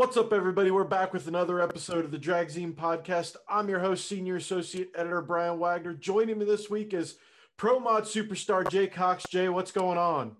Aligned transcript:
What's 0.00 0.16
up, 0.16 0.32
everybody? 0.32 0.70
We're 0.70 0.84
back 0.84 1.12
with 1.12 1.28
another 1.28 1.60
episode 1.60 2.06
of 2.06 2.10
the 2.10 2.18
Dragzine 2.18 2.74
podcast. 2.74 3.36
I'm 3.46 3.68
your 3.68 3.80
host, 3.80 4.08
Senior 4.08 4.36
Associate 4.36 4.90
Editor 4.94 5.20
Brian 5.20 5.58
Wagner. 5.58 5.92
Joining 5.92 6.38
me 6.38 6.46
this 6.46 6.70
week 6.70 6.94
is 6.94 7.16
Pro 7.58 7.78
Mod 7.78 8.04
superstar 8.04 8.66
Jay 8.70 8.86
Cox. 8.86 9.24
Jay, 9.28 9.50
what's 9.50 9.72
going 9.72 9.98
on? 9.98 10.36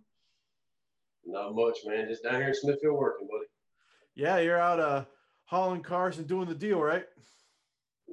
Not 1.26 1.54
much, 1.54 1.76
man. 1.84 2.08
Just 2.08 2.22
down 2.22 2.36
here 2.36 2.48
in 2.48 2.54
Smithfield 2.54 2.98
working, 2.98 3.28
buddy. 3.30 3.44
Yeah, 4.14 4.38
you're 4.38 4.58
out 4.58 4.80
uh, 4.80 5.04
hauling 5.45 5.82
cars 5.82 6.16
and 6.16 6.27
doing 6.27 6.48
the 6.48 6.54
deal, 6.54 6.80
right? 6.80 7.04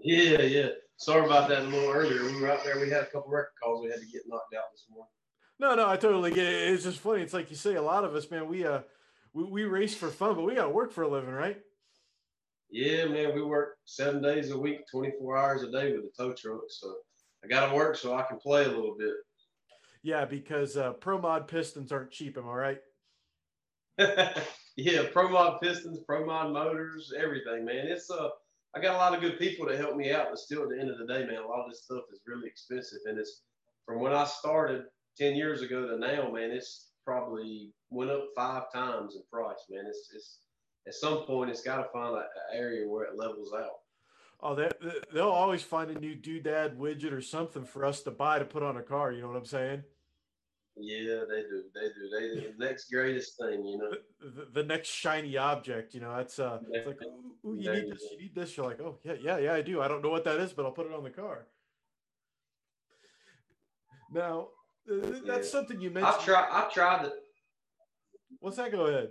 Yeah, 0.04 0.42
yeah. 0.42 0.68
Sorry 0.98 1.26
about 1.26 1.48
that 1.48 1.62
a 1.62 1.64
little 1.64 1.92
earlier. 1.92 2.26
We 2.26 2.42
were 2.42 2.52
out 2.52 2.66
there. 2.66 2.78
We 2.78 2.90
had 2.90 3.04
a 3.04 3.06
couple 3.06 3.32
record 3.32 3.52
calls 3.64 3.86
we 3.86 3.90
had 3.90 4.02
to 4.02 4.08
get 4.08 4.24
knocked 4.28 4.54
out 4.54 4.66
this 4.74 4.84
morning. 4.90 5.08
No, 5.60 5.76
no, 5.76 5.90
I 5.90 5.96
totally 5.96 6.32
get 6.32 6.46
it. 6.46 6.74
It's 6.74 6.84
just 6.84 7.00
funny. 7.00 7.22
It's 7.22 7.34
like 7.34 7.50
you 7.50 7.56
say, 7.56 7.76
a 7.76 7.82
lot 7.82 8.04
of 8.04 8.16
us, 8.16 8.30
man, 8.30 8.50
we 8.50 8.66
uh 8.66 8.82
we, 9.38 9.44
we 9.44 9.64
race 9.64 9.94
for 9.94 10.10
fun, 10.10 10.36
but 10.36 10.44
we 10.44 10.56
got 10.56 10.64
to 10.64 10.70
work 10.70 10.92
for 10.92 11.04
a 11.04 11.08
living, 11.08 11.30
right? 11.30 11.58
Yeah, 12.72 13.06
man. 13.06 13.36
We 13.36 13.44
work 13.44 13.78
seven 13.86 14.22
days 14.22 14.52
a 14.52 14.58
week, 14.58 14.80
24 14.92 15.38
hours 15.38 15.64
a 15.64 15.72
day 15.72 15.94
with 15.94 16.04
the 16.04 16.12
tow 16.18 16.34
truck. 16.34 16.62
So 16.70 16.96
I 17.44 17.48
got 17.48 17.70
to 17.70 17.76
work 17.76 17.96
so 17.96 18.16
I 18.16 18.24
can 18.24 18.40
play 18.40 18.66
a 18.66 18.70
little 18.70 18.96
bit. 18.98 19.14
Yeah, 20.04 20.26
because 20.26 20.76
uh, 20.76 20.94
Pro 20.94 21.20
Mod 21.20 21.48
pistons 21.48 21.92
aren't 21.92 22.12
cheap. 22.12 22.38
Am 22.38 22.50
I 22.50 22.54
right? 22.54 22.80
yeah, 24.76 25.04
Pro 25.12 25.30
Mod 25.30 25.62
pistons, 25.62 26.00
Pro 26.06 26.26
Mod 26.26 26.52
motors, 26.52 27.14
everything, 27.18 27.66
man. 27.66 27.88
It's 27.88 28.10
uh, 28.10 28.30
I 28.76 28.82
got 28.82 28.96
a 28.96 28.98
lot 28.98 29.14
of 29.14 29.22
good 29.22 29.40
people 29.40 29.68
to 29.68 29.78
help 29.78 29.96
me 29.96 30.12
out, 30.12 30.28
but 30.30 30.40
still, 30.40 30.64
at 30.64 30.70
the 30.70 30.80
end 30.80 30.90
of 30.90 30.98
the 30.98 31.08
day, 31.08 31.26
man, 31.26 31.44
a 31.44 31.48
lot 31.48 31.64
of 31.64 31.70
this 31.70 31.84
stuff 31.84 32.04
is 32.12 32.22
really 32.26 32.48
expensive, 32.48 33.00
and 33.06 33.18
it's 33.18 33.44
from 33.86 34.02
when 34.02 34.14
I 34.14 34.26
started 34.26 34.84
10 35.18 35.36
years 35.36 35.62
ago 35.62 35.88
to 35.88 35.98
now, 35.98 36.32
man. 36.32 36.52
It's 36.52 36.87
probably 37.08 37.72
went 37.90 38.12
up 38.12 38.26
five 38.36 38.64
times 38.74 39.16
in 39.16 39.22
price, 39.32 39.64
man. 39.70 39.86
It's 39.88 40.10
it's 40.14 40.40
at 40.88 40.94
some 40.94 41.20
point 41.26 41.50
it's 41.50 41.62
got 41.62 41.78
to 41.78 41.88
find 41.94 42.16
an 42.16 42.24
area 42.54 42.88
where 42.88 43.06
it 43.06 43.18
levels 43.18 43.54
out. 43.58 43.80
Oh, 44.42 44.54
they, 44.54 44.70
they'll 45.12 45.30
always 45.30 45.64
find 45.64 45.90
a 45.90 46.00
new 46.00 46.16
doodad 46.16 46.78
widget 46.78 47.12
or 47.12 47.22
something 47.22 47.66
for 47.66 47.86
us 47.86 48.04
to 48.04 48.12
buy 48.12 48.38
to 48.38 48.46
put 48.46 48.62
on 48.62 48.78
a 48.78 48.84
car. 48.84 49.12
You 49.12 49.22
know 49.22 49.30
what 49.30 49.38
I'm 49.38 49.46
saying? 49.46 49.84
Yeah, 50.76 51.22
they 51.28 51.42
do. 51.42 51.64
They 51.74 51.88
do. 51.88 52.10
They 52.12 52.42
do. 52.42 52.54
the 52.56 52.66
next 52.66 52.92
greatest 52.92 53.36
thing, 53.40 53.66
you 53.66 53.80
know. 53.80 53.90
The, 53.90 54.30
the, 54.30 54.62
the 54.62 54.64
next 54.64 54.90
shiny 54.90 55.36
object, 55.38 55.96
you 55.96 56.02
know. 56.02 56.16
That's 56.16 56.38
uh, 56.38 56.60
it's 56.72 56.86
like, 56.86 57.00
ooh, 57.04 57.50
ooh, 57.50 57.58
you 57.58 57.72
need 57.72 57.92
this. 57.92 58.04
You 58.12 58.18
need 58.20 58.36
this. 58.36 58.56
You're 58.56 58.68
like, 58.68 58.80
oh 58.80 59.00
yeah, 59.04 59.16
yeah, 59.20 59.38
yeah, 59.40 59.54
I 59.54 59.62
do. 59.62 59.82
I 59.82 59.88
don't 59.88 60.04
know 60.04 60.10
what 60.10 60.24
that 60.26 60.40
is, 60.40 60.54
but 60.54 60.66
I'll 60.66 60.72
put 60.72 60.86
it 60.86 60.94
on 60.94 61.04
the 61.04 61.10
car. 61.10 61.48
Now, 64.12 64.50
that's 64.88 65.48
yeah. 65.48 65.52
something 65.52 65.82
you 65.82 65.90
mentioned. 65.90 66.16
I've 66.16 66.24
tried. 66.24 66.50
I've 66.52 66.74
tried 66.74 67.04
to. 67.04 67.14
What's 68.40 68.58
that? 68.58 68.72
Go 68.72 68.88
ahead. 68.88 69.10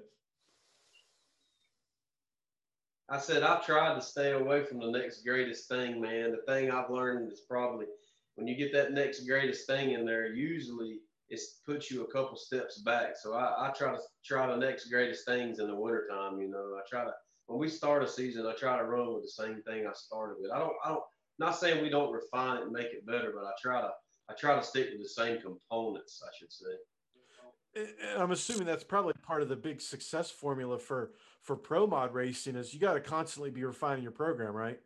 I 3.09 3.19
said 3.19 3.43
I've 3.43 3.65
tried 3.65 3.95
to 3.95 4.01
stay 4.01 4.33
away 4.33 4.65
from 4.65 4.81
the 4.81 4.91
next 4.91 5.23
greatest 5.23 5.69
thing, 5.69 6.01
man. 6.01 6.33
The 6.33 6.53
thing 6.53 6.71
I've 6.71 6.91
learned 6.91 7.31
is 7.31 7.43
probably 7.49 7.87
when 8.35 8.49
you 8.49 8.57
get 8.57 8.73
that 8.73 8.93
next 8.93 9.27
greatest 9.27 9.67
thing 9.67 9.93
in 9.93 10.05
there, 10.05 10.27
usually 10.35 10.99
it 11.29 11.41
puts 11.65 11.91
you 11.91 12.03
a 12.03 12.13
couple 12.13 12.37
steps 12.37 12.79
back. 12.79 13.17
So 13.17 13.35
I, 13.35 13.69
I 13.69 13.71
try 13.71 13.93
to 13.93 14.01
try 14.25 14.47
the 14.47 14.57
next 14.57 14.89
greatest 14.91 15.25
things 15.25 15.61
in 15.61 15.69
the 15.69 15.75
wintertime. 15.75 16.41
You 16.41 16.49
know, 16.49 16.77
I 16.77 16.81
try 16.89 17.05
to 17.05 17.13
when 17.47 17.59
we 17.59 17.69
start 17.69 18.03
a 18.03 18.09
season, 18.09 18.47
I 18.47 18.55
try 18.55 18.77
to 18.77 18.85
run 18.85 19.15
with 19.15 19.23
the 19.23 19.29
same 19.29 19.63
thing 19.63 19.87
I 19.87 19.93
started 19.95 20.37
with. 20.41 20.51
I 20.51 20.59
don't, 20.59 20.73
I 20.85 20.89
don't, 20.91 21.03
not 21.39 21.57
saying 21.57 21.83
we 21.83 21.89
don't 21.89 22.13
refine 22.13 22.59
it 22.59 22.63
and 22.65 22.73
make 22.73 22.87
it 22.87 23.07
better, 23.07 23.33
but 23.35 23.45
I 23.45 23.53
try 23.61 23.81
to, 23.81 23.91
I 24.29 24.35
try 24.35 24.57
to 24.57 24.63
stick 24.63 24.89
with 24.93 25.03
the 25.03 25.09
same 25.09 25.41
components. 25.41 26.23
I 26.25 26.31
should 26.37 26.53
say. 26.53 27.85
I'm 28.17 28.31
assuming 28.31 28.67
that's 28.67 28.85
probably 28.85 29.13
part 29.23 29.43
of 29.43 29.49
the 29.49 29.57
big 29.57 29.81
success 29.81 30.31
formula 30.31 30.79
for 30.79 31.13
for 31.43 31.57
pro 31.57 31.87
mod 31.87 32.15
racing 32.15 32.57
is 32.57 32.73
you 32.73 32.81
got 32.81 32.95
to 32.95 33.01
constantly 33.01 33.51
be 33.51 33.65
refining 33.65 34.03
your 34.03 34.13
program, 34.13 34.55
right? 34.55 34.81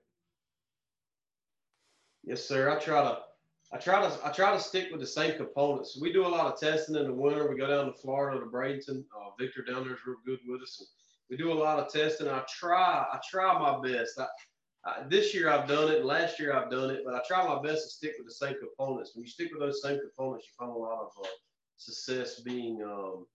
Yes, 2.23 2.45
sir. 2.45 2.69
I 2.71 2.79
try 2.79 3.03
to 3.03 3.19
I 3.73 3.79
try 3.79 4.03
to 4.03 4.27
I 4.27 4.31
try 4.31 4.53
to 4.53 4.61
stick 4.61 4.89
with 4.91 5.01
the 5.01 5.07
same 5.07 5.37
components. 5.37 5.99
We 6.01 6.13
do 6.13 6.27
a 6.27 6.29
lot 6.29 6.53
of 6.53 6.59
testing 6.59 6.97
in 6.97 7.05
the 7.05 7.15
winter. 7.15 7.49
We 7.49 7.57
go 7.57 7.69
down 7.69 7.87
to 7.87 7.93
Florida 7.93 8.41
to 8.41 8.47
Bradenton. 8.47 9.05
Uh, 9.17 9.31
Victor 9.39 9.63
down 9.63 9.85
there 9.85 9.95
is 9.95 10.01
real 10.07 10.17
good 10.27 10.41
with 10.47 10.63
us. 10.63 10.81
And 10.81 10.89
we 11.31 11.37
do 11.37 11.53
a 11.53 11.55
lot 11.55 11.79
of 11.79 11.93
testing. 11.93 12.29
I 12.29 12.43
try 12.49 13.07
I 13.11 13.19
try 13.29 13.59
my 13.59 13.81
best. 13.81 14.19
I, 14.19 14.27
I, 14.85 15.03
this 15.09 15.35
year 15.35 15.51
I've 15.51 15.69
done 15.69 15.91
it. 15.91 16.05
Last 16.05 16.39
year 16.39 16.55
I've 16.55 16.71
done 16.71 16.91
it, 16.91 17.03
but 17.05 17.15
I 17.15 17.21
try 17.27 17.47
my 17.47 17.61
best 17.63 17.85
to 17.85 17.91
stick 17.91 18.15
with 18.19 18.27
the 18.27 18.47
same 18.47 18.57
components. 18.59 19.13
When 19.15 19.25
you 19.25 19.31
stick 19.31 19.51
with 19.53 19.61
those 19.61 19.83
same 19.83 19.99
components, 19.99 20.47
you 20.47 20.53
find 20.59 20.75
a 20.75 20.79
lot 20.79 21.01
of 21.01 21.25
uh, 21.25 21.29
success 21.77 22.41
being 22.41 22.83
um, 22.83 23.27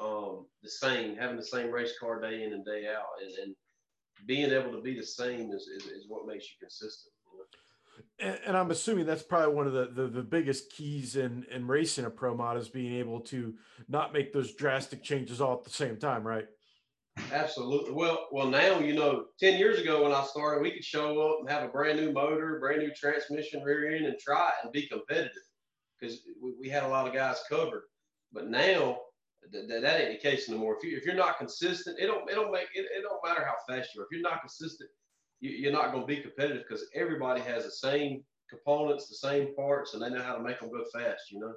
um, 0.00 0.46
the 0.62 0.70
same, 0.70 1.16
having 1.16 1.36
the 1.36 1.44
same 1.44 1.70
race 1.70 1.92
car 1.98 2.20
day 2.20 2.44
in 2.44 2.52
and 2.52 2.64
day 2.64 2.86
out, 2.86 3.06
and, 3.22 3.34
and 3.44 3.56
being 4.26 4.50
able 4.50 4.72
to 4.72 4.80
be 4.80 4.96
the 4.96 5.04
same 5.04 5.52
is, 5.52 5.68
is, 5.68 5.86
is 5.86 6.06
what 6.08 6.26
makes 6.26 6.46
you 6.46 6.56
consistent. 6.60 7.12
And, 8.18 8.38
and, 8.46 8.56
I'm 8.56 8.70
assuming 8.70 9.06
that's 9.06 9.22
probably 9.22 9.54
one 9.54 9.66
of 9.66 9.72
the, 9.72 9.86
the, 9.86 10.08
the, 10.08 10.22
biggest 10.22 10.72
keys 10.72 11.16
in, 11.16 11.44
in 11.50 11.66
racing 11.66 12.04
a 12.04 12.10
pro 12.10 12.34
mod 12.34 12.56
is 12.56 12.68
being 12.68 12.94
able 12.94 13.20
to 13.20 13.54
not 13.88 14.12
make 14.12 14.32
those 14.32 14.54
drastic 14.54 15.02
changes 15.02 15.40
all 15.40 15.54
at 15.54 15.64
the 15.64 15.70
same 15.70 15.96
time, 15.96 16.26
right? 16.26 16.46
Absolutely. 17.32 17.92
Well, 17.92 18.28
well, 18.30 18.46
now 18.46 18.78
you 18.78 18.94
know. 18.94 19.26
Ten 19.38 19.58
years 19.58 19.80
ago 19.80 20.02
when 20.02 20.12
I 20.12 20.24
started, 20.24 20.62
we 20.62 20.70
could 20.70 20.84
show 20.84 21.20
up 21.20 21.40
and 21.40 21.48
have 21.50 21.62
a 21.62 21.68
brand 21.68 21.98
new 21.98 22.12
motor, 22.12 22.58
brand 22.60 22.80
new 22.80 22.92
transmission, 22.94 23.62
rear 23.62 23.94
end, 23.94 24.06
and 24.06 24.18
try 24.18 24.50
and 24.62 24.72
be 24.72 24.86
competitive 24.88 25.32
because 25.98 26.20
we, 26.42 26.54
we, 26.60 26.68
had 26.68 26.84
a 26.84 26.88
lot 26.88 27.06
of 27.06 27.14
guys 27.14 27.42
covered. 27.48 27.84
But 28.32 28.48
now 28.48 28.98
th- 29.52 29.68
th- 29.68 29.82
that 29.82 30.00
ain't 30.00 30.22
the 30.22 30.28
case 30.28 30.48
anymore. 30.48 30.76
If 30.78 30.84
you 30.84 30.96
if 30.96 31.04
you're 31.04 31.14
not 31.14 31.38
consistent, 31.38 31.98
it 31.98 32.06
don't 32.06 32.30
it 32.30 32.34
don't 32.34 32.52
make 32.52 32.68
it, 32.74 32.86
it 32.86 33.02
don't 33.02 33.20
matter 33.24 33.44
how 33.44 33.54
fast 33.68 33.94
you 33.94 34.02
are. 34.02 34.04
If 34.04 34.08
you're 34.12 34.22
not 34.22 34.40
consistent, 34.40 34.90
you, 35.40 35.68
are 35.68 35.72
not 35.72 35.92
going 35.92 36.02
to 36.02 36.06
be 36.06 36.22
competitive 36.22 36.64
because 36.68 36.86
everybody 36.94 37.40
has 37.42 37.64
the 37.64 37.70
same 37.70 38.22
components, 38.50 39.08
the 39.08 39.16
same 39.16 39.54
parts, 39.54 39.94
and 39.94 40.02
they 40.02 40.10
know 40.10 40.22
how 40.22 40.36
to 40.36 40.42
make 40.42 40.60
them 40.60 40.70
go 40.70 40.84
fast. 40.92 41.30
You 41.30 41.40
know. 41.40 41.54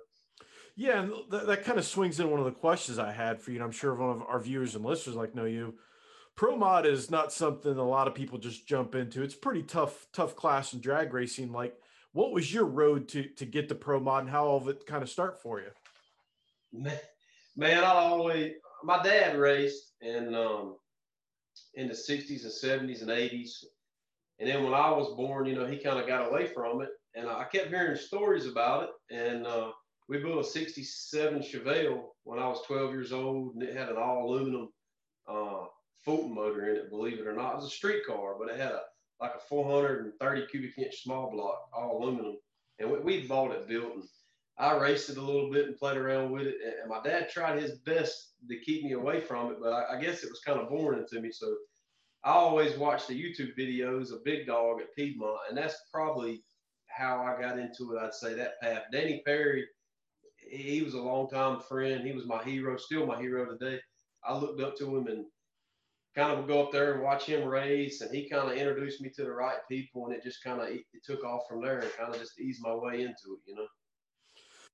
Yeah, 0.79 1.01
and 1.01 1.13
that, 1.29 1.45
that 1.47 1.65
kind 1.65 1.77
of 1.77 1.83
swings 1.85 2.21
in 2.21 2.31
one 2.31 2.39
of 2.39 2.45
the 2.45 2.53
questions 2.53 2.99
I 2.99 3.11
had 3.11 3.41
for 3.41 3.51
you. 3.51 3.57
And 3.57 3.65
I'm 3.65 3.71
sure 3.71 3.93
one 3.93 4.11
of 4.11 4.21
our 4.21 4.39
viewers 4.39 4.75
and 4.75 4.85
listeners 4.85 5.17
like 5.17 5.35
know 5.35 5.43
you. 5.43 5.73
Pro 6.37 6.55
mod 6.55 6.85
is 6.85 7.11
not 7.11 7.33
something 7.33 7.75
a 7.75 7.83
lot 7.83 8.07
of 8.07 8.15
people 8.15 8.37
just 8.37 8.65
jump 8.65 8.95
into. 8.95 9.21
It's 9.21 9.35
pretty 9.35 9.63
tough, 9.63 10.07
tough 10.13 10.37
class 10.37 10.71
in 10.71 10.79
drag 10.79 11.13
racing. 11.13 11.51
Like, 11.51 11.75
what 12.13 12.31
was 12.31 12.53
your 12.53 12.63
road 12.63 13.09
to 13.09 13.23
to 13.23 13.45
get 13.45 13.67
to 13.67 13.75
pro 13.75 13.99
mod, 13.99 14.21
and 14.21 14.29
how 14.29 14.45
all 14.45 14.55
of 14.55 14.69
it 14.69 14.85
kind 14.85 15.03
of 15.03 15.09
start 15.09 15.41
for 15.41 15.59
you? 15.59 15.67
Man, 16.71 16.97
man 17.57 17.83
I 17.83 17.91
always 17.95 18.53
my 18.81 19.03
dad 19.03 19.37
raced, 19.37 19.95
and 20.01 20.33
um, 20.33 20.77
in 21.73 21.89
the 21.89 21.93
60s 21.93 22.43
and 22.43 22.89
70s 22.89 23.01
and 23.01 23.09
80s. 23.09 23.65
And 24.39 24.47
then 24.47 24.63
when 24.63 24.73
I 24.73 24.91
was 24.91 25.13
born, 25.17 25.45
you 25.45 25.55
know, 25.55 25.65
he 25.65 25.77
kind 25.77 25.99
of 25.99 26.07
got 26.07 26.29
away 26.29 26.47
from 26.47 26.81
it. 26.81 26.89
And 27.15 27.27
I 27.27 27.43
kept 27.51 27.67
hearing 27.67 27.97
stories 27.97 28.45
about 28.45 28.83
it. 28.83 28.89
And 29.13 29.45
uh, 29.45 29.71
we 30.09 30.17
built 30.17 30.43
a 30.43 30.49
67 30.49 31.39
Chevelle 31.39 32.05
when 32.23 32.39
I 32.39 32.47
was 32.47 32.63
12 32.65 32.91
years 32.91 33.13
old, 33.13 33.53
and 33.53 33.63
it 33.63 33.77
had 33.77 33.89
an 33.89 33.97
all 33.97 34.25
aluminum 34.25 34.69
uh, 35.27 35.65
Fulton 36.03 36.33
motor 36.33 36.67
in 36.67 36.77
it, 36.77 36.89
believe 36.89 37.19
it 37.19 37.27
or 37.27 37.33
not. 37.33 37.53
It 37.53 37.57
was 37.57 37.65
a 37.65 37.69
street 37.69 38.05
car, 38.07 38.35
but 38.39 38.49
it 38.49 38.59
had 38.59 38.71
a 38.71 38.81
like 39.21 39.35
a 39.35 39.39
430 39.39 40.47
cubic 40.47 40.77
inch 40.77 41.03
small 41.03 41.29
block, 41.29 41.69
all 41.73 42.01
aluminum. 42.01 42.37
And 42.79 42.89
we, 42.89 42.99
we 42.99 43.27
bought 43.27 43.51
it 43.51 43.67
built. 43.67 43.93
And 43.93 44.03
I 44.57 44.77
raced 44.77 45.09
it 45.09 45.17
a 45.17 45.21
little 45.21 45.51
bit 45.51 45.67
and 45.67 45.77
played 45.77 45.97
around 45.97 46.31
with 46.31 46.47
it. 46.47 46.55
And 46.81 46.89
my 46.89 47.01
dad 47.03 47.29
tried 47.29 47.61
his 47.61 47.79
best 47.79 48.31
to 48.47 48.59
keep 48.61 48.83
me 48.83 48.93
away 48.93 49.19
from 49.19 49.51
it, 49.51 49.57
but 49.61 49.73
I, 49.73 49.97
I 49.97 50.01
guess 50.01 50.23
it 50.23 50.29
was 50.29 50.39
kind 50.39 50.59
of 50.59 50.69
boring 50.69 51.05
to 51.09 51.21
me. 51.21 51.31
So 51.31 51.53
I 52.23 52.31
always 52.31 52.77
watched 52.77 53.09
the 53.09 53.21
YouTube 53.21 53.57
videos 53.59 54.11
of 54.11 54.23
Big 54.23 54.47
Dog 54.47 54.79
at 54.79 54.95
Piedmont, 54.95 55.39
and 55.49 55.57
that's 55.57 55.75
probably 55.93 56.41
how 56.87 57.21
I 57.21 57.39
got 57.39 57.59
into 57.59 57.93
it. 57.93 58.01
I'd 58.01 58.13
say 58.13 58.33
that 58.35 58.59
path. 58.61 58.83
Danny 58.91 59.21
Perry, 59.25 59.65
he 60.49 60.81
was 60.81 60.93
a 60.93 61.01
longtime 61.01 61.61
friend. 61.61 62.05
He 62.05 62.13
was 62.13 62.25
my 62.25 62.43
hero, 62.43 62.77
still 62.77 63.05
my 63.05 63.19
hero 63.19 63.45
today. 63.45 63.79
I 64.23 64.37
looked 64.37 64.61
up 64.61 64.75
to 64.77 64.97
him 64.97 65.07
and 65.07 65.25
kind 66.15 66.31
of 66.31 66.39
would 66.39 66.47
go 66.47 66.63
up 66.63 66.71
there 66.71 66.93
and 66.93 67.03
watch 67.03 67.25
him 67.25 67.47
race, 67.47 68.01
and 68.01 68.13
he 68.13 68.29
kind 68.29 68.51
of 68.51 68.57
introduced 68.57 69.01
me 69.01 69.09
to 69.15 69.23
the 69.23 69.31
right 69.31 69.59
people, 69.69 70.05
and 70.05 70.15
it 70.15 70.23
just 70.23 70.43
kind 70.43 70.61
of 70.61 70.67
it 70.67 70.83
took 71.03 71.23
off 71.23 71.43
from 71.47 71.61
there 71.61 71.79
and 71.79 71.91
kind 71.93 72.13
of 72.13 72.19
just 72.19 72.39
eased 72.39 72.61
my 72.61 72.73
way 72.73 73.01
into 73.01 73.33
it, 73.33 73.39
you 73.45 73.55
know. 73.55 73.67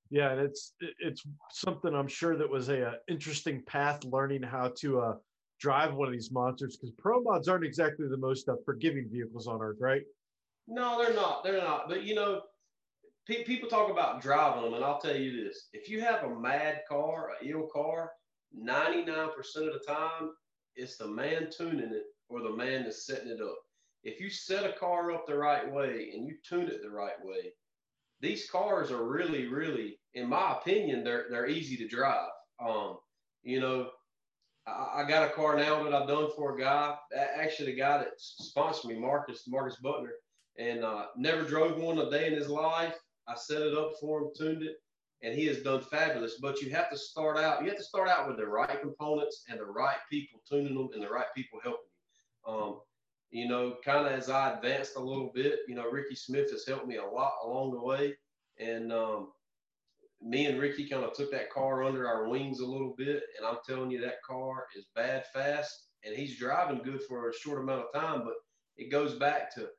Yeah, 0.09 0.31
and 0.31 0.41
it's 0.41 0.73
it's 0.99 1.23
something 1.51 1.93
I'm 1.93 2.07
sure 2.07 2.37
that 2.37 2.49
was 2.49 2.69
a, 2.69 2.81
a 2.81 2.93
interesting 3.07 3.63
path 3.65 4.03
learning 4.05 4.43
how 4.43 4.71
to 4.77 4.99
uh, 4.99 5.13
drive 5.59 5.93
one 5.93 6.07
of 6.07 6.13
these 6.13 6.31
monsters 6.31 6.77
because 6.77 6.91
pro 6.97 7.21
mods 7.21 7.47
aren't 7.47 7.65
exactly 7.65 8.07
the 8.07 8.17
most 8.17 8.47
uh, 8.47 8.55
forgiving 8.65 9.09
vehicles 9.11 9.47
on 9.47 9.61
earth, 9.61 9.77
right? 9.79 10.03
No, 10.67 11.03
they're 11.03 11.13
not. 11.13 11.43
They're 11.43 11.57
not. 11.57 11.89
But 11.89 12.03
you 12.03 12.15
know, 12.15 12.41
pe- 13.27 13.43
people 13.43 13.69
talk 13.69 13.89
about 13.89 14.21
driving 14.21 14.63
them, 14.63 14.73
and 14.73 14.83
I'll 14.83 14.99
tell 14.99 15.15
you 15.15 15.43
this: 15.43 15.69
if 15.73 15.89
you 15.89 16.01
have 16.01 16.23
a 16.23 16.39
mad 16.39 16.81
car, 16.87 17.31
a 17.41 17.45
ill 17.45 17.67
car, 17.67 18.11
99% 18.57 19.29
of 19.29 19.73
the 19.73 19.83
time, 19.87 20.31
it's 20.75 20.97
the 20.97 21.07
man 21.07 21.49
tuning 21.55 21.93
it 21.93 22.03
or 22.29 22.41
the 22.41 22.55
man 22.55 22.83
that's 22.83 23.05
setting 23.05 23.29
it 23.29 23.41
up. 23.41 23.57
If 24.03 24.19
you 24.19 24.29
set 24.29 24.69
a 24.69 24.73
car 24.73 25.11
up 25.11 25.25
the 25.25 25.35
right 25.35 25.69
way 25.71 26.11
and 26.13 26.27
you 26.27 26.35
tune 26.47 26.67
it 26.67 26.81
the 26.81 26.89
right 26.89 27.23
way, 27.23 27.53
these 28.21 28.49
cars 28.49 28.91
are 28.91 29.03
really, 29.03 29.47
really, 29.47 29.99
in 30.13 30.29
my 30.29 30.53
opinion, 30.57 31.03
they're 31.03 31.25
they're 31.29 31.47
easy 31.47 31.75
to 31.77 31.87
drive. 31.87 32.29
Um, 32.65 32.97
you 33.43 33.59
know, 33.59 33.89
I, 34.67 35.01
I 35.01 35.07
got 35.07 35.27
a 35.27 35.33
car 35.33 35.55
now 35.55 35.83
that 35.83 35.93
I've 35.93 36.07
done 36.07 36.29
for 36.35 36.55
a 36.55 36.59
guy. 36.59 36.95
Actually, 37.15 37.71
the 37.71 37.77
guy 37.77 37.97
that 37.99 38.13
sponsored 38.17 38.91
me, 38.91 38.99
Marcus 38.99 39.43
Marcus 39.47 39.79
Butner, 39.83 40.13
and 40.57 40.83
uh, 40.83 41.07
never 41.17 41.43
drove 41.43 41.77
one 41.77 41.99
a 41.99 42.09
day 42.09 42.27
in 42.27 42.33
his 42.33 42.49
life. 42.49 42.95
I 43.27 43.35
set 43.35 43.61
it 43.61 43.77
up 43.77 43.93
for 43.99 44.21
him, 44.21 44.29
tuned 44.37 44.63
it, 44.63 44.77
and 45.21 45.33
he 45.33 45.45
has 45.47 45.61
done 45.61 45.81
fabulous. 45.81 46.37
But 46.41 46.61
you 46.61 46.69
have 46.71 46.89
to 46.89 46.97
start 46.97 47.37
out. 47.37 47.63
You 47.63 47.69
have 47.69 47.77
to 47.77 47.83
start 47.83 48.07
out 48.09 48.27
with 48.27 48.37
the 48.37 48.47
right 48.47 48.81
components 48.81 49.45
and 49.49 49.59
the 49.59 49.65
right 49.65 49.97
people 50.09 50.41
tuning 50.49 50.75
them 50.75 50.89
and 50.93 51.03
the 51.03 51.09
right 51.09 51.25
people 51.35 51.59
helping 51.63 51.87
you. 52.47 52.53
Um, 52.53 52.79
you 53.31 53.47
know, 53.47 53.77
kind 53.83 54.05
of 54.05 54.13
as 54.13 54.29
I 54.29 54.53
advanced 54.53 54.95
a 54.95 55.03
little 55.03 55.31
bit, 55.33 55.59
you 55.67 55.75
know, 55.75 55.89
Ricky 55.89 56.15
Smith 56.15 56.51
has 56.51 56.65
helped 56.65 56.87
me 56.87 56.97
a 56.97 57.05
lot 57.05 57.33
along 57.43 57.71
the 57.71 57.81
way, 57.81 58.15
and 58.59 58.93
um, 58.93 59.29
me 60.21 60.45
and 60.45 60.59
Ricky 60.59 60.87
kind 60.87 61.03
of 61.03 61.13
took 61.13 61.31
that 61.31 61.51
car 61.51 61.83
under 61.83 62.07
our 62.07 62.29
wings 62.29 62.59
a 62.59 62.65
little 62.65 62.93
bit, 62.97 63.23
and 63.37 63.45
I'm 63.45 63.57
telling 63.67 63.91
you 63.91 63.99
that 64.01 64.23
car 64.23 64.67
is 64.77 64.85
bad 64.95 65.25
fast, 65.33 65.87
and 66.03 66.15
he's 66.15 66.37
driving 66.37 66.83
good 66.83 67.01
for 67.03 67.29
a 67.29 67.33
short 67.33 67.61
amount 67.61 67.85
of 67.85 67.99
time, 67.99 68.21
but 68.23 68.35
it 68.77 68.91
goes 68.91 69.15
back 69.15 69.53
to 69.55 69.69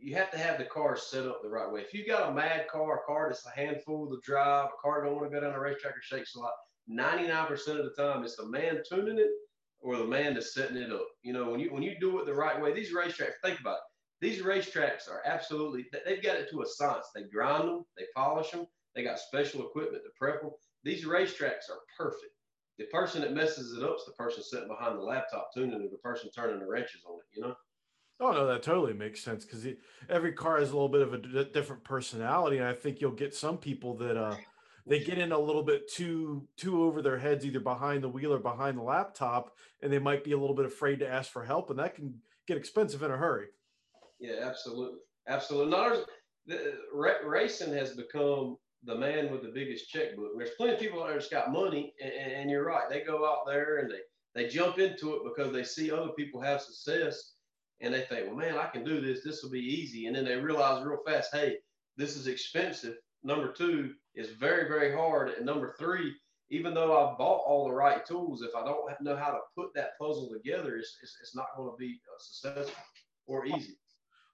you 0.00 0.14
have 0.14 0.30
to 0.30 0.38
have 0.38 0.58
the 0.58 0.64
car 0.64 0.96
set 0.96 1.26
up 1.26 1.42
the 1.42 1.48
right 1.48 1.70
way. 1.70 1.80
If 1.80 1.94
you 1.94 2.06
got 2.06 2.30
a 2.30 2.34
mad 2.34 2.68
car, 2.68 2.98
a 2.98 3.06
car 3.06 3.28
that's 3.28 3.46
a 3.46 3.50
handful 3.50 4.08
to 4.08 4.20
drive, 4.24 4.66
a 4.66 4.80
car 4.80 5.04
don't 5.04 5.16
want 5.16 5.30
to 5.30 5.34
go 5.34 5.40
down 5.40 5.52
the 5.52 5.60
racetrack 5.60 5.96
or 5.96 6.02
shakes 6.02 6.34
a 6.34 6.40
lot, 6.40 6.52
99% 6.90 7.50
of 7.50 7.84
the 7.84 7.94
time 7.96 8.24
it's 8.24 8.36
the 8.36 8.46
man 8.46 8.82
tuning 8.88 9.18
it 9.18 9.30
or 9.80 9.96
the 9.96 10.04
man 10.04 10.34
that's 10.34 10.54
setting 10.54 10.76
it 10.76 10.92
up. 10.92 11.06
You 11.22 11.32
know, 11.32 11.50
when 11.50 11.60
you 11.60 11.72
when 11.72 11.82
you 11.82 11.96
do 12.00 12.18
it 12.20 12.26
the 12.26 12.34
right 12.34 12.60
way, 12.60 12.72
these 12.72 12.92
racetracks, 12.92 13.34
think 13.42 13.60
about 13.60 13.76
it. 13.76 13.82
These 14.20 14.42
racetracks 14.42 15.08
are 15.08 15.22
absolutely 15.24 15.86
they've 16.04 16.22
got 16.22 16.36
it 16.36 16.50
to 16.50 16.62
a 16.62 16.66
science. 16.66 17.06
They 17.14 17.24
grind 17.24 17.68
them, 17.68 17.84
they 17.96 18.04
polish 18.16 18.50
them, 18.50 18.66
they 18.94 19.02
got 19.04 19.18
special 19.18 19.66
equipment 19.66 20.02
to 20.04 20.10
prep 20.18 20.40
them. 20.40 20.50
These 20.84 21.04
racetracks 21.04 21.70
are 21.70 21.80
perfect. 21.96 22.32
The 22.78 22.86
person 22.86 23.22
that 23.22 23.34
messes 23.34 23.76
it 23.76 23.82
up 23.82 23.96
is 23.96 24.04
the 24.06 24.12
person 24.12 24.42
sitting 24.42 24.68
behind 24.68 24.96
the 24.96 25.02
laptop 25.02 25.50
tuning 25.52 25.82
it, 25.82 25.90
the 25.90 25.98
person 25.98 26.30
turning 26.34 26.60
the 26.60 26.66
wrenches 26.66 27.02
on 27.06 27.16
it, 27.16 27.36
you 27.36 27.42
know? 27.42 27.54
Oh 28.20 28.32
no, 28.32 28.46
that 28.46 28.62
totally 28.62 28.94
makes 28.94 29.22
sense 29.22 29.44
because 29.44 29.64
every 30.08 30.32
car 30.32 30.58
has 30.58 30.70
a 30.70 30.72
little 30.72 30.88
bit 30.88 31.02
of 31.02 31.14
a 31.14 31.18
d- 31.18 31.50
different 31.52 31.84
personality, 31.84 32.58
and 32.58 32.66
I 32.66 32.74
think 32.74 33.00
you'll 33.00 33.12
get 33.12 33.34
some 33.34 33.58
people 33.58 33.96
that 33.98 34.16
uh, 34.16 34.36
they 34.86 34.98
get 35.04 35.18
in 35.18 35.30
a 35.30 35.38
little 35.38 35.62
bit 35.62 35.88
too 35.88 36.48
too 36.56 36.82
over 36.82 37.00
their 37.00 37.18
heads, 37.18 37.46
either 37.46 37.60
behind 37.60 38.02
the 38.02 38.08
wheel 38.08 38.32
or 38.32 38.40
behind 38.40 38.76
the 38.76 38.82
laptop, 38.82 39.56
and 39.82 39.92
they 39.92 40.00
might 40.00 40.24
be 40.24 40.32
a 40.32 40.38
little 40.38 40.56
bit 40.56 40.66
afraid 40.66 40.98
to 40.98 41.08
ask 41.08 41.30
for 41.30 41.44
help, 41.44 41.70
and 41.70 41.78
that 41.78 41.94
can 41.94 42.20
get 42.46 42.56
expensive 42.56 43.02
in 43.04 43.12
a 43.12 43.16
hurry. 43.16 43.48
Yeah, 44.18 44.40
absolutely, 44.42 44.98
absolutely. 45.28 45.70
Not 45.70 46.06
the, 46.46 46.74
racing 47.24 47.72
has 47.74 47.94
become 47.94 48.56
the 48.82 48.96
man 48.96 49.30
with 49.30 49.42
the 49.42 49.52
biggest 49.54 49.90
checkbook. 49.90 50.32
There's 50.36 50.50
plenty 50.56 50.74
of 50.74 50.80
people 50.80 51.02
out 51.02 51.08
there 51.08 51.18
that's 51.18 51.28
got 51.28 51.52
money, 51.52 51.94
and, 52.02 52.12
and 52.12 52.50
you're 52.50 52.64
right. 52.64 52.88
They 52.90 53.02
go 53.02 53.24
out 53.28 53.46
there 53.46 53.78
and 53.78 53.88
they 53.88 54.00
they 54.34 54.48
jump 54.48 54.78
into 54.78 55.14
it 55.14 55.22
because 55.24 55.52
they 55.52 55.64
see 55.64 55.92
other 55.92 56.10
people 56.16 56.40
have 56.40 56.60
success 56.60 57.34
and 57.80 57.94
they 57.94 58.02
think, 58.02 58.26
well, 58.26 58.36
man, 58.36 58.58
I 58.58 58.66
can 58.66 58.84
do 58.84 59.00
this. 59.00 59.22
This 59.22 59.42
will 59.42 59.50
be 59.50 59.60
easy. 59.60 60.06
And 60.06 60.16
then 60.16 60.24
they 60.24 60.36
realize 60.36 60.84
real 60.84 60.98
fast, 61.06 61.30
hey, 61.32 61.56
this 61.96 62.16
is 62.16 62.26
expensive. 62.26 62.96
Number 63.22 63.52
two 63.52 63.94
is 64.14 64.30
very, 64.30 64.68
very 64.68 64.92
hard. 64.92 65.30
And 65.30 65.46
number 65.46 65.74
three, 65.78 66.14
even 66.50 66.74
though 66.74 66.92
I 66.92 67.14
bought 67.16 67.44
all 67.46 67.66
the 67.66 67.74
right 67.74 68.04
tools, 68.06 68.42
if 68.42 68.54
I 68.56 68.64
don't 68.64 68.80
know 69.02 69.16
how 69.16 69.30
to 69.30 69.38
put 69.56 69.74
that 69.74 69.98
puzzle 70.00 70.30
together, 70.32 70.76
it's, 70.76 70.96
it's, 71.02 71.16
it's 71.20 71.36
not 71.36 71.46
going 71.56 71.70
to 71.70 71.76
be 71.76 72.00
uh, 72.08 72.18
successful 72.18 72.82
or 73.26 73.46
easy. 73.46 73.76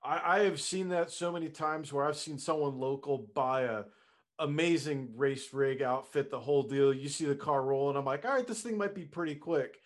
I, 0.02 0.38
I 0.38 0.44
have 0.44 0.60
seen 0.60 0.90
that 0.90 1.10
so 1.10 1.32
many 1.32 1.48
times 1.48 1.92
where 1.92 2.04
I've 2.04 2.16
seen 2.16 2.38
someone 2.38 2.78
local 2.78 3.26
buy 3.34 3.62
a 3.62 3.84
amazing 4.38 5.10
race 5.16 5.52
rig 5.52 5.82
outfit, 5.82 6.30
the 6.30 6.40
whole 6.40 6.64
deal. 6.64 6.92
You 6.92 7.08
see 7.08 7.24
the 7.24 7.34
car 7.34 7.62
rolling. 7.62 7.96
I'm 7.96 8.04
like, 8.04 8.24
all 8.24 8.32
right, 8.32 8.46
this 8.46 8.62
thing 8.62 8.76
might 8.76 8.94
be 8.94 9.04
pretty 9.04 9.34
quick. 9.34 9.78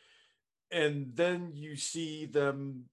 And 0.71 1.13
then 1.15 1.53
you 1.55 1.77
see 1.77 2.27
them 2.27 2.85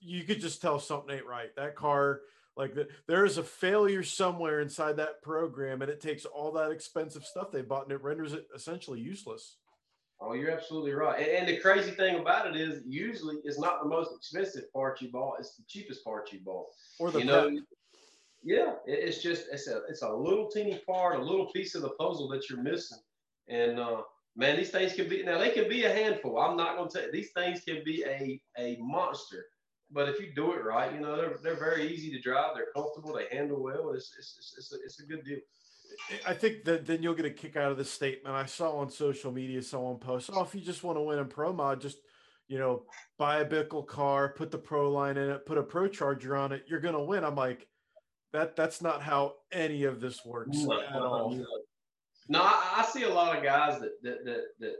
you 0.00 0.24
could 0.24 0.40
just 0.40 0.60
tell 0.60 0.78
something 0.78 1.14
ain't 1.14 1.26
right. 1.26 1.54
That 1.56 1.76
car, 1.76 2.20
like 2.56 2.74
the, 2.74 2.88
there 3.06 3.24
is 3.24 3.38
a 3.38 3.42
failure 3.42 4.02
somewhere 4.02 4.60
inside 4.60 4.96
that 4.96 5.22
program, 5.22 5.82
and 5.82 5.90
it 5.90 6.00
takes 6.00 6.24
all 6.24 6.52
that 6.52 6.70
expensive 6.70 7.24
stuff 7.24 7.50
they 7.50 7.62
bought 7.62 7.84
and 7.84 7.92
it 7.92 8.02
renders 8.02 8.32
it 8.32 8.46
essentially 8.54 9.00
useless. 9.00 9.56
Oh, 10.22 10.34
you're 10.34 10.50
absolutely 10.50 10.92
right. 10.92 11.18
And, 11.18 11.28
and, 11.30 11.48
the 11.48 11.56
crazy 11.60 11.92
thing 11.92 12.18
about 12.18 12.46
it 12.46 12.60
is, 12.60 12.82
usually 12.86 13.36
it's 13.42 13.58
not 13.58 13.82
the 13.82 13.88
most 13.88 14.10
expensive 14.14 14.70
part 14.72 15.00
you 15.00 15.10
bought; 15.10 15.36
it's 15.38 15.56
the 15.56 15.62
cheapest 15.66 16.04
part 16.04 16.30
you 16.32 16.40
bought. 16.44 16.66
Or 16.98 17.10
the 17.10 17.20
you 17.20 17.24
know, 17.24 17.50
yeah, 18.42 18.74
it, 18.86 18.98
it's 18.98 19.22
just 19.22 19.46
it's 19.50 19.66
a 19.68 19.82
it's 19.88 20.02
a 20.02 20.12
little 20.12 20.50
teeny 20.50 20.82
part, 20.86 21.18
a 21.18 21.22
little 21.22 21.46
piece 21.46 21.74
of 21.74 21.82
the 21.82 21.90
puzzle 21.90 22.28
that 22.28 22.50
you're 22.50 22.62
missing. 22.62 22.98
And 23.48 23.80
uh, 23.80 24.02
man, 24.36 24.56
these 24.56 24.70
things 24.70 24.92
can 24.92 25.08
be 25.08 25.22
now 25.22 25.38
they 25.38 25.50
can 25.50 25.68
be 25.68 25.84
a 25.84 25.92
handful. 25.92 26.38
I'm 26.38 26.56
not 26.56 26.76
going 26.76 26.90
to 26.90 26.94
tell 26.94 27.06
you 27.06 27.12
these 27.12 27.30
things 27.30 27.62
can 27.62 27.82
be 27.82 28.04
a 28.04 28.40
a 28.58 28.76
monster 28.78 29.46
but 29.92 30.08
if 30.08 30.20
you 30.20 30.32
do 30.34 30.52
it 30.52 30.64
right, 30.64 30.92
you 30.92 31.00
know 31.00 31.16
they're 31.16 31.38
they're 31.42 31.58
very 31.58 31.92
easy 31.92 32.10
to 32.10 32.20
drive. 32.20 32.54
They're 32.54 32.72
comfortable. 32.74 33.14
They 33.14 33.34
handle 33.36 33.62
well. 33.62 33.92
It's 33.92 34.12
it's 34.18 34.36
it's, 34.38 34.54
it's, 34.56 34.72
a, 34.72 34.76
it's 34.84 35.00
a 35.00 35.06
good 35.06 35.24
deal. 35.24 35.38
I 36.26 36.34
think 36.34 36.64
that 36.64 36.86
then 36.86 37.02
you'll 37.02 37.14
get 37.14 37.26
a 37.26 37.30
kick 37.30 37.56
out 37.56 37.72
of 37.72 37.76
this 37.76 37.90
statement. 37.90 38.34
I 38.34 38.46
saw 38.46 38.76
on 38.76 38.90
social 38.90 39.32
media 39.32 39.62
someone 39.62 39.98
post, 39.98 40.30
"Oh, 40.32 40.42
if 40.42 40.54
you 40.54 40.60
just 40.60 40.84
want 40.84 40.98
to 40.98 41.02
win 41.02 41.18
in 41.18 41.26
pro 41.26 41.52
mod, 41.52 41.80
just 41.80 41.98
you 42.48 42.58
know 42.58 42.84
buy 43.18 43.40
a 43.40 43.44
Bickel 43.44 43.86
car, 43.86 44.28
put 44.28 44.50
the 44.50 44.58
pro 44.58 44.90
line 44.90 45.16
in 45.16 45.30
it, 45.30 45.46
put 45.46 45.58
a 45.58 45.62
pro 45.62 45.88
charger 45.88 46.36
on 46.36 46.52
it. 46.52 46.64
You're 46.68 46.80
gonna 46.80 47.02
win." 47.02 47.24
I'm 47.24 47.34
like, 47.34 47.66
that 48.32 48.54
that's 48.54 48.80
not 48.80 49.02
how 49.02 49.34
any 49.50 49.84
of 49.84 50.00
this 50.00 50.24
works 50.24 50.58
no, 50.58 50.80
at 50.80 50.94
all. 50.94 51.30
No, 51.30 51.46
no 52.28 52.40
I, 52.42 52.74
I, 52.76 52.84
see 52.84 53.02
a 53.02 53.12
lot 53.12 53.36
of 53.36 53.42
guys 53.42 53.80
that 53.80 54.00
that 54.02 54.24
that 54.24 54.42
that 54.60 54.76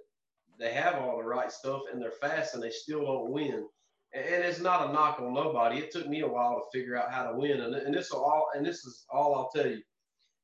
they 0.60 0.72
have 0.72 0.96
all 0.96 1.16
the 1.16 1.24
right 1.24 1.50
stuff 1.50 1.82
and 1.92 2.00
they're 2.00 2.12
fast 2.12 2.54
and 2.54 2.62
they 2.62 2.70
still 2.70 3.04
don't 3.04 3.30
win 3.30 3.66
and 4.12 4.44
it's 4.44 4.60
not 4.60 4.88
a 4.88 4.92
knock 4.92 5.20
on 5.20 5.32
nobody. 5.32 5.78
It 5.78 5.92
took 5.92 6.08
me 6.08 6.20
a 6.20 6.28
while 6.28 6.54
to 6.56 6.78
figure 6.78 6.96
out 6.96 7.12
how 7.12 7.30
to 7.30 7.36
win, 7.36 7.60
and, 7.60 7.74
and 7.74 7.94
this 7.94 8.10
all 8.10 8.48
and 8.54 8.66
this 8.66 8.84
is 8.84 9.04
all 9.10 9.34
I'll 9.34 9.50
tell 9.50 9.70
you. 9.70 9.80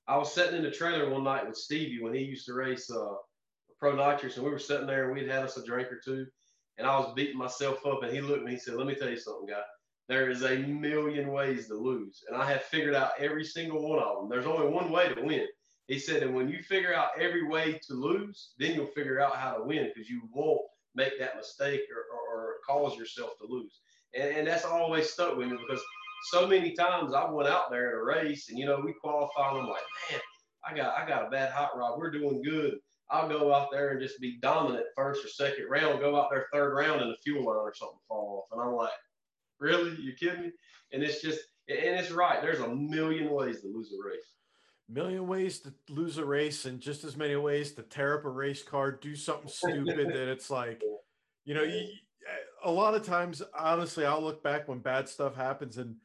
I 0.06 0.16
was 0.16 0.32
sitting 0.32 0.56
in 0.56 0.62
the 0.62 0.70
trailer 0.70 1.10
one 1.10 1.24
night 1.24 1.46
with 1.46 1.56
Stevie 1.56 2.00
when 2.00 2.14
he 2.14 2.20
used 2.20 2.46
to 2.46 2.54
race 2.54 2.88
uh, 2.90 3.14
Pro 3.80 3.96
Nitrous, 3.96 4.36
and 4.36 4.44
we 4.44 4.52
were 4.52 4.58
sitting 4.58 4.86
there 4.86 5.06
and 5.06 5.14
we'd 5.14 5.28
had 5.28 5.42
us 5.42 5.56
a 5.56 5.64
drink 5.64 5.90
or 5.90 6.00
two, 6.04 6.26
and 6.78 6.86
I 6.86 6.96
was 6.98 7.12
beating 7.14 7.36
myself 7.36 7.84
up, 7.84 8.02
and 8.02 8.12
he 8.12 8.20
looked 8.20 8.40
at 8.40 8.44
me, 8.44 8.52
he 8.52 8.58
said, 8.58 8.74
"Let 8.74 8.86
me 8.86 8.94
tell 8.94 9.10
you 9.10 9.18
something, 9.18 9.48
guy. 9.48 9.62
There 10.08 10.30
is 10.30 10.44
a 10.44 10.58
million 10.58 11.32
ways 11.32 11.66
to 11.66 11.74
lose, 11.74 12.22
and 12.28 12.40
I 12.40 12.48
have 12.48 12.62
figured 12.62 12.94
out 12.94 13.12
every 13.18 13.44
single 13.44 13.88
one 13.88 13.98
of 13.98 14.16
them. 14.18 14.28
There's 14.28 14.46
only 14.46 14.68
one 14.68 14.92
way 14.92 15.12
to 15.12 15.22
win." 15.22 15.46
He 15.88 15.98
said, 15.98 16.22
"And 16.22 16.34
when 16.34 16.48
you 16.48 16.62
figure 16.62 16.94
out 16.94 17.18
every 17.18 17.46
way 17.48 17.80
to 17.88 17.94
lose, 17.94 18.52
then 18.58 18.74
you'll 18.74 18.86
figure 18.86 19.20
out 19.20 19.36
how 19.36 19.54
to 19.54 19.64
win 19.64 19.90
because 19.92 20.08
you 20.08 20.22
won't 20.32 20.60
make 20.96 21.18
that 21.18 21.36
mistake 21.36 21.82
or, 21.90 22.16
or, 22.16 22.40
or 22.40 22.54
cause 22.66 22.96
yourself 22.96 23.30
to 23.38 23.46
lose. 23.46 23.80
And, 24.14 24.36
and 24.36 24.46
that's 24.46 24.64
always 24.64 25.10
stuck 25.10 25.36
with 25.36 25.48
me 25.48 25.58
because 25.66 25.82
so 26.30 26.46
many 26.46 26.72
times 26.72 27.14
I 27.14 27.30
went 27.30 27.48
out 27.48 27.70
there 27.70 27.90
in 27.90 27.98
a 27.98 28.02
race 28.02 28.48
and, 28.48 28.58
you 28.58 28.66
know, 28.66 28.80
we 28.84 28.94
qualify 28.94 29.50
and 29.50 29.60
I'm 29.60 29.68
like, 29.68 29.82
man, 30.10 30.20
I 30.64 30.74
got, 30.74 30.98
I 30.98 31.06
got 31.06 31.26
a 31.26 31.30
bad 31.30 31.52
hot 31.52 31.76
rod. 31.76 31.98
We're 31.98 32.10
doing 32.10 32.42
good. 32.42 32.78
I'll 33.10 33.28
go 33.28 33.54
out 33.54 33.68
there 33.70 33.90
and 33.90 34.00
just 34.00 34.20
be 34.20 34.38
dominant 34.42 34.86
first 34.96 35.24
or 35.24 35.28
second 35.28 35.66
round, 35.70 36.00
go 36.00 36.16
out 36.16 36.28
there 36.30 36.46
third 36.52 36.74
round 36.74 37.02
and 37.02 37.10
the 37.10 37.16
fuel 37.22 37.44
line 37.44 37.56
or 37.56 37.74
something 37.74 37.98
fall 38.08 38.42
off. 38.42 38.58
And 38.58 38.60
I'm 38.60 38.74
like, 38.74 38.90
really? 39.60 39.94
You 40.00 40.12
kidding 40.14 40.42
me? 40.42 40.52
And 40.92 41.02
it's 41.02 41.22
just, 41.22 41.40
and 41.68 41.78
it's 41.78 42.10
right. 42.10 42.42
There's 42.42 42.60
a 42.60 42.74
million 42.74 43.30
ways 43.30 43.60
to 43.60 43.68
lose 43.68 43.92
a 43.92 44.08
race 44.08 44.34
million 44.88 45.26
ways 45.26 45.60
to 45.60 45.74
lose 45.88 46.18
a 46.18 46.24
race 46.24 46.64
and 46.64 46.80
just 46.80 47.04
as 47.04 47.16
many 47.16 47.36
ways 47.36 47.72
to 47.72 47.82
tear 47.82 48.18
up 48.18 48.24
a 48.24 48.30
race 48.30 48.62
car, 48.62 48.92
do 48.92 49.16
something 49.16 49.48
stupid 49.48 50.08
that 50.08 50.30
it's 50.30 50.50
like, 50.50 50.82
you 51.44 51.54
know, 51.54 51.62
you, 51.62 51.86
a 52.64 52.70
lot 52.70 52.94
of 52.94 53.04
times, 53.04 53.42
honestly, 53.56 54.04
I'll 54.04 54.22
look 54.22 54.42
back 54.42 54.68
when 54.68 54.78
bad 54.78 55.08
stuff 55.08 55.34
happens 55.34 55.78
and 55.78 55.96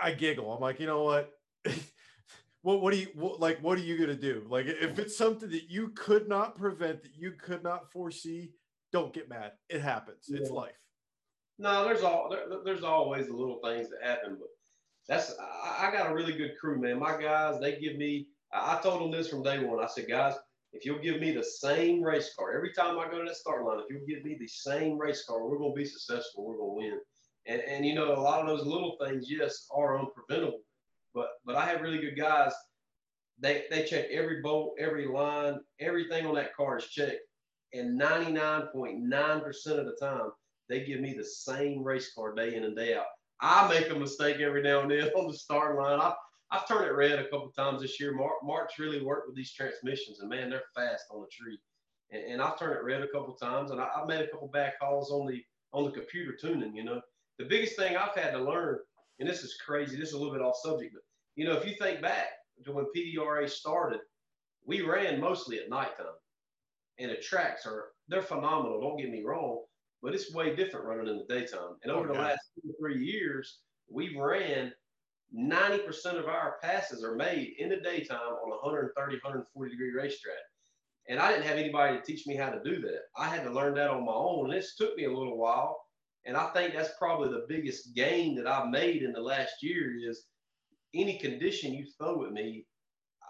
I 0.00 0.12
giggle. 0.12 0.52
I'm 0.52 0.60
like, 0.60 0.80
you 0.80 0.86
know 0.86 1.02
what? 1.02 1.32
what 2.62 2.80
what 2.80 2.92
do 2.92 3.00
you 3.00 3.08
what, 3.14 3.40
like? 3.40 3.58
What 3.60 3.78
are 3.78 3.82
you 3.82 3.98
gonna 3.98 4.14
do? 4.14 4.46
Like, 4.48 4.66
if 4.66 4.98
it's 4.98 5.16
something 5.16 5.50
that 5.50 5.70
you 5.70 5.88
could 5.88 6.28
not 6.28 6.56
prevent, 6.56 7.02
that 7.02 7.16
you 7.16 7.32
could 7.32 7.62
not 7.62 7.90
foresee, 7.90 8.52
don't 8.92 9.12
get 9.12 9.28
mad. 9.28 9.52
It 9.68 9.80
happens. 9.80 10.26
It's 10.28 10.50
yeah. 10.50 10.56
life. 10.56 10.78
No, 11.58 11.84
there's 11.84 12.02
all 12.02 12.28
there, 12.30 12.44
there's 12.64 12.84
always 12.84 13.26
the 13.26 13.34
little 13.34 13.60
things 13.62 13.88
that 13.90 14.02
happen, 14.02 14.36
but 14.38 14.48
that's 15.10 15.34
I, 15.40 15.88
I, 15.88 15.92
got 15.92 16.08
a 16.08 16.14
really 16.14 16.32
good 16.32 16.52
crew, 16.58 16.80
man. 16.80 17.00
My 17.00 17.20
guys, 17.20 17.60
they 17.60 17.78
give 17.80 17.96
me. 17.96 18.28
I, 18.52 18.76
I 18.76 18.80
told 18.80 19.02
them 19.02 19.10
this 19.10 19.28
from 19.28 19.42
day 19.42 19.58
one. 19.58 19.82
I 19.82 19.88
said, 19.88 20.08
guys, 20.08 20.34
if 20.72 20.84
you'll 20.84 21.00
give 21.02 21.20
me 21.20 21.32
the 21.32 21.42
same 21.42 22.00
race 22.00 22.32
car 22.38 22.52
every 22.54 22.72
time 22.72 22.96
I 22.96 23.10
go 23.10 23.18
to 23.18 23.24
that 23.24 23.36
start 23.36 23.64
line, 23.64 23.80
if 23.80 23.86
you'll 23.90 24.06
give 24.06 24.24
me 24.24 24.36
the 24.38 24.46
same 24.46 24.96
race 24.96 25.24
car, 25.26 25.44
we're 25.44 25.58
going 25.58 25.72
to 25.72 25.76
be 25.76 25.84
successful. 25.84 26.46
We're 26.46 26.58
going 26.58 26.70
to 26.70 26.90
win. 26.90 27.00
And, 27.46 27.60
and 27.62 27.84
you 27.84 27.94
know, 27.94 28.14
a 28.14 28.20
lot 28.20 28.40
of 28.40 28.46
those 28.46 28.64
little 28.64 28.96
things, 29.04 29.26
yes, 29.28 29.66
are 29.74 29.98
unpreventable. 29.98 30.60
But 31.12 31.30
but 31.44 31.56
I 31.56 31.66
have 31.66 31.80
really 31.80 31.98
good 31.98 32.16
guys. 32.16 32.52
They 33.40 33.64
they 33.68 33.82
check 33.82 34.06
every 34.12 34.40
bolt, 34.42 34.76
every 34.78 35.08
line, 35.08 35.58
everything 35.80 36.24
on 36.24 36.36
that 36.36 36.54
car 36.54 36.78
is 36.78 36.86
checked. 36.86 37.18
And 37.72 38.00
99.9% 38.00 39.66
of 39.66 39.86
the 39.86 39.96
time, 40.00 40.30
they 40.68 40.84
give 40.84 41.00
me 41.00 41.14
the 41.14 41.24
same 41.24 41.82
race 41.82 42.12
car 42.14 42.32
day 42.32 42.54
in 42.54 42.64
and 42.64 42.76
day 42.76 42.94
out. 42.94 43.06
I 43.40 43.68
make 43.68 43.90
a 43.90 43.94
mistake 43.94 44.40
every 44.40 44.62
now 44.62 44.80
and 44.80 44.90
then 44.90 45.08
on 45.16 45.28
the 45.28 45.34
start 45.34 45.76
line. 45.76 46.00
I, 46.00 46.12
I've 46.50 46.66
turned 46.66 46.86
it 46.86 46.94
red 46.94 47.18
a 47.18 47.28
couple 47.28 47.50
times 47.50 47.80
this 47.80 48.00
year. 48.00 48.12
Mark, 48.12 48.34
Mark's 48.42 48.78
really 48.78 49.02
worked 49.02 49.28
with 49.28 49.36
these 49.36 49.52
transmissions, 49.52 50.20
and 50.20 50.28
man, 50.28 50.50
they're 50.50 50.62
fast 50.74 51.04
on 51.10 51.20
the 51.20 51.28
tree. 51.30 51.58
and, 52.10 52.22
and 52.24 52.42
I've 52.42 52.58
turned 52.58 52.74
it 52.76 52.84
red 52.84 53.02
a 53.02 53.08
couple 53.08 53.34
times, 53.34 53.70
and 53.70 53.80
I, 53.80 53.88
have 53.96 54.08
made 54.08 54.20
a 54.20 54.28
couple 54.28 54.48
bad 54.48 54.74
calls 54.80 55.10
on 55.10 55.26
the 55.26 55.42
on 55.72 55.84
the 55.84 55.92
computer 55.92 56.36
tuning. 56.40 56.74
You 56.74 56.84
know, 56.84 57.00
the 57.38 57.44
biggest 57.44 57.76
thing 57.76 57.96
I've 57.96 58.16
had 58.16 58.32
to 58.32 58.42
learn, 58.42 58.78
and 59.20 59.28
this 59.28 59.42
is 59.42 59.56
crazy, 59.64 59.96
this 59.96 60.08
is 60.08 60.14
a 60.14 60.18
little 60.18 60.32
bit 60.32 60.42
off 60.42 60.56
subject, 60.62 60.92
but 60.92 61.02
you 61.36 61.44
know, 61.44 61.56
if 61.56 61.66
you 61.66 61.74
think 61.74 62.02
back 62.02 62.28
to 62.64 62.72
when 62.72 62.86
PDRA 62.94 63.48
started, 63.48 64.00
we 64.66 64.82
ran 64.82 65.20
mostly 65.20 65.58
at 65.60 65.70
nighttime, 65.70 66.06
and 66.98 67.10
the 67.10 67.16
tracks 67.16 67.64
are 67.64 67.92
they're 68.08 68.22
phenomenal. 68.22 68.80
Don't 68.80 68.98
get 68.98 69.10
me 69.10 69.22
wrong, 69.22 69.62
but 70.02 70.14
it's 70.14 70.32
way 70.32 70.54
different 70.54 70.86
running 70.86 71.08
in 71.08 71.18
the 71.18 71.34
daytime. 71.34 71.76
And 71.82 71.92
over 71.92 72.08
okay. 72.08 72.16
the 72.16 72.24
last 72.24 72.40
two 72.54 72.70
or 72.70 72.74
three 72.78 73.04
years, 73.04 73.60
we've 73.88 74.16
ran 74.16 74.72
90% 75.36 76.18
of 76.18 76.26
our 76.26 76.56
passes 76.62 77.04
are 77.04 77.14
made 77.14 77.54
in 77.58 77.68
the 77.68 77.76
daytime 77.76 78.18
on 78.18 78.52
a 78.52 78.56
130, 78.62 78.94
140 78.96 79.70
degree 79.70 79.92
racetrack. 79.92 80.34
And 81.08 81.18
I 81.18 81.30
didn't 81.30 81.46
have 81.46 81.56
anybody 81.56 81.96
to 81.96 82.02
teach 82.02 82.26
me 82.26 82.36
how 82.36 82.50
to 82.50 82.62
do 82.62 82.80
that. 82.82 83.02
I 83.16 83.28
had 83.28 83.44
to 83.44 83.50
learn 83.50 83.74
that 83.74 83.90
on 83.90 84.04
my 84.04 84.12
own. 84.12 84.46
And 84.46 84.54
this 84.54 84.76
took 84.76 84.96
me 84.96 85.04
a 85.04 85.12
little 85.12 85.36
while. 85.36 85.80
And 86.24 86.36
I 86.36 86.46
think 86.48 86.74
that's 86.74 86.98
probably 86.98 87.28
the 87.28 87.46
biggest 87.48 87.94
gain 87.94 88.34
that 88.36 88.46
I've 88.46 88.68
made 88.68 89.02
in 89.02 89.12
the 89.12 89.20
last 89.20 89.54
year 89.62 89.92
is 89.98 90.26
any 90.94 91.18
condition 91.18 91.72
you 91.72 91.86
throw 91.98 92.24
at 92.26 92.32
me, 92.32 92.66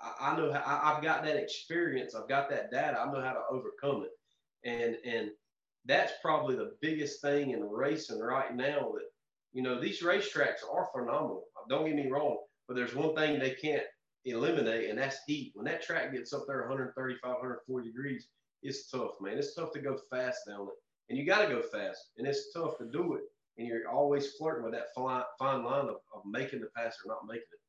I, 0.03 0.31
I 0.31 0.37
know 0.37 0.53
how, 0.53 0.61
I, 0.61 0.93
I've 0.93 1.03
got 1.03 1.25
that 1.25 1.37
experience. 1.37 2.15
I've 2.15 2.29
got 2.29 2.51
that 2.51 2.71
data. 2.71 2.99
I 2.99 3.11
know 3.13 3.23
how 3.23 3.33
to 3.33 3.43
overcome 3.51 4.05
it. 4.05 4.69
And, 4.69 4.97
and 5.05 5.31
that's 5.87 6.13
probably 6.23 6.57
the 6.57 6.73
biggest 6.81 7.21
thing 7.21 7.51
in 7.51 7.63
racing 7.63 8.21
right 8.21 8.55
now 8.55 8.93
that, 8.95 9.09
you 9.53 9.63
know, 9.63 9.81
these 9.81 10.03
racetracks 10.03 10.63
are 10.71 10.89
phenomenal. 10.93 11.45
Don't 11.69 11.87
get 11.87 11.97
me 11.97 12.11
wrong, 12.11 12.39
but 12.69 12.75
there's 12.75 12.95
one 12.95 13.15
thing 13.15 13.39
they 13.39 13.55
can't 13.55 13.83
eliminate, 14.25 14.91
and 14.91 14.99
that's 14.99 15.19
heat. 15.27 15.53
When 15.55 15.67
that 15.67 15.83
track 15.83 16.13
gets 16.13 16.33
up 16.33 16.45
there 16.47 16.61
135, 16.61 17.23
140 17.23 17.87
degrees, 17.87 18.29
it's 18.63 18.91
tough, 18.91 19.13
man. 19.21 19.39
It's 19.39 19.55
tough 19.55 19.73
to 19.73 19.81
go 19.81 19.99
fast 20.11 20.41
down 20.47 20.63
it. 20.63 20.75
And 21.09 21.19
you 21.19 21.27
got 21.27 21.47
to 21.47 21.55
go 21.55 21.63
fast, 21.63 22.11
and 22.19 22.27
it's 22.27 22.53
tough 22.53 22.79
to 22.79 22.85
do 22.93 23.15
it. 23.15 23.23
And 23.59 23.67
you're 23.67 23.89
always 23.89 24.35
flirting 24.35 24.65
with 24.65 24.75
that 24.75 24.95
fine, 24.95 25.25
line 25.65 25.89
of, 25.89 25.97
of 26.15 26.23
making 26.25 26.61
the 26.61 26.69
pass 26.77 26.97
or 27.05 27.09
not 27.09 27.27
making 27.27 27.43
it. 27.53 27.60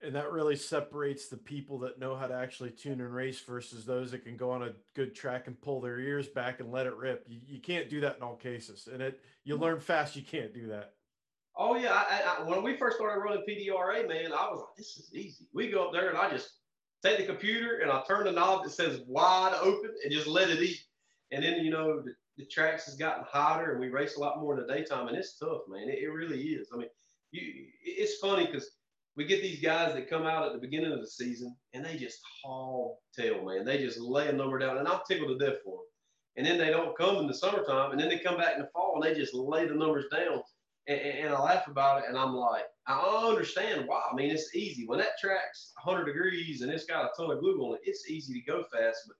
And 0.00 0.14
that 0.14 0.30
really 0.30 0.54
separates 0.54 1.28
the 1.28 1.36
people 1.36 1.78
that 1.80 1.98
know 1.98 2.14
how 2.14 2.28
to 2.28 2.34
actually 2.34 2.70
tune 2.70 3.00
and 3.00 3.12
race 3.12 3.40
versus 3.40 3.84
those 3.84 4.12
that 4.12 4.22
can 4.22 4.36
go 4.36 4.50
on 4.52 4.62
a 4.62 4.72
good 4.94 5.12
track 5.12 5.48
and 5.48 5.60
pull 5.60 5.80
their 5.80 5.98
ears 5.98 6.28
back 6.28 6.60
and 6.60 6.70
let 6.70 6.86
it 6.86 6.94
rip. 6.94 7.24
You, 7.28 7.40
you 7.44 7.60
can't 7.60 7.90
do 7.90 8.00
that 8.02 8.16
in 8.16 8.22
all 8.22 8.36
cases. 8.36 8.88
And 8.92 9.02
it 9.02 9.20
you 9.44 9.54
mm-hmm. 9.54 9.64
learn 9.64 9.80
fast 9.80 10.14
you 10.14 10.22
can't 10.22 10.54
do 10.54 10.68
that. 10.68 10.92
Oh 11.56 11.74
yeah, 11.74 11.92
I, 11.92 12.38
I, 12.38 12.48
when 12.48 12.62
we 12.62 12.76
first 12.76 12.98
started 12.98 13.20
running 13.20 13.42
PDRA, 13.48 14.06
man, 14.06 14.26
I 14.26 14.48
was 14.48 14.60
like, 14.60 14.76
this 14.76 14.96
is 14.96 15.12
easy. 15.12 15.48
We 15.52 15.68
go 15.68 15.86
up 15.86 15.92
there 15.92 16.08
and 16.08 16.16
I 16.16 16.30
just 16.30 16.50
take 17.04 17.18
the 17.18 17.24
computer 17.24 17.78
and 17.78 17.90
I 17.90 18.02
turn 18.06 18.24
the 18.24 18.32
knob 18.32 18.62
that 18.62 18.70
says 18.70 19.00
wide 19.08 19.58
open 19.60 19.90
and 20.04 20.12
just 20.12 20.28
let 20.28 20.50
it 20.50 20.62
eat. 20.62 20.80
And 21.32 21.42
then 21.42 21.64
you 21.64 21.72
know 21.72 22.00
the, 22.00 22.14
the 22.36 22.46
tracks 22.46 22.84
has 22.84 22.94
gotten 22.94 23.24
hotter 23.28 23.72
and 23.72 23.80
we 23.80 23.88
race 23.88 24.16
a 24.16 24.20
lot 24.20 24.40
more 24.40 24.54
in 24.54 24.64
the 24.64 24.72
daytime 24.72 25.08
and 25.08 25.16
it's 25.16 25.36
tough, 25.36 25.62
man. 25.68 25.88
It, 25.88 25.98
it 25.98 26.08
really 26.08 26.40
is. 26.40 26.68
I 26.72 26.76
mean, 26.76 26.88
you, 27.32 27.66
it's 27.82 28.18
funny 28.18 28.46
because 28.46 28.70
we 29.18 29.24
get 29.24 29.42
these 29.42 29.60
guys 29.60 29.94
that 29.94 30.08
come 30.08 30.26
out 30.26 30.46
at 30.46 30.52
the 30.52 30.60
beginning 30.60 30.92
of 30.92 31.00
the 31.00 31.06
season 31.08 31.54
and 31.74 31.84
they 31.84 31.96
just 31.96 32.20
haul 32.40 33.00
tail, 33.18 33.44
man. 33.44 33.64
They 33.64 33.78
just 33.78 33.98
lay 33.98 34.28
a 34.28 34.32
number 34.32 34.60
down 34.60 34.78
and 34.78 34.86
I'm 34.86 35.00
tickled 35.08 35.40
to 35.40 35.44
death 35.44 35.58
for 35.64 35.78
them. 35.78 35.86
And 36.36 36.46
then 36.46 36.56
they 36.56 36.70
don't 36.70 36.96
come 36.96 37.16
in 37.16 37.26
the 37.26 37.34
summertime 37.34 37.90
and 37.90 38.00
then 38.00 38.08
they 38.08 38.20
come 38.20 38.36
back 38.36 38.54
in 38.54 38.62
the 38.62 38.68
fall 38.72 38.94
and 38.94 39.02
they 39.02 39.18
just 39.18 39.34
lay 39.34 39.66
the 39.66 39.74
numbers 39.74 40.04
down 40.12 40.40
and, 40.86 41.00
and, 41.00 41.34
I 41.34 41.40
laugh 41.42 41.66
about 41.66 41.98
it, 41.98 42.04
and 42.08 42.16
I'm 42.16 42.32
like, 42.32 42.62
I 42.86 43.26
understand 43.28 43.86
why. 43.86 44.00
I 44.10 44.14
mean, 44.14 44.30
it's 44.30 44.54
easy 44.54 44.86
when 44.86 45.00
that 45.00 45.18
track's 45.20 45.72
100 45.84 46.06
degrees 46.06 46.62
and 46.62 46.72
it's 46.72 46.86
got 46.86 47.04
a 47.04 47.10
ton 47.14 47.30
of 47.30 47.40
glue 47.40 47.60
on 47.60 47.74
it. 47.74 47.80
It's 47.82 48.08
easy 48.08 48.32
to 48.32 48.50
go 48.50 48.64
fast, 48.72 49.00
but 49.06 49.16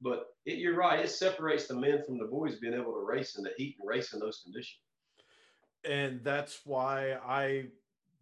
but 0.00 0.26
it, 0.44 0.58
you're 0.58 0.74
right. 0.74 0.98
It 0.98 1.10
separates 1.10 1.68
the 1.68 1.76
men 1.76 2.02
from 2.04 2.18
the 2.18 2.24
boys 2.24 2.56
being 2.56 2.74
able 2.74 2.92
to 2.94 3.06
race 3.06 3.36
in 3.36 3.44
the 3.44 3.52
heat 3.56 3.76
and 3.78 3.88
race 3.88 4.12
in 4.12 4.18
those 4.18 4.40
conditions. 4.42 4.80
And 5.84 6.24
that's 6.24 6.60
why 6.64 7.16
I 7.24 7.66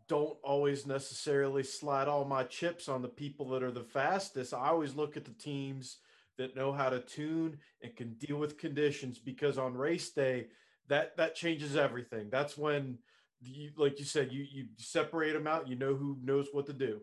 don't 0.09 0.37
always 0.43 0.87
necessarily 0.87 1.63
slide 1.63 2.09
all 2.09 2.25
my 2.25 2.45
chips 2.45 2.89
on 2.89 3.03
the 3.03 3.09
people 3.09 3.49
that 3.51 3.63
are 3.63 3.71
the 3.71 3.85
fastest. 3.85 4.55
I 4.55 4.69
always 4.69 4.95
look 4.95 5.17
at 5.17 5.25
the 5.25 5.33
teams 5.33 5.99
that 6.39 6.57
know 6.57 6.73
how 6.73 6.89
to 6.89 7.01
tune 7.01 7.59
and 7.83 7.95
can 7.95 8.15
deal 8.15 8.37
with 8.37 8.59
conditions 8.59 9.19
because 9.19 9.59
on 9.59 9.75
race 9.75 10.11
day 10.11 10.47
that 10.89 11.17
that 11.17 11.35
changes 11.35 11.77
everything. 11.77 12.29
That's 12.31 12.57
when 12.59 12.99
you, 13.41 13.71
like 13.77 13.99
you 13.99 14.05
said, 14.05 14.33
you 14.33 14.45
you 14.51 14.67
separate 14.77 15.33
them 15.33 15.47
out. 15.47 15.69
You 15.69 15.77
know 15.77 15.95
who 15.95 16.19
knows 16.23 16.49
what 16.53 16.67
to 16.67 16.73
do. 16.73 17.01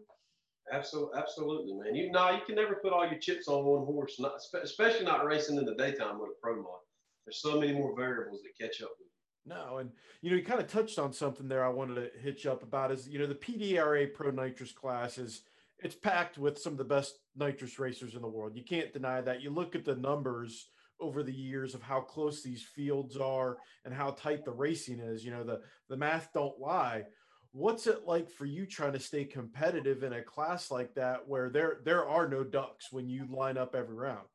Absolutely, 0.72 1.20
absolutely, 1.20 1.74
man. 1.74 1.96
You 1.96 2.12
know, 2.12 2.29
you 2.29 2.41
can 2.46 2.56
never 2.56 2.75
put 2.75 2.94
all 2.94 3.08
your 3.10 3.20
chips 3.20 3.48
on 3.48 3.65
one 3.65 3.86
horse, 3.86 4.20
not, 4.20 4.34
especially 4.62 5.06
not 5.06 5.25
racing 5.25 5.58
in 5.58 5.65
the 5.65 5.75
daytime 5.75 6.20
with 6.20 6.29
a 6.29 6.39
pro 6.41 6.58
mod. 6.58 6.82
There's 7.25 7.41
so 7.41 7.60
many 7.60 7.74
more 7.74 7.96
variables 7.96 8.41
that 8.44 8.63
catch 8.63 8.82
up 8.82 8.91
with. 9.00 9.09
No, 9.46 9.77
and 9.77 9.91
you 10.22 10.29
know, 10.29 10.38
you 10.38 10.43
kind 10.43 10.60
of 10.60 10.67
touched 10.67 11.00
on 11.00 11.13
something 11.13 11.48
there. 11.48 11.65
I 11.65 11.69
wanted 11.69 11.96
to 11.96 12.19
hit 12.19 12.43
you 12.43 12.51
up 12.51 12.63
about 12.63 12.91
is 12.91 13.08
you 13.08 13.19
know 13.19 13.27
the 13.27 13.36
PDRA 13.36 14.13
Pro 14.13 14.31
Nitrous 14.31 14.72
class 14.72 15.17
is 15.17 15.43
it's 15.79 15.96
packed 15.96 16.38
with 16.38 16.60
some 16.60 16.74
of 16.74 16.77
the 16.77 16.84
best 16.84 17.19
nitrous 17.36 17.79
racers 17.79 18.15
in 18.15 18.22
the 18.22 18.27
world. 18.27 18.55
You 18.55 18.63
can't 18.63 18.93
deny 18.93 19.22
that. 19.22 19.41
You 19.41 19.50
look 19.50 19.75
at 19.75 19.86
the 19.86 19.96
numbers 19.96 20.69
over 21.00 21.24
the 21.24 21.34
years 21.34 21.74
of 21.74 21.81
how 21.81 22.01
close 22.01 22.43
these 22.43 22.63
fields 22.63 23.15
are 23.15 23.58
and 23.86 23.93
how 23.93 24.12
tight 24.12 24.43
the 24.43 24.51
racing 24.51 25.00
is. 25.00 25.24
You 25.24 25.31
know, 25.31 25.43
the 25.43 25.62
the 25.89 25.98
math 25.98 26.29
don't 26.34 26.60
lie. 26.60 27.05
What's 27.51 27.88
it 27.88 28.05
like 28.05 28.29
for 28.29 28.46
you 28.46 28.65
trying 28.65 28.93
to 28.93 29.00
stay 29.00 29.25
competitive 29.25 30.03
in 30.03 30.13
a 30.13 30.22
class 30.22 30.69
like 30.69 30.93
that 30.96 31.27
where 31.27 31.50
there 31.50 31.79
there 31.86 32.08
are 32.08 32.27
no 32.27 32.43
ducks 32.43 32.91
when 32.91 33.10
you 33.10 33.25
line 33.29 33.58
up 33.58 33.74
every 33.74 33.96
round? 33.96 34.27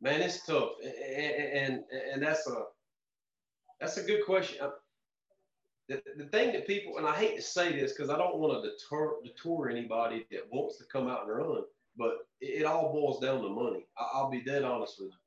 Man, 0.00 0.20
it's 0.20 0.44
tough, 0.44 0.72
and 0.82 1.34
and, 1.34 1.84
and 2.12 2.22
that's 2.22 2.46
a 2.46 2.64
that's 3.82 3.98
a 3.98 4.02
good 4.02 4.24
question. 4.24 4.58
Uh, 4.62 4.70
the, 5.88 6.02
the 6.16 6.26
thing 6.26 6.52
that 6.52 6.66
people 6.66 6.98
and 6.98 7.06
I 7.06 7.14
hate 7.14 7.36
to 7.36 7.42
say 7.42 7.72
this 7.72 7.92
because 7.92 8.08
I 8.08 8.16
don't 8.16 8.38
want 8.38 8.64
to 8.64 8.70
deter 9.28 9.68
anybody 9.68 10.26
that 10.30 10.50
wants 10.50 10.78
to 10.78 10.84
come 10.84 11.08
out 11.08 11.26
and 11.26 11.36
run, 11.36 11.62
but 11.96 12.18
it, 12.40 12.62
it 12.62 12.64
all 12.64 12.92
boils 12.92 13.20
down 13.20 13.42
to 13.42 13.48
money. 13.48 13.86
I, 13.98 14.06
I'll 14.14 14.30
be 14.30 14.42
dead 14.42 14.64
honest 14.64 14.94
with 14.98 15.10
you 15.10 15.18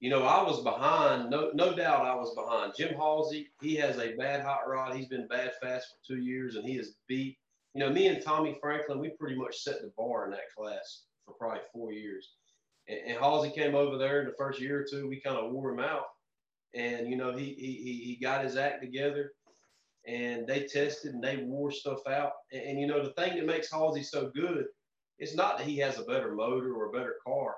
you 0.00 0.10
know, 0.10 0.24
I 0.24 0.42
was 0.42 0.62
behind. 0.62 1.30
No, 1.30 1.50
no 1.54 1.74
doubt, 1.74 2.06
I 2.06 2.14
was 2.14 2.34
behind. 2.34 2.72
Jim 2.76 2.94
Halsey, 2.94 3.48
he 3.60 3.74
has 3.76 3.98
a 3.98 4.14
bad 4.14 4.44
hot 4.44 4.68
rod. 4.68 4.94
He's 4.94 5.08
been 5.08 5.26
bad 5.26 5.52
fast 5.60 5.88
for 5.88 6.14
two 6.14 6.22
years, 6.22 6.54
and 6.54 6.64
he 6.64 6.76
is 6.76 6.94
beat. 7.08 7.38
You 7.74 7.80
know, 7.80 7.90
me 7.90 8.06
and 8.06 8.22
Tommy 8.22 8.56
Franklin, 8.60 9.00
we 9.00 9.10
pretty 9.10 9.36
much 9.36 9.58
set 9.58 9.82
the 9.82 9.92
bar 9.96 10.24
in 10.24 10.30
that 10.32 10.52
class 10.56 11.02
for 11.24 11.34
probably 11.34 11.60
four 11.72 11.92
years. 11.92 12.30
And, 12.88 12.98
and 13.06 13.18
Halsey 13.18 13.50
came 13.50 13.74
over 13.74 13.98
there 13.98 14.20
in 14.20 14.26
the 14.26 14.34
first 14.38 14.60
year 14.60 14.80
or 14.80 14.86
two. 14.88 15.08
We 15.08 15.20
kind 15.20 15.36
of 15.36 15.50
wore 15.50 15.72
him 15.72 15.80
out, 15.80 16.04
and 16.74 17.08
you 17.08 17.16
know, 17.16 17.36
he 17.36 17.54
he 17.54 18.02
he 18.04 18.18
got 18.22 18.44
his 18.44 18.56
act 18.56 18.82
together, 18.82 19.32
and 20.06 20.46
they 20.46 20.64
tested 20.64 21.14
and 21.14 21.22
they 21.22 21.38
wore 21.38 21.70
stuff 21.70 22.00
out. 22.08 22.32
And, 22.52 22.62
and 22.62 22.80
you 22.80 22.86
know, 22.86 23.02
the 23.02 23.12
thing 23.12 23.36
that 23.36 23.46
makes 23.46 23.70
Halsey 23.70 24.02
so 24.02 24.30
good, 24.34 24.66
it's 25.18 25.34
not 25.34 25.58
that 25.58 25.66
he 25.66 25.78
has 25.78 25.98
a 25.98 26.04
better 26.04 26.34
motor 26.34 26.74
or 26.74 26.86
a 26.86 26.92
better 26.92 27.16
car 27.26 27.54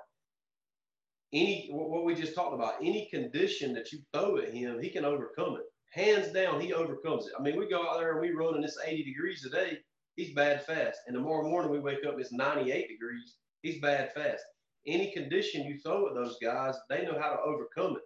any 1.33 1.69
what 1.71 2.03
we 2.03 2.13
just 2.13 2.35
talked 2.35 2.53
about, 2.53 2.75
any 2.81 3.07
condition 3.09 3.73
that 3.73 3.91
you 3.91 3.99
throw 4.13 4.37
at 4.37 4.53
him, 4.53 4.81
he 4.81 4.89
can 4.89 5.05
overcome 5.05 5.55
it. 5.55 5.63
Hands 5.91 6.31
down, 6.31 6.61
he 6.61 6.73
overcomes 6.73 7.27
it. 7.27 7.33
I 7.37 7.41
mean, 7.41 7.57
we 7.57 7.69
go 7.69 7.87
out 7.87 7.99
there 7.99 8.13
and 8.13 8.21
we 8.21 8.31
run 8.31 8.55
and 8.55 8.63
it's 8.63 8.77
80 8.83 9.03
degrees 9.03 9.45
a 9.45 9.49
day. 9.49 9.77
He's 10.15 10.33
bad 10.33 10.65
fast. 10.65 10.99
And 11.07 11.15
tomorrow 11.15 11.47
morning 11.47 11.71
we 11.71 11.79
wake 11.79 12.05
up, 12.05 12.15
it's 12.17 12.31
98 12.31 12.87
degrees. 12.87 13.35
He's 13.61 13.81
bad 13.81 14.13
fast. 14.13 14.43
Any 14.87 15.11
condition 15.11 15.65
you 15.65 15.79
throw 15.79 16.07
at 16.07 16.15
those 16.15 16.37
guys, 16.41 16.75
they 16.89 17.05
know 17.05 17.19
how 17.19 17.29
to 17.29 17.41
overcome 17.41 17.97
it. 17.97 18.03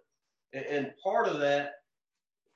And, 0.56 0.92
part 1.02 1.28
of 1.28 1.38
that, 1.40 1.74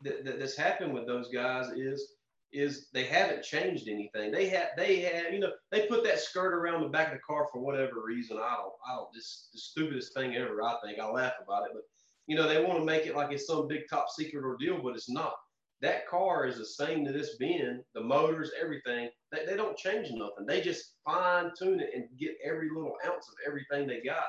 that 0.03 0.39
that's 0.39 0.57
happened 0.57 0.95
with 0.95 1.07
those 1.07 1.29
guys 1.29 1.71
is 1.77 2.15
is 2.53 2.89
they 2.93 3.05
haven't 3.05 3.45
changed 3.45 3.89
anything. 3.89 4.33
They 4.33 4.49
had 4.49 4.71
they 4.77 5.01
had 5.01 5.33
you 5.33 5.41
know 5.41 5.53
they 5.71 5.87
put 5.87 6.03
that 6.05 6.19
skirt 6.19 6.53
around 6.53 6.83
the 6.83 6.89
back 6.89 7.09
of 7.09 7.15
the 7.15 7.21
car 7.21 7.49
for 7.53 7.61
whatever 7.61 8.03
reason. 8.05 8.39
I 8.39 8.57
don't 8.57 8.73
I 8.89 8.97
don't 8.97 9.13
this 9.15 9.49
the 9.53 9.59
stupidest 9.59 10.15
thing 10.15 10.37
ever. 10.37 10.63
I 10.63 10.77
think 10.85 10.99
I 10.99 11.09
laugh 11.09 11.35
about 11.43 11.67
it, 11.67 11.71
but 11.75 11.83
you 12.27 12.37
know 12.37 12.49
they 12.49 12.63
want 12.65 12.79
to 12.79 12.85
make 12.85 13.07
it 13.07 13.15
like 13.15 13.33
it's 13.33 13.47
some 13.47 13.69
big 13.69 13.83
top 13.89 14.09
secret 14.09 14.45
ordeal, 14.45 14.81
but 14.83 14.97
it's 14.97 15.11
not. 15.11 15.35
That 15.81 16.07
car 16.09 16.47
is 16.47 16.59
the 16.59 16.67
same 16.67 17.05
that 17.05 17.17
it's 17.17 17.37
been. 17.37 17.83
The 17.95 18.03
motors, 18.03 18.51
everything. 18.61 19.09
They, 19.33 19.47
they 19.47 19.57
don't 19.57 19.79
change 19.79 20.11
nothing. 20.11 20.45
They 20.47 20.61
just 20.61 20.95
fine 21.05 21.53
tune 21.59 21.81
it 21.81 21.91
and 21.95 22.05
get 22.19 22.37
every 22.45 22.69
little 22.69 22.97
ounce 23.07 23.29
of 23.29 23.35
everything 23.47 23.87
they 23.87 24.01
got. 24.03 24.29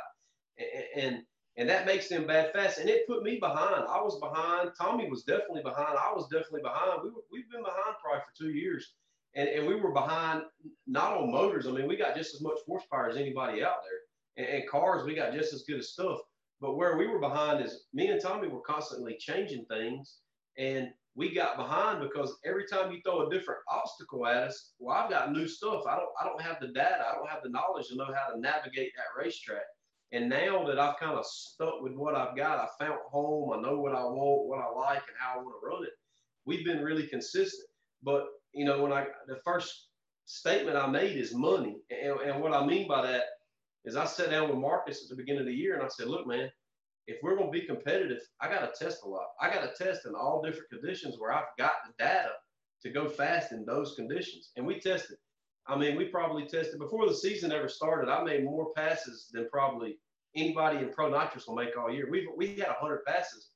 And 0.95 1.23
and 1.57 1.69
that 1.69 1.85
makes 1.85 2.07
them 2.07 2.25
bad 2.27 2.53
fast. 2.53 2.79
And 2.79 2.89
it 2.89 3.07
put 3.07 3.23
me 3.23 3.37
behind. 3.39 3.83
I 3.87 4.01
was 4.01 4.19
behind. 4.19 4.71
Tommy 4.79 5.09
was 5.09 5.23
definitely 5.23 5.63
behind. 5.63 5.97
I 5.97 6.13
was 6.13 6.27
definitely 6.27 6.61
behind. 6.61 7.01
We 7.03 7.09
were, 7.09 7.21
we've 7.31 7.49
been 7.51 7.63
behind 7.63 7.95
probably 8.01 8.21
for 8.21 8.43
two 8.43 8.51
years, 8.51 8.93
and, 9.35 9.49
and 9.49 9.67
we 9.67 9.75
were 9.75 9.91
behind 9.91 10.43
not 10.87 11.17
on 11.17 11.31
motors. 11.31 11.67
I 11.67 11.71
mean, 11.71 11.87
we 11.87 11.97
got 11.97 12.15
just 12.15 12.33
as 12.33 12.41
much 12.41 12.57
horsepower 12.65 13.09
as 13.09 13.17
anybody 13.17 13.63
out 13.63 13.77
there, 13.83 14.45
and, 14.45 14.61
and 14.61 14.69
cars 14.69 15.03
we 15.05 15.15
got 15.15 15.33
just 15.33 15.53
as 15.53 15.63
good 15.63 15.79
as 15.79 15.89
stuff. 15.89 16.19
But 16.61 16.77
where 16.77 16.95
we 16.95 17.07
were 17.07 17.19
behind 17.19 17.65
is 17.65 17.85
me 17.93 18.07
and 18.07 18.21
Tommy 18.21 18.47
were 18.47 18.61
constantly 18.61 19.17
changing 19.19 19.65
things, 19.65 20.19
and 20.57 20.89
we 21.15 21.33
got 21.33 21.57
behind 21.57 22.01
because 22.01 22.37
every 22.45 22.65
time 22.65 22.91
you 22.91 22.99
throw 23.03 23.27
a 23.27 23.29
different 23.29 23.59
obstacle 23.69 24.25
at 24.25 24.37
us, 24.37 24.71
well, 24.79 24.95
I've 24.95 25.09
got 25.09 25.33
new 25.33 25.47
stuff. 25.47 25.83
I 25.85 25.97
don't 25.97 26.09
I 26.21 26.25
don't 26.25 26.41
have 26.41 26.61
the 26.61 26.67
data. 26.67 27.03
I 27.09 27.15
don't 27.15 27.29
have 27.29 27.43
the 27.43 27.49
knowledge 27.49 27.87
to 27.89 27.95
know 27.95 28.05
how 28.05 28.33
to 28.33 28.39
navigate 28.39 28.91
that 28.95 29.21
racetrack. 29.21 29.65
And 30.13 30.29
now 30.29 30.65
that 30.65 30.79
I've 30.79 30.99
kind 30.99 31.17
of 31.17 31.25
stuck 31.25 31.81
with 31.81 31.93
what 31.93 32.15
I've 32.15 32.35
got, 32.35 32.59
I 32.59 32.67
found 32.83 32.99
home. 33.09 33.53
I 33.53 33.61
know 33.61 33.79
what 33.79 33.95
I 33.95 34.03
want, 34.03 34.47
what 34.47 34.59
I 34.59 34.69
like, 34.69 35.03
and 35.07 35.17
how 35.17 35.39
I 35.39 35.43
want 35.43 35.55
to 35.61 35.67
run 35.67 35.83
it. 35.83 35.93
We've 36.45 36.65
been 36.65 36.83
really 36.83 37.07
consistent. 37.07 37.67
But 38.03 38.25
you 38.53 38.65
know, 38.65 38.81
when 38.81 38.91
I 38.91 39.07
the 39.27 39.37
first 39.45 39.87
statement 40.25 40.77
I 40.77 40.87
made 40.87 41.17
is 41.17 41.33
money, 41.33 41.77
and, 41.89 42.19
and 42.21 42.41
what 42.41 42.53
I 42.53 42.65
mean 42.65 42.87
by 42.87 43.01
that 43.03 43.23
is 43.85 43.95
I 43.95 44.05
sat 44.05 44.29
down 44.31 44.49
with 44.49 44.57
Marcus 44.57 45.03
at 45.03 45.09
the 45.09 45.15
beginning 45.15 45.41
of 45.41 45.47
the 45.47 45.53
year 45.53 45.75
and 45.75 45.83
I 45.83 45.87
said, 45.87 46.07
look, 46.07 46.27
man, 46.27 46.51
if 47.07 47.17
we're 47.23 47.35
going 47.35 47.51
to 47.51 47.59
be 47.59 47.65
competitive, 47.65 48.21
I 48.39 48.47
got 48.47 48.61
to 48.61 48.83
test 48.83 48.99
a 49.03 49.09
lot. 49.09 49.27
I 49.41 49.51
got 49.51 49.61
to 49.61 49.83
test 49.83 50.05
in 50.05 50.13
all 50.13 50.41
different 50.41 50.69
conditions 50.69 51.15
where 51.17 51.33
I've 51.33 51.45
got 51.57 51.73
the 51.85 51.93
data 51.97 52.31
to 52.83 52.89
go 52.91 53.09
fast 53.09 53.51
in 53.51 53.65
those 53.65 53.95
conditions. 53.95 54.51
And 54.55 54.65
we 54.65 54.79
tested. 54.79 55.17
I 55.67 55.77
mean, 55.77 55.95
we 55.95 56.05
probably 56.05 56.45
tested 56.45 56.79
before 56.79 57.07
the 57.07 57.15
season 57.15 57.51
ever 57.51 57.69
started. 57.69 58.11
I 58.11 58.23
made 58.23 58.43
more 58.43 58.73
passes 58.75 59.29
than 59.31 59.47
probably 59.51 59.97
anybody 60.35 60.79
in 60.79 60.91
Pro 60.91 61.09
Nitrous 61.09 61.47
will 61.47 61.55
make 61.55 61.77
all 61.77 61.91
year. 61.91 62.09
We 62.09 62.27
we 62.35 62.55
had 62.57 62.67
100 62.67 63.05
passes 63.05 63.51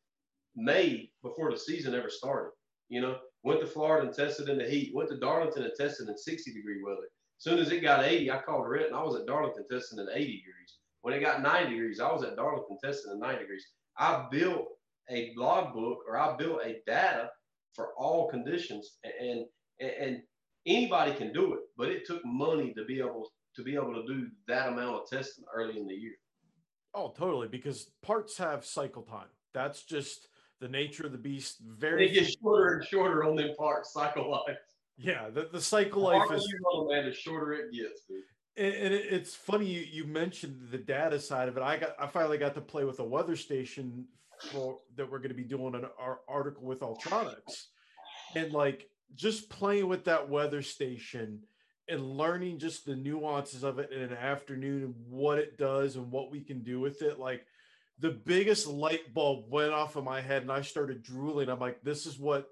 made 0.55 1.09
before 1.23 1.51
the 1.51 1.57
season 1.57 1.95
ever 1.95 2.09
started. 2.09 2.51
You 2.89 3.01
know, 3.01 3.17
went 3.43 3.61
to 3.61 3.67
Florida 3.67 4.07
and 4.07 4.15
tested 4.15 4.49
in 4.49 4.57
the 4.57 4.69
heat. 4.69 4.93
Went 4.93 5.09
to 5.09 5.17
Darlington 5.17 5.63
and 5.63 5.73
tested 5.77 6.07
in 6.07 6.17
60 6.17 6.53
degree 6.53 6.81
weather. 6.83 7.07
As 7.37 7.43
soon 7.43 7.59
as 7.59 7.71
it 7.71 7.81
got 7.81 8.05
80, 8.05 8.31
I 8.31 8.41
called 8.41 8.67
Rhett 8.69 8.87
and 8.87 8.95
I 8.95 9.03
was 9.03 9.19
at 9.19 9.27
Darlington 9.27 9.65
testing 9.69 9.99
in 9.99 10.07
80 10.11 10.19
degrees. 10.19 10.77
When 11.01 11.13
it 11.13 11.21
got 11.21 11.41
90 11.41 11.71
degrees, 11.71 11.99
I 11.99 12.11
was 12.11 12.23
at 12.23 12.35
Darlington 12.35 12.77
testing 12.83 13.11
in 13.13 13.19
90 13.19 13.39
degrees. 13.39 13.65
I 13.97 14.27
built 14.31 14.67
a 15.09 15.33
blog 15.35 15.73
book 15.73 15.99
or 16.07 16.17
I 16.17 16.35
built 16.37 16.61
a 16.63 16.81
data 16.85 17.29
for 17.73 17.93
all 17.97 18.29
conditions 18.29 18.97
and 19.03 19.45
and, 19.79 19.91
and 19.91 20.21
anybody 20.65 21.13
can 21.13 21.31
do 21.33 21.53
it, 21.53 21.59
but 21.77 21.89
it 21.89 22.05
took 22.05 22.23
money 22.25 22.73
to 22.73 22.85
be 22.85 22.99
able 22.99 23.31
to 23.55 23.63
be 23.63 23.75
able 23.75 23.93
to 23.93 24.05
do 24.05 24.27
that 24.47 24.69
amount 24.69 24.95
of 24.95 25.09
testing 25.09 25.45
early 25.53 25.79
in 25.79 25.87
the 25.87 25.93
year. 25.93 26.15
Oh, 26.93 27.13
totally. 27.17 27.47
Because 27.47 27.89
parts 28.01 28.37
have 28.37 28.65
cycle 28.65 29.03
time. 29.03 29.27
That's 29.53 29.83
just 29.83 30.27
the 30.59 30.67
nature 30.67 31.05
of 31.05 31.11
the 31.11 31.17
beast. 31.17 31.59
Very. 31.65 32.09
It 32.09 32.13
gets 32.13 32.35
shorter 32.41 32.75
and 32.75 32.85
shorter 32.85 33.23
on 33.23 33.35
them 33.35 33.53
parts 33.57 33.93
cycle 33.93 34.29
life. 34.29 34.57
Yeah, 34.97 35.29
the, 35.29 35.49
the 35.51 35.61
cycle 35.61 36.03
the 36.03 36.07
life 36.07 36.31
is. 36.31 36.45
You 36.49 36.87
run, 36.87 36.95
man, 36.95 37.05
the 37.05 37.13
shorter 37.13 37.53
it 37.53 37.71
gets, 37.73 38.03
dude. 38.07 38.23
And, 38.57 38.93
it's 38.93 39.35
funny 39.35 39.65
you, 39.65 39.81
you 39.81 40.05
mentioned 40.05 40.69
the 40.71 40.77
data 40.77 41.19
side 41.19 41.49
of 41.49 41.57
it. 41.57 41.63
I 41.63 41.77
got 41.77 41.89
I 41.99 42.07
finally 42.07 42.37
got 42.37 42.55
to 42.55 42.61
play 42.61 42.85
with 42.85 42.99
a 42.99 43.03
weather 43.03 43.35
station 43.35 44.05
for 44.51 44.79
that 44.95 45.09
we're 45.09 45.17
going 45.17 45.29
to 45.29 45.35
be 45.35 45.43
doing 45.43 45.75
an 45.75 45.85
article 46.29 46.63
with 46.63 46.79
Altronics, 46.79 47.65
and 48.35 48.53
like 48.53 48.87
just 49.13 49.49
playing 49.49 49.87
with 49.87 50.05
that 50.05 50.29
weather 50.29 50.61
station 50.61 51.41
and 51.87 52.17
learning 52.17 52.57
just 52.57 52.85
the 52.85 52.95
nuances 52.95 53.63
of 53.63 53.79
it 53.79 53.91
in 53.91 54.01
an 54.01 54.13
afternoon 54.13 54.83
and 54.83 54.95
what 55.07 55.37
it 55.37 55.57
does 55.57 55.95
and 55.95 56.11
what 56.11 56.31
we 56.31 56.41
can 56.41 56.63
do 56.63 56.79
with 56.79 57.01
it. 57.01 57.19
Like 57.19 57.45
the 57.99 58.09
biggest 58.09 58.67
light 58.67 59.13
bulb 59.13 59.45
went 59.49 59.71
off 59.71 59.95
of 59.95 60.03
my 60.03 60.19
head 60.19 60.41
and 60.41 60.51
i 60.51 60.61
started 60.61 61.03
drooling. 61.03 61.49
I'm 61.49 61.59
like 61.59 61.81
this 61.83 62.05
is 62.05 62.17
what 62.17 62.47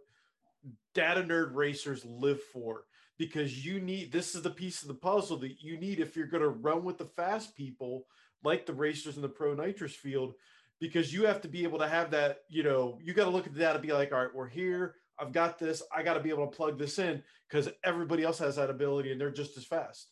data 0.93 1.23
nerd 1.23 1.55
racers 1.55 2.05
live 2.05 2.41
for 2.41 2.83
because 3.17 3.65
you 3.65 3.79
need 3.79 4.11
this 4.11 4.35
is 4.35 4.41
the 4.41 4.49
piece 4.49 4.81
of 4.81 4.87
the 4.87 4.93
puzzle 4.93 5.37
that 5.37 5.61
you 5.61 5.77
need 5.77 5.99
if 5.99 6.15
you're 6.15 6.27
going 6.27 6.43
to 6.43 6.49
run 6.49 6.83
with 6.83 6.97
the 6.97 7.05
fast 7.05 7.55
people 7.55 8.05
like 8.43 8.65
the 8.65 8.73
racers 8.73 9.15
in 9.15 9.21
the 9.21 9.29
pro 9.29 9.53
nitrous 9.53 9.93
field 9.93 10.33
because 10.79 11.13
you 11.13 11.25
have 11.25 11.41
to 11.41 11.47
be 11.47 11.63
able 11.63 11.79
to 11.79 11.87
have 11.87 12.11
that 12.11 12.39
you 12.49 12.63
know 12.63 12.97
you 13.01 13.13
got 13.13 13.25
to 13.25 13.29
look 13.29 13.45
at 13.45 13.53
the 13.53 13.59
data 13.59 13.75
and 13.75 13.81
be 13.81 13.91
like 13.91 14.11
all 14.11 14.19
right 14.19 14.33
we're 14.33 14.47
here 14.47 14.95
I've 15.19 15.31
got 15.31 15.59
this. 15.59 15.81
I 15.95 16.03
got 16.03 16.15
to 16.15 16.19
be 16.19 16.29
able 16.29 16.47
to 16.47 16.55
plug 16.55 16.77
this 16.77 16.99
in 16.99 17.23
because 17.49 17.69
everybody 17.83 18.23
else 18.23 18.39
has 18.39 18.55
that 18.55 18.69
ability 18.69 19.11
and 19.11 19.21
they're 19.21 19.31
just 19.31 19.57
as 19.57 19.65
fast. 19.65 20.09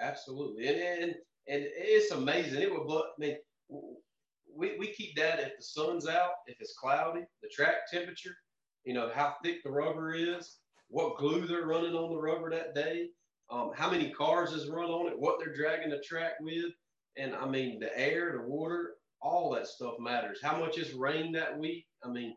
Absolutely, 0.00 0.66
and 0.68 0.78
and, 0.78 1.14
and 1.48 1.64
it's 1.66 2.12
amazing. 2.12 2.62
It 2.62 2.72
would 2.72 2.86
blow. 2.86 3.00
I 3.02 3.18
mean, 3.18 3.36
we, 4.54 4.76
we 4.78 4.92
keep 4.92 5.16
that 5.16 5.40
if 5.40 5.56
the 5.58 5.62
sun's 5.62 6.08
out, 6.08 6.32
if 6.46 6.56
it's 6.60 6.76
cloudy, 6.78 7.22
the 7.42 7.48
track 7.48 7.90
temperature, 7.92 8.36
you 8.84 8.94
know 8.94 9.10
how 9.14 9.34
thick 9.44 9.62
the 9.62 9.70
rubber 9.70 10.14
is, 10.14 10.58
what 10.88 11.18
glue 11.18 11.46
they're 11.46 11.66
running 11.66 11.94
on 11.94 12.10
the 12.10 12.20
rubber 12.20 12.50
that 12.50 12.74
day, 12.74 13.08
um, 13.50 13.72
how 13.74 13.90
many 13.90 14.10
cars 14.10 14.52
is 14.52 14.68
run 14.68 14.90
on 14.90 15.08
it, 15.08 15.18
what 15.18 15.38
they're 15.38 15.54
dragging 15.54 15.90
the 15.90 15.98
track 15.98 16.32
with, 16.40 16.72
and 17.16 17.34
I 17.34 17.46
mean 17.46 17.80
the 17.80 17.96
air, 17.98 18.32
the 18.32 18.48
water, 18.48 18.92
all 19.20 19.50
that 19.54 19.66
stuff 19.66 19.94
matters. 19.98 20.38
How 20.42 20.58
much 20.58 20.78
it's 20.78 20.94
rained 20.94 21.34
that 21.34 21.58
week. 21.58 21.86
I 22.04 22.08
mean, 22.08 22.34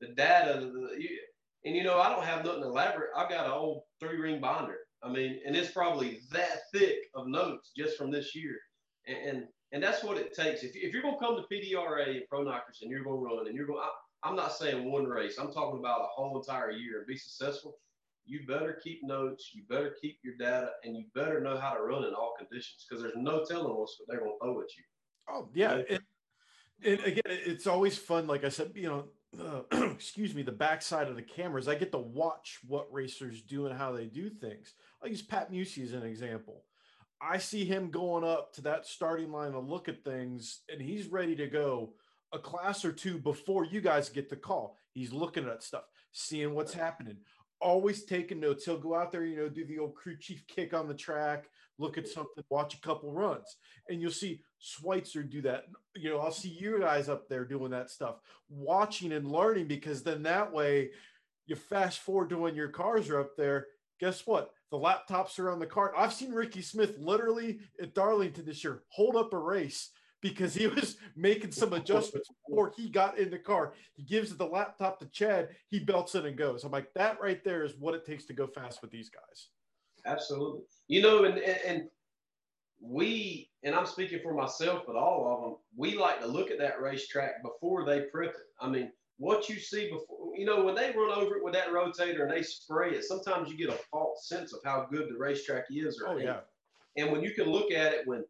the 0.00 0.08
data, 0.08 0.60
the, 0.60 1.00
you, 1.00 1.18
and 1.64 1.74
you 1.74 1.82
know, 1.82 1.98
I 1.98 2.08
don't 2.08 2.24
have 2.24 2.44
nothing 2.44 2.62
elaborate. 2.62 3.10
I've 3.16 3.30
got 3.30 3.46
an 3.46 3.52
old 3.52 3.82
three 4.00 4.18
ring 4.18 4.40
binder. 4.40 4.78
I 5.02 5.10
mean, 5.10 5.40
and 5.46 5.56
it's 5.56 5.70
probably 5.70 6.20
that 6.32 6.62
thick 6.72 6.98
of 7.14 7.28
notes 7.28 7.72
just 7.76 7.96
from 7.96 8.10
this 8.10 8.34
year. 8.34 8.56
And 9.06 9.16
and, 9.16 9.44
and 9.72 9.82
that's 9.82 10.02
what 10.02 10.16
it 10.16 10.34
takes. 10.34 10.62
If, 10.62 10.74
if 10.74 10.92
you're 10.92 11.02
going 11.02 11.18
to 11.18 11.24
come 11.24 11.36
to 11.36 11.54
PDRA 11.54 12.16
and 12.16 12.28
Pro 12.28 12.42
Nitrous 12.42 12.82
and 12.82 12.90
you're 12.90 13.04
going 13.04 13.18
to 13.18 13.36
run 13.36 13.46
and 13.46 13.56
you're 13.56 13.66
going, 13.66 13.80
I, 13.82 14.28
I'm 14.28 14.36
not 14.36 14.56
saying 14.56 14.90
one 14.90 15.06
race. 15.06 15.38
I'm 15.38 15.52
talking 15.52 15.78
about 15.78 16.00
a 16.00 16.08
whole 16.08 16.38
entire 16.38 16.70
year 16.70 16.98
and 16.98 17.06
be 17.06 17.16
successful. 17.16 17.78
You 18.24 18.40
better 18.46 18.80
keep 18.82 19.04
notes. 19.04 19.52
You 19.54 19.62
better 19.68 19.94
keep 20.00 20.18
your 20.24 20.34
data, 20.36 20.70
and 20.82 20.96
you 20.96 21.04
better 21.14 21.40
know 21.40 21.56
how 21.56 21.74
to 21.74 21.82
run 21.82 22.04
in 22.04 22.12
all 22.12 22.34
conditions 22.36 22.84
because 22.88 23.02
there's 23.02 23.14
no 23.16 23.44
telling 23.44 23.72
what 23.72 23.88
they're 24.08 24.18
going 24.18 24.32
to 24.32 24.38
throw 24.44 24.60
at 24.60 24.76
you. 24.76 24.82
Oh 25.28 25.48
yeah, 25.54 25.82
and, 25.88 26.00
and 26.84 27.00
again, 27.00 27.22
it's 27.26 27.66
always 27.66 27.96
fun. 27.96 28.26
Like 28.26 28.44
I 28.44 28.48
said, 28.48 28.72
you 28.74 28.88
know, 28.88 29.04
the 29.32 29.64
excuse 29.94 30.34
me 30.34 30.42
the 30.42 30.52
backside 30.52 31.08
of 31.08 31.16
the 31.16 31.22
cameras. 31.22 31.68
I 31.68 31.74
get 31.74 31.92
to 31.92 31.98
watch 31.98 32.58
what 32.66 32.92
racers 32.92 33.42
do 33.42 33.66
and 33.66 33.76
how 33.76 33.92
they 33.92 34.06
do 34.06 34.30
things. 34.30 34.74
I'll 35.02 35.08
use 35.08 35.22
pat 35.22 35.52
Musi 35.52 35.84
as 35.84 35.92
an 35.92 36.02
example. 36.02 36.62
I 37.20 37.38
see 37.38 37.64
him 37.64 37.90
going 37.90 38.24
up 38.24 38.52
to 38.54 38.62
that 38.62 38.86
starting 38.86 39.32
line 39.32 39.52
to 39.52 39.58
look 39.58 39.88
at 39.88 40.04
things 40.04 40.60
and 40.70 40.80
he's 40.80 41.06
ready 41.08 41.34
to 41.36 41.46
go 41.46 41.94
a 42.32 42.38
class 42.38 42.84
or 42.84 42.92
two 42.92 43.18
before 43.18 43.64
you 43.64 43.80
guys 43.80 44.10
get 44.10 44.28
the 44.28 44.36
call. 44.36 44.76
He's 44.92 45.12
looking 45.12 45.48
at 45.48 45.62
stuff 45.62 45.84
seeing 46.12 46.54
what's 46.54 46.74
happening. 46.74 47.16
Always 47.58 48.04
taking 48.04 48.40
notes. 48.40 48.66
He'll 48.66 48.78
go 48.78 48.94
out 48.94 49.12
there 49.12 49.24
you 49.24 49.36
know 49.36 49.48
do 49.48 49.64
the 49.64 49.78
old 49.78 49.94
crew 49.94 50.16
chief 50.18 50.46
kick 50.46 50.74
on 50.74 50.88
the 50.88 50.94
track 50.94 51.46
look 51.78 51.98
at 51.98 52.08
something 52.08 52.44
watch 52.50 52.74
a 52.74 52.80
couple 52.80 53.12
runs. 53.12 53.56
And 53.88 54.00
you'll 54.00 54.10
see 54.10 54.40
Schweitzer 54.58 55.22
do 55.22 55.42
that. 55.42 55.64
You 55.94 56.10
know, 56.10 56.18
I'll 56.18 56.32
see 56.32 56.48
you 56.48 56.80
guys 56.80 57.08
up 57.08 57.28
there 57.28 57.44
doing 57.44 57.70
that 57.70 57.90
stuff, 57.90 58.16
watching 58.48 59.12
and 59.12 59.30
learning 59.30 59.66
because 59.66 60.02
then 60.02 60.22
that 60.24 60.52
way 60.52 60.90
you 61.46 61.56
fast 61.56 62.00
forward 62.00 62.30
to 62.30 62.38
when 62.38 62.54
your 62.54 62.68
cars 62.68 63.08
are 63.08 63.20
up 63.20 63.36
there. 63.36 63.66
Guess 64.00 64.26
what? 64.26 64.50
The 64.70 64.78
laptops 64.78 65.38
are 65.38 65.50
on 65.50 65.58
the 65.58 65.66
cart. 65.66 65.94
I've 65.96 66.12
seen 66.12 66.32
Ricky 66.32 66.60
Smith 66.60 66.96
literally 66.98 67.60
at 67.80 67.94
Darlington 67.94 68.44
this 68.44 68.64
year 68.64 68.82
hold 68.88 69.16
up 69.16 69.32
a 69.32 69.38
race 69.38 69.90
because 70.20 70.54
he 70.54 70.66
was 70.66 70.96
making 71.16 71.52
some 71.52 71.72
adjustments 71.72 72.28
before 72.46 72.72
he 72.76 72.88
got 72.88 73.18
in 73.18 73.30
the 73.30 73.38
car. 73.38 73.74
He 73.94 74.02
gives 74.02 74.36
the 74.36 74.46
laptop 74.46 74.98
to 75.00 75.06
Chad, 75.06 75.50
he 75.68 75.78
belts 75.78 76.14
it 76.14 76.26
and 76.26 76.36
goes. 76.36 76.64
I'm 76.64 76.72
like, 76.72 76.92
that 76.94 77.20
right 77.20 77.42
there 77.44 77.64
is 77.64 77.74
what 77.78 77.94
it 77.94 78.04
takes 78.04 78.26
to 78.26 78.32
go 78.32 78.46
fast 78.46 78.82
with 78.82 78.90
these 78.90 79.08
guys. 79.08 79.48
Absolutely. 80.04 80.62
You 80.88 81.02
know, 81.02 81.24
and, 81.24 81.38
and 81.38 81.88
we, 82.80 83.50
and 83.62 83.74
I'm 83.74 83.86
speaking 83.86 84.20
for 84.22 84.34
myself, 84.34 84.82
but 84.86 84.96
all 84.96 85.32
of 85.32 85.42
them, 85.42 85.56
we 85.76 85.96
like 85.96 86.20
to 86.20 86.26
look 86.26 86.50
at 86.50 86.58
that 86.58 86.80
racetrack 86.80 87.42
before 87.42 87.84
they 87.84 88.02
prep 88.12 88.30
it. 88.30 88.50
I 88.60 88.68
mean, 88.68 88.92
what 89.18 89.48
you 89.48 89.58
see 89.58 89.90
before, 89.90 90.36
you 90.36 90.44
know, 90.44 90.64
when 90.64 90.74
they 90.74 90.92
run 90.96 91.10
over 91.10 91.36
it 91.36 91.44
with 91.44 91.54
that 91.54 91.68
rotator 91.68 92.22
and 92.22 92.30
they 92.30 92.42
spray 92.42 92.90
it, 92.90 93.04
sometimes 93.04 93.50
you 93.50 93.56
get 93.56 93.74
a 93.74 93.80
false 93.90 94.28
sense 94.28 94.52
of 94.52 94.60
how 94.64 94.86
good 94.90 95.08
the 95.08 95.18
racetrack 95.18 95.64
is. 95.70 96.00
Or 96.00 96.14
oh, 96.14 96.18
yeah. 96.18 96.40
And 96.96 97.10
when 97.10 97.22
you 97.22 97.32
can 97.32 97.50
look 97.50 97.70
at 97.70 97.92
it 97.92 98.06
when 98.06 98.24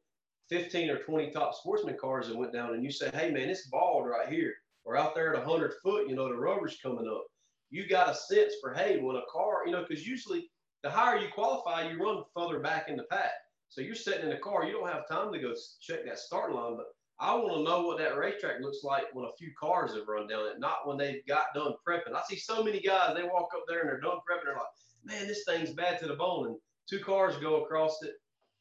15 0.49 0.91
or 0.91 0.99
20 0.99 1.31
top 1.31 1.55
sportsman 1.55 1.97
cars 2.01 2.29
that 2.29 2.37
went 2.37 2.53
down 2.53 2.75
and 2.75 2.85
you 2.85 2.91
say, 2.91 3.11
hey, 3.13 3.31
man, 3.31 3.49
it's 3.49 3.67
bald 3.67 4.07
right 4.07 4.29
here. 4.29 4.55
Or 4.85 4.97
out 4.97 5.17
there 5.17 5.35
at 5.35 5.45
100 5.45 5.75
foot, 5.83 6.09
you 6.09 6.15
know, 6.15 6.29
the 6.29 6.37
rubber's 6.37 6.79
coming 6.81 7.09
up. 7.09 7.27
You 7.71 7.89
got 7.89 8.09
a 8.09 8.15
sense 8.15 8.55
for, 8.61 8.73
hey, 8.73 8.99
when 9.01 9.17
a 9.17 9.23
car, 9.33 9.67
you 9.67 9.73
know, 9.73 9.85
because 9.87 10.07
usually 10.07 10.49
the 10.85 10.91
higher 10.91 11.19
you 11.19 11.27
qualify, 11.35 11.91
you 11.91 11.99
run 11.99 12.23
further 12.33 12.61
back 12.61 12.89
in 12.89 12.97
the 12.97 13.03
pack. 13.05 13.33
So 13.77 13.83
you're 13.83 13.95
sitting 13.95 14.23
in 14.23 14.31
the 14.31 14.39
car, 14.39 14.65
you 14.65 14.73
don't 14.73 14.89
have 14.89 15.07
time 15.07 15.31
to 15.35 15.39
go 15.39 15.53
check 15.83 16.07
that 16.07 16.19
start 16.19 16.55
line. 16.55 16.79
But 16.79 16.87
I 17.21 17.35
want 17.35 17.57
to 17.57 17.62
know 17.62 17.83
what 17.83 17.99
that 17.99 18.17
racetrack 18.17 18.62
looks 18.62 18.83
like 18.83 19.05
when 19.12 19.27
a 19.27 19.37
few 19.39 19.51
cars 19.61 19.95
have 19.95 20.09
run 20.09 20.27
down 20.27 20.47
it, 20.47 20.59
not 20.59 20.87
when 20.89 20.97
they've 20.97 21.21
got 21.29 21.53
done 21.55 21.75
prepping. 21.87 22.15
I 22.15 22.23
see 22.27 22.39
so 22.39 22.65
many 22.65 22.81
guys, 22.81 23.15
they 23.15 23.25
walk 23.25 23.51
up 23.55 23.65
there 23.69 23.81
and 23.81 23.91
they're 23.91 24.01
done 24.01 24.17
prepping. 24.17 24.47
They're 24.47 24.55
like, 24.55 24.65
man, 25.05 25.27
this 25.27 25.45
thing's 25.47 25.75
bad 25.75 26.01
to 26.01 26.07
the 26.07 26.15
bone. 26.15 26.47
And 26.47 26.57
two 26.89 27.01
cars 27.01 27.37
go 27.37 27.65
across 27.65 28.03
it 28.03 28.15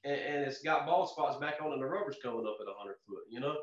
and, 0.03 0.19
and 0.19 0.43
it's 0.43 0.61
got 0.61 0.85
bald 0.85 1.09
spots 1.09 1.37
back 1.37 1.61
on 1.63 1.71
and 1.71 1.81
the 1.81 1.87
rubber's 1.87 2.17
coming 2.21 2.45
up 2.45 2.57
at 2.59 2.67
100 2.67 2.95
foot, 3.07 3.23
you 3.29 3.39
know? 3.39 3.55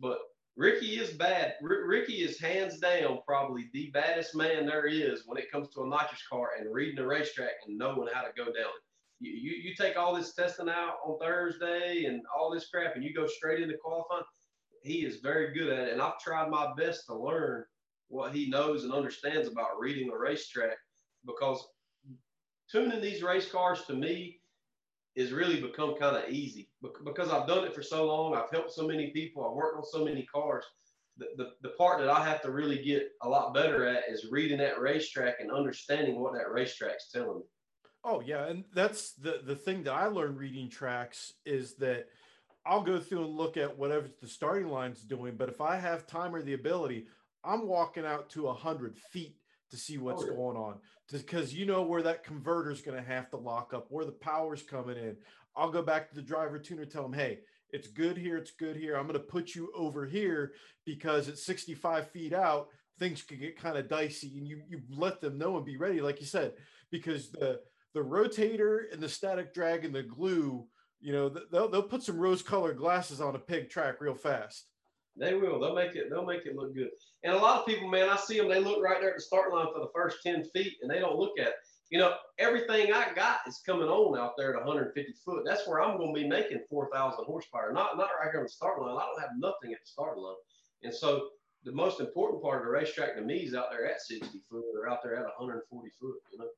But 0.00 0.18
Ricky 0.56 0.98
is 0.98 1.10
bad. 1.10 1.54
R- 1.62 1.86
Ricky 1.86 2.24
is 2.24 2.40
hands 2.40 2.80
down 2.80 3.20
probably 3.24 3.70
the 3.72 3.92
baddest 3.94 4.34
man 4.34 4.66
there 4.66 4.86
is 4.86 5.22
when 5.26 5.38
it 5.38 5.52
comes 5.52 5.68
to 5.74 5.82
a 5.82 5.88
nitrous 5.88 6.26
car 6.28 6.48
and 6.58 6.74
reading 6.74 6.98
a 6.98 7.06
racetrack 7.06 7.52
and 7.68 7.78
knowing 7.78 8.08
how 8.12 8.22
to 8.22 8.32
go 8.36 8.46
down 8.46 8.54
it 8.54 8.87
you, 9.20 9.52
you, 9.62 9.74
take 9.74 9.96
all 9.96 10.14
this 10.14 10.34
testing 10.34 10.68
out 10.68 10.96
on 11.04 11.18
Thursday 11.18 12.04
and 12.04 12.22
all 12.36 12.50
this 12.50 12.68
crap 12.68 12.94
and 12.94 13.04
you 13.04 13.12
go 13.12 13.26
straight 13.26 13.62
into 13.62 13.76
qualifying, 13.76 14.22
he 14.82 15.04
is 15.04 15.16
very 15.20 15.52
good 15.52 15.72
at 15.72 15.88
it. 15.88 15.92
And 15.92 16.00
I've 16.00 16.20
tried 16.20 16.50
my 16.50 16.72
best 16.76 17.06
to 17.06 17.14
learn 17.16 17.64
what 18.08 18.32
he 18.32 18.48
knows 18.48 18.84
and 18.84 18.92
understands 18.92 19.48
about 19.48 19.78
reading 19.78 20.10
a 20.10 20.16
racetrack 20.16 20.76
because 21.26 21.66
tuning 22.70 23.00
these 23.00 23.22
race 23.22 23.50
cars 23.50 23.82
to 23.86 23.94
me, 23.94 24.40
is 25.18 25.32
really 25.32 25.60
become 25.60 25.96
kind 25.96 26.16
of 26.16 26.30
easy 26.30 26.68
because 27.04 27.28
I've 27.28 27.48
done 27.48 27.64
it 27.64 27.74
for 27.74 27.82
so 27.82 28.06
long. 28.06 28.36
I've 28.36 28.50
helped 28.52 28.72
so 28.72 28.86
many 28.86 29.10
people. 29.10 29.44
I've 29.44 29.56
worked 29.56 29.76
on 29.76 29.84
so 29.84 30.04
many 30.04 30.24
cars. 30.32 30.64
The, 31.16 31.26
the, 31.36 31.50
the 31.62 31.70
part 31.70 31.98
that 31.98 32.08
I 32.08 32.24
have 32.24 32.40
to 32.42 32.52
really 32.52 32.80
get 32.84 33.08
a 33.22 33.28
lot 33.28 33.52
better 33.52 33.84
at 33.84 34.04
is 34.08 34.28
reading 34.30 34.58
that 34.58 34.80
racetrack 34.80 35.40
and 35.40 35.50
understanding 35.50 36.20
what 36.20 36.34
that 36.34 36.52
racetrack's 36.52 37.10
telling 37.10 37.38
me. 37.38 37.44
Oh 38.04 38.20
yeah, 38.24 38.46
and 38.46 38.64
that's 38.74 39.12
the 39.12 39.40
the 39.44 39.56
thing 39.56 39.82
that 39.84 39.92
I 39.92 40.06
learned 40.06 40.38
reading 40.38 40.70
tracks 40.70 41.32
is 41.44 41.74
that 41.76 42.06
I'll 42.64 42.82
go 42.82 43.00
through 43.00 43.24
and 43.24 43.36
look 43.36 43.56
at 43.56 43.78
whatever 43.78 44.08
the 44.20 44.28
starting 44.28 44.68
line's 44.68 45.02
doing, 45.02 45.36
but 45.36 45.48
if 45.48 45.60
I 45.60 45.76
have 45.76 46.06
time 46.06 46.34
or 46.34 46.42
the 46.42 46.54
ability, 46.54 47.06
I'm 47.44 47.66
walking 47.66 48.04
out 48.04 48.30
to 48.30 48.48
a 48.48 48.54
hundred 48.54 48.96
feet 48.96 49.36
to 49.70 49.76
see 49.76 49.98
oh, 49.98 50.02
what's 50.02 50.22
oh, 50.22 50.26
yeah. 50.30 50.36
going 50.36 50.56
on 50.56 50.74
because 51.10 51.54
you 51.54 51.66
know 51.66 51.82
where 51.82 52.02
that 52.02 52.24
converter 52.24 52.70
is 52.70 52.82
going 52.82 52.96
to 52.96 53.10
have 53.10 53.30
to 53.30 53.36
lock 53.36 53.72
up, 53.72 53.86
where 53.88 54.04
the 54.04 54.12
power's 54.12 54.62
coming 54.62 54.96
in. 54.96 55.16
I'll 55.56 55.70
go 55.70 55.82
back 55.82 56.08
to 56.08 56.14
the 56.14 56.22
driver 56.22 56.58
tuner, 56.58 56.84
tell 56.84 57.06
him, 57.06 57.12
hey, 57.12 57.40
it's 57.70 57.88
good 57.88 58.16
here, 58.16 58.36
it's 58.36 58.50
good 58.50 58.76
here. 58.76 58.96
I'm 58.96 59.06
going 59.06 59.14
to 59.14 59.20
put 59.20 59.54
you 59.54 59.70
over 59.74 60.06
here 60.06 60.52
because 60.84 61.28
at 61.28 61.38
65 61.38 62.10
feet 62.10 62.32
out, 62.32 62.68
things 62.98 63.22
could 63.22 63.40
get 63.40 63.60
kind 63.60 63.78
of 63.78 63.88
dicey, 63.88 64.38
and 64.38 64.46
you 64.46 64.62
you 64.68 64.80
let 64.90 65.20
them 65.20 65.38
know 65.38 65.56
and 65.56 65.64
be 65.64 65.76
ready, 65.76 66.00
like 66.00 66.20
you 66.20 66.26
said, 66.26 66.52
because 66.90 67.30
the 67.30 67.60
the 67.94 68.00
rotator 68.00 68.92
and 68.92 69.02
the 69.02 69.08
static 69.08 69.54
drag 69.54 69.84
and 69.84 69.94
the 69.94 70.02
glue, 70.02 70.66
you 71.00 71.12
know, 71.12 71.28
they'll 71.28 71.68
they'll 71.68 71.82
put 71.82 72.02
some 72.02 72.18
rose 72.18 72.42
colored 72.42 72.76
glasses 72.76 73.20
on 73.20 73.34
a 73.34 73.38
pig 73.38 73.70
track 73.70 74.00
real 74.00 74.14
fast. 74.14 74.66
They 75.16 75.34
will. 75.34 75.58
They'll 75.58 75.74
make 75.74 75.96
it. 75.96 76.10
They'll 76.10 76.26
make 76.26 76.46
it 76.46 76.56
look 76.56 76.74
good. 76.74 76.90
And 77.24 77.34
a 77.34 77.38
lot 77.38 77.60
of 77.60 77.66
people, 77.66 77.88
man, 77.88 78.08
I 78.08 78.16
see 78.16 78.38
them. 78.38 78.48
They 78.48 78.60
look 78.60 78.82
right 78.82 79.00
there 79.00 79.10
at 79.10 79.16
the 79.16 79.22
start 79.22 79.52
line 79.52 79.66
for 79.72 79.80
the 79.80 79.90
first 79.94 80.18
ten 80.22 80.44
feet, 80.54 80.74
and 80.82 80.90
they 80.90 81.00
don't 81.00 81.18
look 81.18 81.38
at 81.38 81.48
it. 81.48 81.54
You 81.90 81.98
know, 81.98 82.14
everything 82.38 82.92
I 82.92 83.12
got 83.14 83.40
is 83.46 83.62
coming 83.64 83.88
on 83.88 84.18
out 84.18 84.34
there 84.36 84.50
at 84.50 84.64
150 84.64 85.12
foot. 85.24 85.42
That's 85.46 85.66
where 85.66 85.80
I'm 85.80 85.96
going 85.96 86.14
to 86.14 86.20
be 86.20 86.28
making 86.28 86.60
4,000 86.68 87.24
horsepower. 87.24 87.72
Not 87.72 87.96
not 87.96 88.10
right 88.20 88.30
here 88.30 88.40
on 88.40 88.44
the 88.44 88.50
start 88.50 88.80
line. 88.80 88.96
I 88.96 89.06
don't 89.06 89.20
have 89.20 89.30
nothing 89.38 89.72
at 89.72 89.80
the 89.80 89.86
start 89.86 90.18
line. 90.18 90.36
And 90.82 90.94
so 90.94 91.28
the 91.64 91.72
most 91.72 91.98
important 91.98 92.42
part 92.42 92.60
of 92.60 92.66
the 92.66 92.70
racetrack 92.70 93.16
to 93.16 93.22
me 93.22 93.38
is 93.38 93.54
out 93.54 93.70
there 93.70 93.86
at 93.90 94.02
60 94.02 94.26
foot 94.50 94.64
or 94.76 94.88
out 94.88 95.02
there 95.02 95.16
at 95.16 95.24
140 95.38 95.90
foot. 95.98 96.14
You 96.32 96.38
know. 96.38 96.48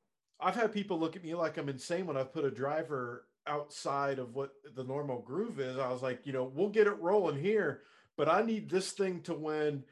I've 0.41 0.55
had 0.55 0.73
people 0.73 0.99
look 0.99 1.15
at 1.15 1.23
me 1.23 1.35
like 1.35 1.57
I'm 1.57 1.69
insane 1.69 2.05
when 2.05 2.17
I 2.17 2.23
put 2.23 2.45
a 2.45 2.51
driver 2.51 3.25
outside 3.47 4.19
of 4.19 4.33
what 4.35 4.51
the 4.75 4.83
normal 4.83 5.21
groove 5.21 5.59
is. 5.59 5.77
I 5.77 5.89
was 5.89 6.01
like, 6.01 6.25
you 6.25 6.33
know, 6.33 6.43
we'll 6.43 6.69
get 6.69 6.87
it 6.87 6.99
rolling 6.99 7.39
here 7.39 7.81
but 8.17 8.29
I 8.29 8.43
need 8.43 8.69
this 8.69 8.91
thing 8.91 9.21
to 9.23 9.33
when 9.33 9.83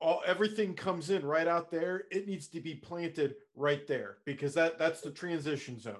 all 0.00 0.22
everything 0.26 0.74
comes 0.74 1.10
in 1.10 1.24
right 1.24 1.46
out 1.46 1.70
there. 1.70 2.04
It 2.10 2.26
needs 2.26 2.48
to 2.48 2.60
be 2.60 2.74
planted 2.74 3.34
right 3.54 3.86
there 3.86 4.18
because 4.24 4.54
that 4.54 4.78
that's 4.78 5.00
the 5.00 5.10
transition 5.10 5.78
zone. 5.78 5.96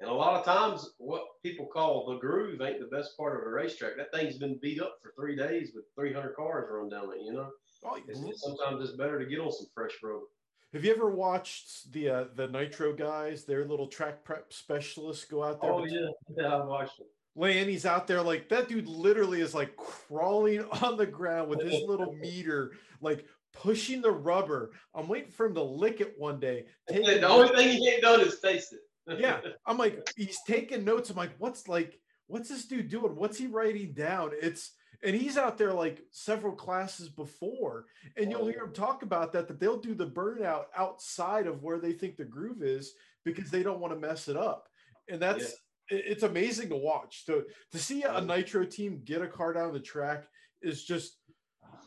And 0.00 0.10
a 0.10 0.14
lot 0.14 0.38
of 0.38 0.44
times, 0.44 0.90
what 0.98 1.24
people 1.42 1.66
call 1.66 2.06
the 2.06 2.18
groove 2.18 2.60
ain't 2.60 2.80
the 2.80 2.94
best 2.94 3.16
part 3.16 3.34
of 3.34 3.46
a 3.46 3.50
racetrack. 3.50 3.96
That 3.96 4.12
thing's 4.12 4.36
been 4.36 4.58
beat 4.62 4.80
up 4.80 4.98
for 5.02 5.12
three 5.16 5.36
days 5.36 5.72
with 5.74 5.86
300 5.96 6.36
cars 6.36 6.68
run 6.70 6.88
down 6.88 7.12
it. 7.14 7.22
You 7.24 7.32
know, 7.32 7.48
oh, 7.84 7.98
it's, 8.06 8.20
it's, 8.20 8.42
sometimes 8.42 8.86
it's 8.86 8.96
better 8.96 9.18
to 9.18 9.24
get 9.24 9.40
on 9.40 9.50
some 9.50 9.66
fresh 9.74 9.92
rubber. 10.02 10.26
Have 10.74 10.84
you 10.84 10.92
ever 10.92 11.10
watched 11.10 11.92
the 11.92 12.10
uh, 12.10 12.24
the 12.34 12.46
Nitro 12.46 12.92
guys? 12.92 13.44
Their 13.44 13.64
little 13.64 13.86
track 13.86 14.22
prep 14.24 14.52
specialists 14.52 15.24
go 15.24 15.42
out 15.42 15.62
there. 15.62 15.72
Oh 15.72 15.84
yeah, 15.86 16.08
yeah, 16.36 16.56
I 16.56 16.64
watched 16.64 16.98
them. 16.98 17.06
Lanny's 17.34 17.86
out 17.86 18.06
there 18.06 18.20
like 18.20 18.48
that 18.50 18.68
dude 18.68 18.86
literally 18.86 19.40
is 19.40 19.54
like 19.54 19.76
crawling 19.76 20.64
on 20.82 20.96
the 20.96 21.06
ground 21.06 21.48
with 21.48 21.62
his 21.62 21.82
little 21.86 22.12
meter, 22.14 22.72
like 23.00 23.24
pushing 23.54 24.02
the 24.02 24.10
rubber. 24.10 24.72
I'm 24.94 25.08
waiting 25.08 25.30
for 25.30 25.46
him 25.46 25.54
to 25.54 25.62
lick 25.62 26.00
it 26.00 26.14
one 26.18 26.38
day. 26.38 26.66
the 26.88 27.26
only 27.26 27.48
thing 27.56 27.78
he 27.78 27.88
ain't 27.88 28.02
done 28.02 28.20
is 28.20 28.38
taste 28.40 28.74
it. 28.74 29.18
yeah. 29.18 29.40
I'm 29.64 29.78
like, 29.78 30.10
he's 30.16 30.38
taking 30.46 30.84
notes. 30.84 31.08
I'm 31.08 31.16
like, 31.16 31.32
what's 31.38 31.66
like, 31.66 31.98
what's 32.26 32.50
this 32.50 32.66
dude 32.66 32.90
doing? 32.90 33.16
What's 33.16 33.38
he 33.38 33.46
writing 33.46 33.94
down? 33.94 34.32
It's 34.42 34.72
and 35.04 35.14
he's 35.14 35.38
out 35.38 35.58
there 35.58 35.72
like 35.72 36.02
several 36.10 36.54
classes 36.54 37.08
before, 37.08 37.86
and 38.16 38.30
you'll 38.30 38.46
hear 38.46 38.62
oh. 38.62 38.66
him 38.66 38.72
talk 38.72 39.02
about 39.02 39.32
that, 39.32 39.48
that 39.48 39.60
they'll 39.60 39.80
do 39.80 39.94
the 39.94 40.06
burnout 40.06 40.64
outside 40.76 41.46
of 41.46 41.62
where 41.62 41.78
they 41.78 41.92
think 41.92 42.16
the 42.16 42.24
groove 42.24 42.62
is 42.62 42.94
because 43.24 43.50
they 43.50 43.62
don't 43.62 43.80
want 43.80 43.92
to 43.92 44.00
mess 44.00 44.28
it 44.28 44.36
up. 44.36 44.68
And 45.08 45.20
that's 45.20 45.44
yeah 45.44 45.50
it's 45.90 46.22
amazing 46.22 46.68
to 46.68 46.76
watch. 46.76 47.24
To 47.26 47.44
to 47.72 47.78
see 47.78 48.02
a 48.02 48.20
Nitro 48.20 48.64
team 48.64 49.02
get 49.04 49.22
a 49.22 49.26
car 49.26 49.52
down 49.52 49.72
the 49.72 49.80
track 49.80 50.24
is 50.62 50.84
just 50.84 51.18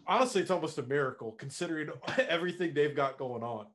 honestly, 0.08 0.42
it's 0.42 0.52
almost 0.52 0.78
a 0.78 0.84
miracle 0.84 1.34
considering 1.34 1.90
everything 2.30 2.74
they've 2.74 2.96
got 2.96 3.18
going 3.18 3.44
on. 3.44 3.68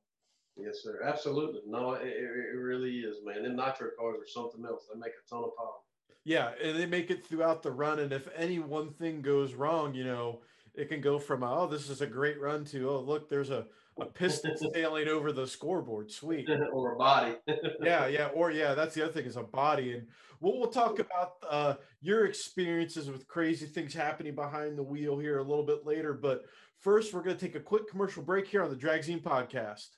Yes, 0.56 0.78
sir. 0.82 1.02
Absolutely. 1.04 1.60
No, 1.66 1.94
it, 1.94 2.06
it 2.06 2.56
really 2.56 3.00
is, 3.00 3.18
man. 3.24 3.42
Them 3.42 3.56
Nitro 3.56 3.90
cars 3.98 4.16
are 4.16 4.26
something 4.26 4.64
else. 4.64 4.86
They 4.92 4.98
make 4.98 5.12
a 5.12 5.28
ton 5.28 5.44
of 5.44 5.56
power. 5.56 5.80
Yeah, 6.26 6.50
and 6.60 6.76
they 6.76 6.86
make 6.86 7.12
it 7.12 7.24
throughout 7.24 7.62
the 7.62 7.70
run. 7.70 8.00
And 8.00 8.12
if 8.12 8.26
any 8.34 8.58
one 8.58 8.90
thing 8.90 9.22
goes 9.22 9.54
wrong, 9.54 9.94
you 9.94 10.02
know, 10.02 10.40
it 10.74 10.88
can 10.88 11.00
go 11.00 11.20
from 11.20 11.44
oh, 11.44 11.68
this 11.68 11.88
is 11.88 12.00
a 12.00 12.06
great 12.06 12.40
run 12.40 12.64
to 12.66 12.90
oh, 12.90 12.98
look, 12.98 13.28
there's 13.28 13.50
a 13.50 13.66
a 14.00 14.06
piston 14.06 14.56
sailing 14.74 15.06
over 15.06 15.30
the 15.30 15.46
scoreboard. 15.46 16.10
Sweet. 16.10 16.48
or 16.72 16.94
a 16.94 16.96
body. 16.96 17.36
yeah, 17.80 18.08
yeah. 18.08 18.26
Or 18.34 18.50
yeah, 18.50 18.74
that's 18.74 18.94
the 18.96 19.04
other 19.04 19.12
thing 19.12 19.26
is 19.26 19.36
a 19.36 19.44
body. 19.44 19.92
And 19.92 20.08
we'll, 20.40 20.58
we'll 20.58 20.68
talk 20.68 20.98
about 20.98 21.34
uh, 21.48 21.74
your 22.00 22.26
experiences 22.26 23.08
with 23.08 23.28
crazy 23.28 23.66
things 23.66 23.94
happening 23.94 24.34
behind 24.34 24.76
the 24.76 24.82
wheel 24.82 25.18
here 25.18 25.38
a 25.38 25.44
little 25.44 25.64
bit 25.64 25.86
later. 25.86 26.12
But 26.12 26.42
first, 26.80 27.14
we're 27.14 27.22
going 27.22 27.36
to 27.36 27.46
take 27.46 27.54
a 27.54 27.60
quick 27.60 27.88
commercial 27.88 28.24
break 28.24 28.48
here 28.48 28.64
on 28.64 28.70
the 28.70 28.76
Dragzine 28.76 29.22
podcast. 29.22 29.90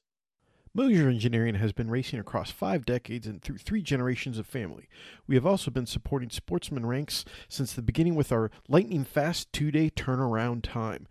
Moser 0.74 1.08
Engineering 1.08 1.56
has 1.56 1.72
been 1.72 1.90
racing 1.90 2.18
across 2.20 2.50
five 2.50 2.84
decades 2.84 3.26
and 3.26 3.42
through 3.42 3.58
three 3.58 3.82
generations 3.82 4.38
of 4.38 4.46
family. 4.46 4.88
We 5.26 5.34
have 5.34 5.46
also 5.46 5.70
been 5.70 5.86
supporting 5.86 6.30
sportsman 6.30 6.86
ranks 6.86 7.24
since 7.48 7.72
the 7.72 7.82
beginning 7.82 8.14
with 8.14 8.30
our 8.32 8.50
lightning 8.68 9.04
fast 9.04 9.52
two 9.52 9.70
day 9.70 9.90
turnaround 9.90 10.62
time. 10.62 11.06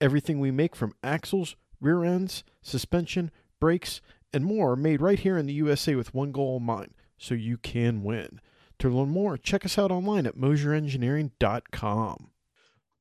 Everything 0.00 0.38
we 0.40 0.50
make 0.50 0.76
from 0.76 0.94
axles, 1.02 1.56
rear 1.80 2.04
ends, 2.04 2.44
suspension, 2.62 3.30
brakes, 3.58 4.00
and 4.32 4.44
more 4.44 4.76
made 4.76 5.02
right 5.02 5.18
here 5.18 5.36
in 5.36 5.46
the 5.46 5.54
USA 5.54 5.94
with 5.94 6.14
one 6.14 6.32
goal 6.32 6.58
in 6.58 6.62
mind 6.62 6.94
so 7.18 7.34
you 7.34 7.58
can 7.58 8.02
win. 8.02 8.40
To 8.78 8.88
learn 8.88 9.10
more, 9.10 9.36
check 9.36 9.64
us 9.66 9.76
out 9.76 9.90
online 9.90 10.26
at 10.26 10.36
MoserEngineering.com. 10.36 12.30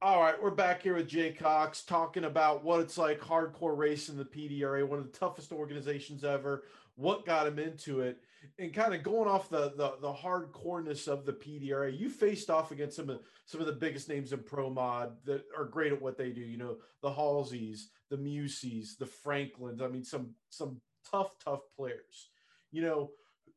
All 0.01 0.21
right, 0.21 0.41
we're 0.41 0.51
back 0.51 0.81
here 0.81 0.95
with 0.95 1.09
Jay 1.09 1.33
Cox 1.33 1.81
talking 1.81 2.23
about 2.23 2.63
what 2.63 2.79
it's 2.79 2.97
like 2.97 3.19
hardcore 3.19 3.75
racing 3.77 4.15
the 4.15 4.23
PDRA, 4.23 4.87
one 4.87 4.97
of 4.97 5.11
the 5.11 5.19
toughest 5.19 5.51
organizations 5.51 6.23
ever, 6.23 6.63
what 6.95 7.25
got 7.25 7.45
him 7.45 7.59
into 7.59 7.99
it, 7.99 8.19
and 8.59 8.73
kind 8.73 8.93
of 8.93 9.03
going 9.03 9.27
off 9.27 9.49
the 9.49 9.73
the, 9.75 9.95
the 9.99 10.13
hardcoreness 10.13 11.09
of 11.09 11.25
the 11.25 11.33
PDRA. 11.33 11.99
You 11.99 12.09
faced 12.09 12.49
off 12.49 12.71
against 12.71 12.95
some 12.95 13.09
of 13.09 13.19
some 13.45 13.59
of 13.59 13.67
the 13.67 13.73
biggest 13.73 14.07
names 14.07 14.31
in 14.31 14.39
pro 14.39 14.69
mod 14.69 15.17
that 15.25 15.43
are 15.57 15.65
great 15.65 15.91
at 15.91 16.01
what 16.01 16.17
they 16.17 16.29
do. 16.29 16.39
You 16.39 16.57
know, 16.57 16.77
the 17.01 17.11
Halseys, 17.11 17.87
the 18.09 18.15
Musis, 18.15 18.97
the 18.97 19.05
Franklins. 19.05 19.81
I 19.81 19.89
mean, 19.89 20.05
some 20.05 20.29
some 20.49 20.79
tough, 21.11 21.35
tough 21.43 21.63
players. 21.75 22.29
You 22.71 22.83
know, 22.83 23.11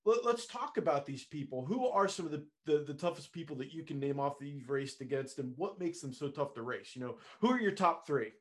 let, 0.04 0.34
us 0.34 0.46
talk 0.46 0.78
about 0.78 1.06
these 1.06 1.24
people. 1.24 1.64
Who 1.64 1.86
are 1.88 2.08
some 2.08 2.26
of 2.26 2.32
the, 2.32 2.44
the, 2.66 2.84
the 2.84 2.94
toughest 2.94 3.32
people 3.32 3.56
that 3.56 3.72
you 3.72 3.84
can 3.84 4.00
name 4.00 4.18
off 4.18 4.38
that 4.38 4.46
you've 4.46 4.70
raced 4.70 5.00
against, 5.00 5.38
and 5.38 5.52
what 5.56 5.78
makes 5.78 6.00
them 6.00 6.12
so 6.12 6.28
tough 6.28 6.54
to 6.54 6.62
race? 6.62 6.90
You 6.94 7.02
know, 7.02 7.16
who 7.40 7.50
are 7.50 7.60
your 7.60 7.72
top 7.72 8.06
three? 8.06 8.32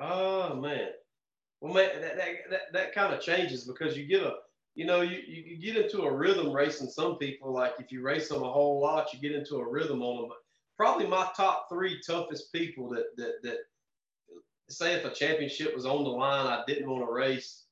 Oh 0.00 0.54
man, 0.54 0.88
well, 1.60 1.74
man, 1.74 2.00
that 2.00 2.16
that, 2.16 2.28
that, 2.50 2.72
that 2.72 2.94
kind 2.94 3.12
of 3.12 3.20
changes 3.20 3.64
because 3.64 3.96
you 3.96 4.06
get 4.06 4.22
a 4.22 4.34
you 4.74 4.86
know, 4.86 5.00
you, 5.00 5.18
you 5.26 5.56
get 5.58 5.84
into 5.84 6.02
a 6.02 6.12
rhythm 6.12 6.52
racing 6.52 6.88
some 6.88 7.16
people. 7.16 7.52
Like 7.52 7.74
if 7.78 7.90
you 7.90 8.02
race 8.02 8.28
them 8.28 8.42
a 8.42 8.50
whole 8.50 8.80
lot, 8.80 9.12
you 9.12 9.20
get 9.20 9.36
into 9.36 9.56
a 9.56 9.68
rhythm 9.68 10.02
on 10.02 10.16
them. 10.22 10.28
But 10.28 10.38
probably 10.76 11.06
my 11.06 11.28
top 11.36 11.66
three 11.68 12.00
toughest 12.06 12.52
people 12.52 12.88
that 12.90 13.16
that 13.16 13.42
that 13.42 13.58
say 14.68 14.94
if 14.94 15.04
a 15.04 15.10
championship 15.10 15.74
was 15.74 15.86
on 15.86 16.04
the 16.04 16.10
line, 16.10 16.46
I 16.46 16.62
didn't 16.66 16.88
want 16.88 17.04
to 17.04 17.12
race. 17.12 17.64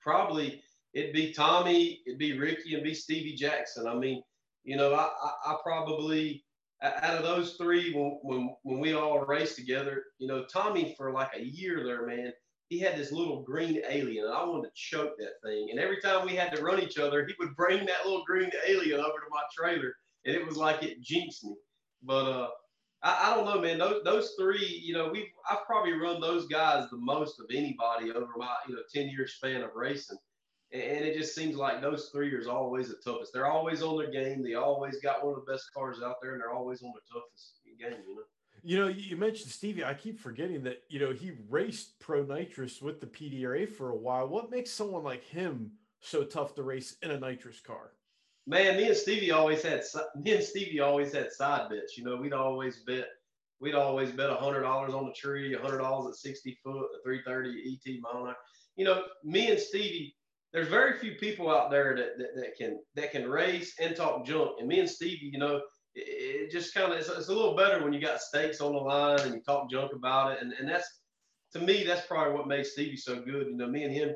Probably 0.00 0.62
it'd 0.94 1.12
be 1.12 1.32
Tommy, 1.32 2.02
it'd 2.06 2.18
be 2.18 2.38
Ricky, 2.38 2.74
and 2.74 2.84
be 2.84 2.94
Stevie 2.94 3.34
Jackson. 3.34 3.86
I 3.86 3.94
mean, 3.94 4.22
you 4.64 4.76
know, 4.76 4.94
I, 4.94 5.10
I, 5.22 5.52
I 5.52 5.56
probably 5.62 6.44
out 6.82 7.16
of 7.16 7.22
those 7.22 7.54
three, 7.54 7.92
when, 7.94 8.18
when 8.22 8.56
when 8.62 8.78
we 8.78 8.94
all 8.94 9.20
raced 9.20 9.56
together, 9.56 10.04
you 10.18 10.26
know, 10.26 10.44
Tommy 10.44 10.94
for 10.96 11.12
like 11.12 11.30
a 11.34 11.42
year 11.42 11.82
there, 11.84 12.06
man, 12.06 12.32
he 12.68 12.78
had 12.78 12.96
this 12.96 13.12
little 13.12 13.42
green 13.42 13.80
alien, 13.88 14.26
and 14.26 14.34
I 14.34 14.44
wanted 14.44 14.68
to 14.68 14.74
choke 14.74 15.12
that 15.18 15.40
thing. 15.44 15.68
And 15.70 15.78
every 15.78 16.00
time 16.00 16.26
we 16.26 16.34
had 16.34 16.54
to 16.54 16.62
run 16.62 16.80
each 16.82 16.98
other, 16.98 17.26
he 17.26 17.34
would 17.38 17.54
bring 17.56 17.86
that 17.86 18.04
little 18.04 18.24
green 18.24 18.50
alien 18.66 19.00
over 19.00 19.18
to 19.18 19.30
my 19.30 19.42
trailer, 19.56 19.94
and 20.24 20.34
it 20.34 20.46
was 20.46 20.56
like 20.56 20.82
it 20.82 21.00
jinxed 21.00 21.44
me. 21.44 21.54
But 22.02 22.26
uh, 22.26 22.48
I, 23.02 23.32
I 23.32 23.36
don't 23.36 23.46
know, 23.46 23.60
man. 23.60 23.78
Those 23.78 24.02
those 24.04 24.34
three, 24.38 24.80
you 24.82 24.94
know, 24.94 25.08
we 25.08 25.32
I've 25.50 25.64
probably 25.66 25.92
run 25.92 26.20
those 26.20 26.46
guys 26.46 26.88
the 26.90 26.96
most 26.98 27.40
of 27.40 27.46
anybody 27.50 28.10
over 28.10 28.32
my 28.36 28.54
you 28.68 28.74
know 28.74 28.82
ten 28.92 29.08
year 29.08 29.26
span 29.26 29.62
of 29.62 29.70
racing, 29.74 30.18
and, 30.74 31.04
it 31.04 31.16
just 31.16 31.34
seems 31.34 31.56
like 31.56 31.80
those 31.80 32.10
three 32.12 32.34
are 32.34 32.50
always 32.50 32.88
the 32.88 32.96
toughest. 33.04 33.32
They're 33.32 33.46
always 33.46 33.82
on 33.82 33.96
their 33.96 34.10
game. 34.10 34.42
They 34.42 34.54
always 34.54 35.00
got 35.00 35.24
one 35.24 35.34
of 35.34 35.44
the 35.44 35.52
best 35.52 35.72
cars 35.72 36.00
out 36.04 36.16
there, 36.20 36.32
and 36.32 36.40
they're 36.40 36.52
always 36.52 36.82
on 36.82 36.92
the 36.94 37.00
toughest 37.12 37.60
game. 37.64 37.98
You 38.08 38.16
know. 38.16 38.22
You 38.66 38.78
know, 38.78 38.88
you 38.88 39.16
mentioned 39.16 39.50
Stevie. 39.50 39.84
I 39.84 39.92
keep 39.92 40.18
forgetting 40.18 40.62
that, 40.64 40.84
you 40.88 40.98
know, 40.98 41.12
he 41.12 41.32
raced 41.50 42.00
Pro 42.00 42.24
Nitrous 42.24 42.80
with 42.80 42.98
the 42.98 43.06
PDRA 43.06 43.68
for 43.68 43.90
a 43.90 43.96
while. 43.96 44.26
What 44.26 44.50
makes 44.50 44.70
someone 44.70 45.04
like 45.04 45.22
him 45.22 45.72
so 46.00 46.24
tough 46.24 46.54
to 46.54 46.62
race 46.62 46.96
in 47.02 47.10
a 47.10 47.20
nitrous 47.20 47.60
car? 47.60 47.92
Man, 48.46 48.78
me 48.78 48.88
and 48.88 48.96
Stevie 48.96 49.32
always 49.32 49.62
had 49.62 49.82
me 50.16 50.32
and 50.32 50.42
Stevie 50.42 50.80
always 50.80 51.12
had 51.12 51.30
side 51.30 51.68
bets. 51.70 51.98
You 51.98 52.04
know, 52.04 52.16
we'd 52.16 52.32
always 52.32 52.78
bet 52.78 53.06
we'd 53.60 53.74
always 53.74 54.10
bet 54.12 54.30
a 54.30 54.34
hundred 54.34 54.62
dollars 54.62 54.92
on 54.92 55.06
the 55.06 55.12
tree, 55.12 55.54
a 55.54 55.58
hundred 55.58 55.78
dollars 55.78 56.08
at 56.08 56.16
sixty 56.16 56.58
foot, 56.62 56.88
a 56.98 57.02
three 57.02 57.22
thirty 57.24 57.78
ET 57.86 58.00
mile 58.00 58.34
You 58.76 58.84
know, 58.84 59.04
me 59.22 59.50
and 59.50 59.60
Stevie. 59.60 60.14
There's 60.54 60.68
very 60.68 60.96
few 60.96 61.16
people 61.16 61.50
out 61.50 61.70
there 61.70 61.96
that, 61.96 62.16
that, 62.16 62.36
that 62.36 62.56
can 62.56 62.78
that 62.94 63.10
can 63.10 63.28
race 63.28 63.74
and 63.80 63.96
talk 63.96 64.24
junk. 64.24 64.52
And 64.60 64.68
me 64.68 64.78
and 64.78 64.88
Stevie, 64.88 65.30
you 65.32 65.38
know, 65.38 65.56
it, 65.96 66.06
it 66.46 66.50
just 66.52 66.72
kind 66.72 66.92
of 66.92 66.98
it's, 66.98 67.08
it's, 67.08 67.28
a 67.28 67.34
little 67.34 67.56
better 67.56 67.82
when 67.82 67.92
you 67.92 68.00
got 68.00 68.20
stakes 68.20 68.60
on 68.60 68.72
the 68.72 68.78
line 68.78 69.18
and 69.20 69.34
you 69.34 69.40
talk 69.42 69.68
junk 69.68 69.92
about 69.92 70.32
it. 70.32 70.38
And 70.40 70.52
and 70.52 70.68
that's 70.68 71.00
to 71.54 71.58
me 71.58 71.82
that's 71.82 72.06
probably 72.06 72.34
what 72.34 72.46
made 72.46 72.64
Stevie 72.64 72.96
so 72.96 73.16
good. 73.16 73.48
You 73.48 73.56
know, 73.56 73.66
me 73.66 73.82
and 73.82 73.92
him 73.92 74.14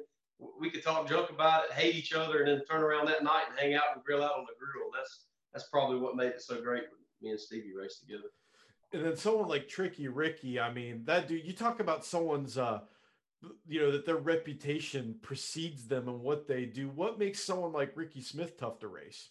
we 0.60 0.70
could 0.70 0.84
talk 0.84 1.08
joke 1.08 1.30
about 1.30 1.64
it, 1.64 1.72
hate 1.72 1.96
each 1.96 2.12
other, 2.12 2.38
and 2.42 2.48
then 2.48 2.64
turn 2.70 2.82
around 2.82 3.06
that 3.08 3.24
night 3.24 3.44
and 3.50 3.58
hang 3.58 3.74
out 3.74 3.94
and 3.94 4.04
grill 4.04 4.22
out 4.22 4.38
on 4.38 4.46
the 4.46 4.54
grill. 4.58 4.90
That's 4.94 5.26
that's 5.52 5.68
probably 5.68 5.98
what 5.98 6.14
made 6.14 6.28
it 6.28 6.40
so 6.40 6.62
great 6.62 6.84
when 6.84 7.00
me 7.20 7.30
and 7.30 7.40
Stevie 7.40 7.72
raced 7.76 8.00
together. 8.00 8.28
And 8.92 9.04
then 9.04 9.16
someone 9.16 9.48
like 9.48 9.68
Tricky 9.68 10.08
Ricky, 10.08 10.60
I 10.60 10.72
mean, 10.72 11.02
that 11.04 11.26
dude, 11.26 11.44
you 11.44 11.52
talk 11.52 11.80
about 11.80 12.04
someone's 12.04 12.56
uh 12.56 12.80
you 13.66 13.80
know 13.80 13.92
that 13.92 14.04
their 14.06 14.16
reputation 14.16 15.16
precedes 15.22 15.86
them 15.86 16.08
and 16.08 16.20
what 16.20 16.46
they 16.46 16.64
do. 16.64 16.88
What 16.88 17.18
makes 17.18 17.42
someone 17.42 17.72
like 17.72 17.96
Ricky 17.96 18.20
Smith 18.20 18.58
tough 18.58 18.78
to 18.80 18.88
race? 18.88 19.30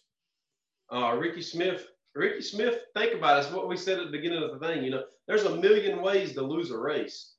Uh 0.90 1.16
Ricky 1.18 1.42
Smith, 1.42 1.86
Ricky 2.14 2.42
Smith, 2.42 2.80
think 2.96 3.14
about 3.14 3.38
it. 3.38 3.46
It's 3.46 3.52
what 3.52 3.68
we 3.68 3.76
said 3.76 3.98
at 3.98 4.06
the 4.06 4.10
beginning 4.12 4.42
of 4.42 4.58
the 4.58 4.66
thing. 4.66 4.82
You 4.82 4.90
know, 4.90 5.04
there's 5.26 5.44
a 5.44 5.56
million 5.56 6.00
ways 6.00 6.32
to 6.34 6.42
lose 6.42 6.70
a 6.70 6.78
race. 6.78 7.34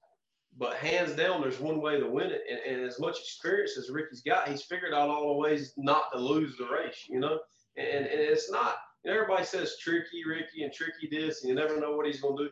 But 0.58 0.76
hands 0.76 1.14
down, 1.14 1.42
there's 1.42 1.60
one 1.60 1.80
way 1.80 2.00
to 2.00 2.08
win 2.10 2.32
it. 2.32 2.42
And, 2.50 2.60
and, 2.60 2.86
as 2.86 3.00
much 3.00 3.20
experience 3.20 3.78
as 3.78 3.90
Ricky's 3.90 4.22
got, 4.22 4.48
he's 4.48 4.64
figured 4.64 4.94
out 4.94 5.10
all 5.10 5.34
the 5.34 5.40
ways 5.40 5.74
not 5.78 6.12
to 6.12 6.20
lose 6.20 6.58
the 6.58 6.66
race, 6.66 7.06
you 7.08 7.20
know? 7.20 7.40
And, 7.78 8.06
and 8.06 8.20
it's 8.20 8.52
not, 8.52 8.76
you 9.04 9.12
know, 9.12 9.18
everybody 9.22 9.46
says 9.46 9.78
tricky 9.80 10.26
Ricky 10.28 10.64
and 10.64 10.74
tricky 10.74 11.08
this, 11.10 11.42
and 11.42 11.50
you 11.50 11.56
never 11.56 11.80
know 11.80 11.96
what 11.96 12.08
he's 12.08 12.20
going 12.20 12.38
to 12.38 12.44
do. 12.46 12.50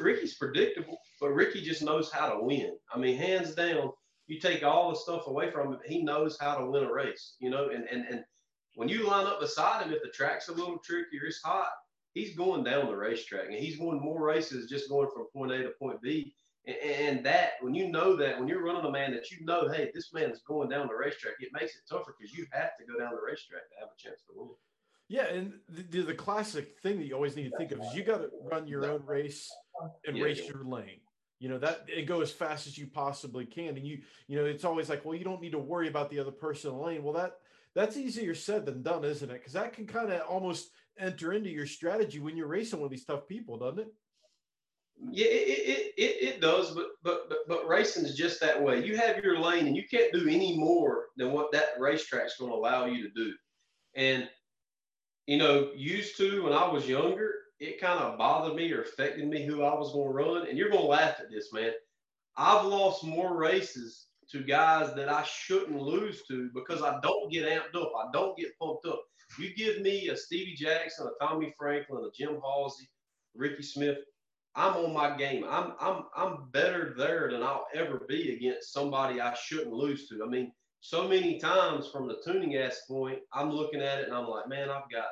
Ricky's 0.00 0.34
predictable, 0.34 0.98
but 1.20 1.30
Ricky 1.30 1.60
just 1.60 1.82
knows 1.82 2.10
how 2.10 2.28
to 2.30 2.42
win. 2.42 2.76
I 2.92 2.98
mean, 2.98 3.16
hands 3.16 3.54
down, 3.54 3.90
you 4.26 4.40
take 4.40 4.62
all 4.62 4.90
the 4.90 4.96
stuff 4.96 5.26
away 5.26 5.50
from 5.50 5.72
him, 5.72 5.78
he 5.86 6.02
knows 6.02 6.38
how 6.38 6.56
to 6.56 6.66
win 6.66 6.84
a 6.84 6.92
race, 6.92 7.34
you 7.40 7.50
know? 7.50 7.70
And, 7.70 7.84
and, 7.84 8.06
and 8.08 8.24
when 8.74 8.88
you 8.88 9.06
line 9.06 9.26
up 9.26 9.40
beside 9.40 9.84
him, 9.84 9.92
if 9.92 10.02
the 10.02 10.08
track's 10.08 10.48
a 10.48 10.52
little 10.52 10.78
tricky 10.78 11.18
or 11.18 11.26
it's 11.26 11.42
hot, 11.42 11.70
he's 12.14 12.36
going 12.36 12.64
down 12.64 12.86
the 12.86 12.96
racetrack 12.96 13.46
and 13.46 13.54
he's 13.54 13.78
won 13.78 14.00
more 14.00 14.22
races 14.22 14.68
just 14.68 14.88
going 14.88 15.08
from 15.14 15.26
point 15.32 15.52
A 15.52 15.62
to 15.62 15.70
point 15.78 16.00
B 16.02 16.34
and 16.68 17.24
that, 17.24 17.52
when 17.60 17.74
you 17.74 17.90
know 17.90 18.14
that, 18.16 18.38
when 18.38 18.48
you're 18.48 18.62
running 18.62 18.84
a 18.84 18.90
man 18.90 19.12
that 19.12 19.30
you 19.30 19.44
know, 19.44 19.68
hey, 19.68 19.90
this 19.94 20.12
man 20.12 20.30
is 20.30 20.40
going 20.46 20.68
down 20.68 20.88
the 20.88 20.94
racetrack, 20.94 21.34
it 21.40 21.48
makes 21.52 21.74
it 21.74 21.82
tougher 21.88 22.14
because 22.18 22.36
you 22.36 22.46
have 22.52 22.76
to 22.78 22.84
go 22.84 22.98
down 22.98 23.12
the 23.12 23.20
racetrack 23.24 23.62
to 23.70 23.76
have 23.80 23.88
a 23.88 24.00
chance 24.00 24.20
to 24.28 24.32
win. 24.36 24.50
Yeah, 25.08 25.26
and 25.28 25.54
the, 25.70 26.02
the 26.02 26.14
classic 26.14 26.78
thing 26.82 26.98
that 26.98 27.06
you 27.06 27.14
always 27.14 27.34
need 27.34 27.50
to 27.50 27.56
think 27.56 27.72
of 27.72 27.80
is 27.80 27.94
you 27.94 28.02
got 28.02 28.18
to 28.18 28.28
run 28.50 28.66
your 28.66 28.84
own 28.84 29.02
race 29.06 29.50
and 30.06 30.16
yeah, 30.16 30.24
race 30.24 30.40
yeah. 30.44 30.52
your 30.52 30.64
lane. 30.64 31.00
You 31.38 31.48
know 31.48 31.58
that 31.58 31.86
and 31.96 32.06
go 32.06 32.20
as 32.20 32.32
fast 32.32 32.66
as 32.66 32.76
you 32.76 32.88
possibly 32.88 33.46
can. 33.46 33.76
And 33.76 33.86
you, 33.86 34.00
you 34.26 34.36
know, 34.36 34.44
it's 34.44 34.64
always 34.64 34.88
like, 34.88 35.04
well, 35.04 35.14
you 35.14 35.24
don't 35.24 35.40
need 35.40 35.52
to 35.52 35.58
worry 35.58 35.88
about 35.88 36.10
the 36.10 36.18
other 36.18 36.32
person 36.32 36.70
in 36.70 36.76
the 36.76 36.82
lane. 36.82 37.02
Well, 37.04 37.14
that 37.14 37.36
that's 37.74 37.96
easier 37.96 38.34
said 38.34 38.66
than 38.66 38.82
done, 38.82 39.04
isn't 39.04 39.30
it? 39.30 39.34
Because 39.34 39.52
that 39.52 39.72
can 39.72 39.86
kind 39.86 40.10
of 40.10 40.22
almost 40.28 40.70
enter 40.98 41.32
into 41.32 41.50
your 41.50 41.66
strategy 41.66 42.18
when 42.18 42.36
you're 42.36 42.48
racing 42.48 42.82
of 42.82 42.90
these 42.90 43.04
tough 43.04 43.28
people, 43.28 43.56
doesn't 43.56 43.80
it? 43.80 43.88
Yeah, 45.12 45.26
it, 45.26 45.58
it, 45.68 45.94
it, 45.96 46.28
it 46.28 46.40
does, 46.40 46.72
but, 46.72 46.86
but 47.04 47.28
but 47.28 47.38
but 47.46 47.68
racing 47.68 48.04
is 48.04 48.16
just 48.16 48.40
that 48.40 48.60
way. 48.60 48.84
You 48.84 48.96
have 48.96 49.22
your 49.22 49.38
lane, 49.38 49.68
and 49.68 49.76
you 49.76 49.84
can't 49.88 50.12
do 50.12 50.28
any 50.28 50.58
more 50.58 51.04
than 51.16 51.30
what 51.30 51.52
that 51.52 51.68
racetrack's 51.78 52.36
going 52.36 52.50
to 52.50 52.56
allow 52.56 52.86
you 52.86 53.04
to 53.04 53.14
do. 53.14 53.32
And 53.94 54.28
you 55.28 55.36
know, 55.36 55.70
used 55.76 56.16
to 56.16 56.42
when 56.42 56.52
I 56.52 56.66
was 56.66 56.88
younger, 56.88 57.32
it 57.60 57.80
kind 57.80 57.98
of 57.98 58.18
bothered 58.18 58.54
me 58.54 58.72
or 58.72 58.82
affected 58.82 59.26
me 59.28 59.44
who 59.44 59.62
I 59.62 59.74
was 59.74 59.92
going 59.92 60.08
to 60.08 60.14
run. 60.14 60.48
And 60.48 60.56
you're 60.56 60.70
going 60.70 60.82
to 60.82 60.88
laugh 60.88 61.20
at 61.20 61.30
this, 61.30 61.52
man. 61.52 61.72
I've 62.36 62.64
lost 62.66 63.04
more 63.04 63.36
races 63.36 64.06
to 64.30 64.42
guys 64.42 64.94
that 64.94 65.08
I 65.08 65.24
shouldn't 65.24 65.80
lose 65.80 66.22
to 66.28 66.50
because 66.54 66.82
I 66.82 67.00
don't 67.02 67.32
get 67.32 67.48
amped 67.48 67.80
up. 67.80 67.92
I 67.98 68.10
don't 68.12 68.36
get 68.36 68.58
pumped 68.60 68.86
up. 68.86 69.02
You 69.38 69.54
give 69.54 69.80
me 69.80 70.08
a 70.08 70.16
Stevie 70.16 70.54
Jackson, 70.54 71.08
a 71.08 71.24
Tommy 71.24 71.52
Franklin, 71.58 72.04
a 72.04 72.10
Jim 72.14 72.40
Halsey, 72.42 72.88
Ricky 73.34 73.62
Smith. 73.62 73.98
I'm 74.54 74.74
on 74.76 74.92
my 74.92 75.16
game. 75.16 75.44
I'm 75.48 75.72
I'm 75.80 76.04
I'm 76.16 76.50
better 76.50 76.94
there 76.96 77.30
than 77.30 77.42
I'll 77.42 77.66
ever 77.74 78.04
be 78.08 78.34
against 78.34 78.72
somebody 78.72 79.20
I 79.20 79.34
shouldn't 79.34 79.72
lose 79.72 80.08
to. 80.08 80.22
I 80.24 80.28
mean, 80.28 80.52
so 80.80 81.06
many 81.06 81.38
times 81.38 81.88
from 81.88 82.08
the 82.08 82.16
tuning 82.24 82.56
ass 82.56 82.82
point, 82.88 83.18
I'm 83.32 83.50
looking 83.50 83.82
at 83.82 84.00
it 84.00 84.06
and 84.06 84.16
I'm 84.16 84.28
like, 84.28 84.48
man, 84.48 84.70
I've 84.70 84.90
got 84.90 85.08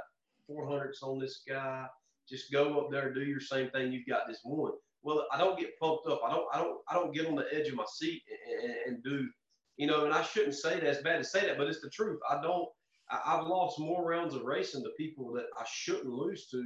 400s 0.50 1.02
on 1.02 1.18
this 1.18 1.42
guy. 1.46 1.86
Just 2.28 2.52
go 2.52 2.78
up 2.80 2.90
there, 2.90 3.06
and 3.06 3.14
do 3.14 3.22
your 3.22 3.40
same 3.40 3.70
thing. 3.70 3.92
You've 3.92 4.08
got 4.08 4.26
this 4.26 4.40
one. 4.42 4.72
Well, 5.02 5.26
I 5.32 5.38
don't 5.38 5.58
get 5.58 5.78
pumped 5.78 6.08
up. 6.08 6.20
I 6.26 6.30
don't 6.30 6.46
I 6.52 6.58
don't 6.58 6.80
I 6.88 6.94
don't 6.94 7.14
get 7.14 7.26
on 7.26 7.36
the 7.36 7.46
edge 7.52 7.68
of 7.68 7.74
my 7.74 7.84
seat 7.86 8.22
and, 8.62 8.74
and, 8.86 9.04
do, 9.04 9.28
you 9.76 9.86
know. 9.86 10.04
And 10.04 10.12
I 10.12 10.22
shouldn't 10.22 10.54
say 10.54 10.80
that. 10.80 10.84
It's 10.84 11.02
bad 11.02 11.18
to 11.18 11.24
say 11.24 11.46
that, 11.46 11.58
but 11.58 11.68
it's 11.68 11.80
the 11.80 11.90
truth. 11.90 12.18
I 12.28 12.42
don't. 12.42 12.68
I, 13.10 13.20
I've 13.24 13.46
lost 13.46 13.78
more 13.78 14.04
rounds 14.04 14.34
of 14.34 14.42
racing 14.42 14.82
to 14.82 14.90
people 14.98 15.32
that 15.34 15.46
I 15.58 15.64
shouldn't 15.64 16.06
lose 16.06 16.48
to 16.48 16.64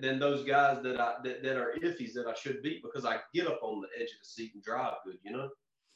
than 0.00 0.18
those 0.18 0.44
guys 0.44 0.82
that 0.82 1.00
I 1.00 1.14
that, 1.24 1.42
that 1.42 1.56
are 1.56 1.74
iffies 1.82 2.12
that 2.12 2.26
I 2.28 2.34
should 2.34 2.62
beat 2.62 2.82
because 2.82 3.04
I 3.04 3.18
get 3.34 3.46
up 3.46 3.60
on 3.62 3.80
the 3.80 3.88
edge 3.96 4.10
of 4.10 4.18
the 4.20 4.24
seat 4.24 4.52
and 4.54 4.62
drive 4.62 4.94
good, 5.04 5.16
you 5.24 5.32
know. 5.32 5.48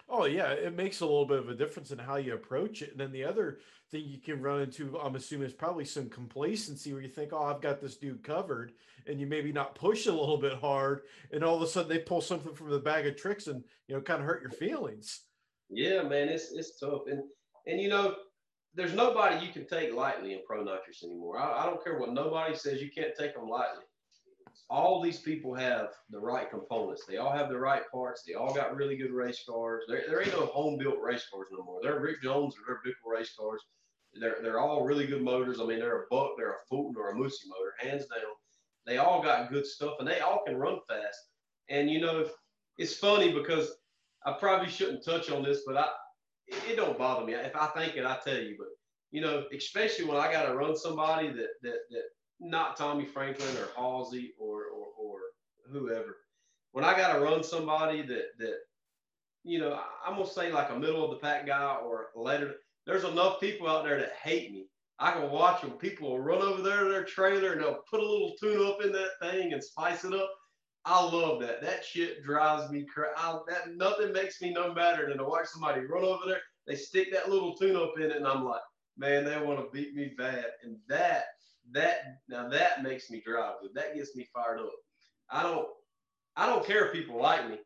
Oh 0.09 0.25
yeah, 0.25 0.51
it 0.51 0.77
makes 0.77 1.01
a 1.01 1.05
little 1.05 1.27
bit 1.27 1.38
of 1.38 1.49
a 1.49 1.55
difference 1.55 1.90
in 1.90 1.99
how 1.99 2.16
you 2.16 2.35
approach 2.35 2.81
it. 2.81 2.92
And 2.92 3.01
then 3.01 3.11
the 3.11 3.25
other 3.25 3.59
thing 3.90 4.05
you 4.07 4.19
can 4.19 4.40
run 4.40 4.61
into, 4.61 4.97
I'm 4.99 5.16
assuming, 5.16 5.49
is 5.49 5.53
probably 5.53 5.85
some 5.85 6.09
complacency 6.09 6.92
where 6.92 7.03
you 7.03 7.09
think, 7.09 7.33
"Oh, 7.33 7.42
I've 7.42 7.61
got 7.61 7.81
this 7.81 7.97
dude 7.97 8.23
covered," 8.23 8.73
and 9.07 9.21
you 9.21 9.27
maybe 9.27 9.53
not 9.53 9.75
push 9.75 10.07
a 10.07 10.12
little 10.12 10.38
bit 10.38 10.55
hard, 10.55 11.03
and 11.33 11.42
all 11.42 11.57
of 11.57 11.62
a 11.62 11.66
sudden 11.66 11.88
they 11.88 11.99
pull 11.99 12.21
something 12.21 12.55
from 12.55 12.71
the 12.71 12.79
bag 12.79 13.07
of 13.07 13.16
tricks 13.16 13.49
and 13.49 13.64
you 13.88 13.97
know 13.97 14.01
kind 14.01 14.21
of 14.21 14.27
hurt 14.27 14.42
your 14.42 14.53
feelings. 14.53 15.23
Yeah, 15.69 16.03
man, 16.03 16.29
it's 16.29 16.53
it's 16.53 16.79
tough, 16.79 17.03
and 17.09 17.23
and 17.66 17.81
you 17.81 17.88
know 17.88 18.14
there's 18.77 18.92
nobody 18.92 19.45
you 19.45 19.53
can 19.53 19.66
take 19.66 19.92
lightly 19.92 20.35
in 20.35 20.40
pro 20.47 20.62
nitrous 20.62 21.03
anymore. 21.03 21.38
I, 21.38 21.62
I, 21.62 21.66
don't 21.66 21.83
care 21.83 21.99
what 21.99 22.12
nobody 22.12 22.55
says, 22.55 22.83
you 22.83 22.90
can't 22.90 23.14
take 23.19 23.35
them 23.35 23.49
lightly. 23.49 23.85
All 24.68 25.00
these 25.00 25.20
people 25.20 25.55
have 25.55 25.90
the 26.11 26.18
right 26.18 26.50
components. 26.50 27.05
They 27.07 27.18
all 27.18 27.33
have 27.33 27.48
the 27.48 27.59
right 27.59 27.83
parts. 27.92 28.22
They 28.22 28.35
all 28.35 28.52
got 28.52 28.74
really 28.74 28.96
good 28.96 29.12
race 29.12 29.44
cars. 29.48 29.85
There, 29.88 30.02
there 30.09 30.22
ain't 30.22 30.33
no 30.33 30.46
home 30.46 30.76
built 30.76 31.00
race 31.00 31.26
cars 31.33 31.46
no 31.52 31.62
more. 31.62 31.81
They're 31.83 32.00
Rick 32.00 32.22
Jones 32.22 32.55
or 32.57 32.62
they're 32.66 32.83
Bickel 32.85 33.16
race 33.16 33.33
cars. 33.38 33.62
They're, 34.18 34.38
they're 34.42 34.59
all 34.59 34.85
really 34.85 35.07
good 35.07 35.22
motors. 35.22 35.61
I 35.61 35.64
mean, 35.66 35.79
they're 35.79 36.02
a 36.02 36.07
Buck, 36.11 36.33
they're 36.37 36.52
a 36.52 36.66
Fulton 36.68 37.00
or 37.00 37.11
a 37.11 37.14
Musi 37.14 37.46
motor, 37.48 37.74
hands 37.79 38.07
down. 38.07 38.33
They 38.87 38.96
all 38.96 39.22
got 39.22 39.50
good 39.50 39.66
stuff 39.66 39.96
and 40.00 40.09
they 40.09 40.20
all 40.20 40.42
can 40.44 40.57
run 40.57 40.79
fast. 40.88 41.18
And, 41.68 41.90
you 41.90 42.00
know, 42.00 42.26
it's 42.79 42.96
funny 42.96 43.33
because 43.33 43.76
I 44.24 44.33
probably 44.33 44.68
shouldn't 44.68 45.05
touch 45.05 45.31
on 45.31 45.44
this, 45.44 45.62
but 45.66 45.76
I, 45.76 45.87
it 46.48 46.76
don't 46.76 46.98
bother 46.98 47.24
me. 47.24 47.35
If 47.35 47.57
I 47.57 47.66
think 47.68 47.96
it, 47.96 48.05
I 48.05 48.18
tell 48.24 48.38
you. 48.38 48.57
But 48.59 48.68
you 49.11 49.20
know, 49.20 49.44
especially 49.57 50.05
when 50.05 50.16
I 50.16 50.31
got 50.31 50.46
to 50.46 50.55
run 50.55 50.76
somebody 50.76 51.29
that 51.29 51.48
that 51.62 51.79
that 51.90 52.02
not 52.40 52.77
Tommy 52.77 53.05
Franklin 53.05 53.57
or 53.57 53.68
Halsey 53.77 54.35
or 54.38 54.64
or, 54.64 54.87
or 54.99 55.18
whoever. 55.70 56.16
When 56.72 56.85
I 56.85 56.96
got 56.96 57.14
to 57.14 57.20
run 57.20 57.42
somebody 57.42 58.03
that 58.03 58.38
that 58.38 58.57
you 59.44 59.61
know, 59.61 59.81
I'm 60.05 60.14
gonna 60.14 60.27
say 60.27 60.53
like 60.53 60.70
a 60.70 60.79
middle 60.79 61.05
of 61.05 61.11
the 61.11 61.16
pack 61.16 61.46
guy 61.46 61.77
or 61.77 62.09
a 62.16 62.20
later. 62.20 62.55
There's 62.87 63.05
enough 63.05 63.40
people 63.40 63.68
out 63.68 63.85
there 63.85 63.99
that 63.99 64.14
hate 64.22 64.53
me. 64.53 64.66
I 64.99 65.12
can 65.12 65.31
watch 65.31 65.61
them. 65.61 65.72
People 65.72 66.11
will 66.11 66.20
run 66.20 66.42
over 66.42 66.62
there 66.62 66.85
to 66.85 66.90
their 66.90 67.05
trailer 67.05 67.53
and 67.53 67.61
they'll 67.61 67.83
put 67.90 68.01
a 68.01 68.03
little 68.03 68.35
tune 68.40 68.66
up 68.66 68.83
in 68.83 68.92
that 68.92 69.11
thing 69.20 69.53
and 69.53 69.62
spice 69.62 70.05
it 70.05 70.14
up. 70.14 70.31
I 70.85 71.03
love 71.05 71.40
that. 71.40 71.61
That 71.62 71.85
shit 71.85 72.22
drives 72.22 72.70
me 72.70 72.85
crazy. 72.85 73.12
That 73.49 73.77
nothing 73.77 74.12
makes 74.12 74.40
me 74.40 74.53
no 74.53 74.72
better 74.72 75.09
than 75.09 75.18
to 75.18 75.25
watch 75.25 75.46
somebody 75.46 75.81
run 75.81 76.05
over 76.05 76.22
there. 76.27 76.40
They 76.66 76.77
stick 76.77 77.12
that 77.12 77.29
little 77.29 77.57
tune 77.57 77.77
up 77.77 77.94
in 77.96 78.05
it, 78.05 78.16
and 78.16 78.27
I'm 78.27 78.44
like, 78.44 78.61
man, 78.96 79.25
they 79.25 79.37
want 79.38 79.59
to 79.59 79.70
beat 79.72 79.94
me 79.94 80.12
bad. 80.16 80.46
And 80.62 80.77
that 80.88 81.25
that 81.72 82.18
now 82.29 82.48
that 82.48 82.83
makes 82.83 83.11
me 83.11 83.22
drive 83.24 83.55
good. 83.61 83.70
That 83.74 83.94
gets 83.94 84.14
me 84.16 84.29
fired 84.33 84.61
up. 84.61 84.72
I 85.31 85.42
don't 85.42 85.68
I 86.37 86.46
don't 86.46 86.66
care 86.66 86.87
if 86.87 86.92
people 86.92 87.20
like 87.20 87.48
me. 87.48 87.59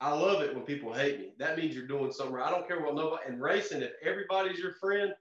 I 0.00 0.12
love 0.12 0.42
it 0.42 0.54
when 0.54 0.64
people 0.64 0.92
hate 0.92 1.20
me. 1.20 1.32
That 1.38 1.56
means 1.56 1.74
you're 1.74 1.86
doing 1.86 2.12
something 2.12 2.34
right. 2.34 2.46
I 2.46 2.50
don't 2.50 2.66
care 2.66 2.80
what 2.80 2.94
nobody 2.94 3.22
and 3.28 3.40
racing. 3.40 3.82
If 3.82 3.92
everybody's 4.04 4.58
your 4.58 4.74
friend, 4.74 5.14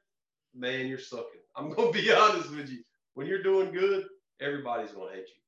man, 0.56 0.88
you're 0.88 0.98
sucking. 0.98 1.42
I'm 1.56 1.70
gonna 1.72 1.92
be 1.92 2.12
honest 2.16 2.50
with 2.52 2.70
you. 2.70 2.84
When 3.14 3.28
you're 3.28 3.44
doing 3.44 3.72
good, 3.72 4.06
everybody's 4.42 4.92
gonna 4.92 5.12
hate 5.12 5.28
you. 5.28 5.42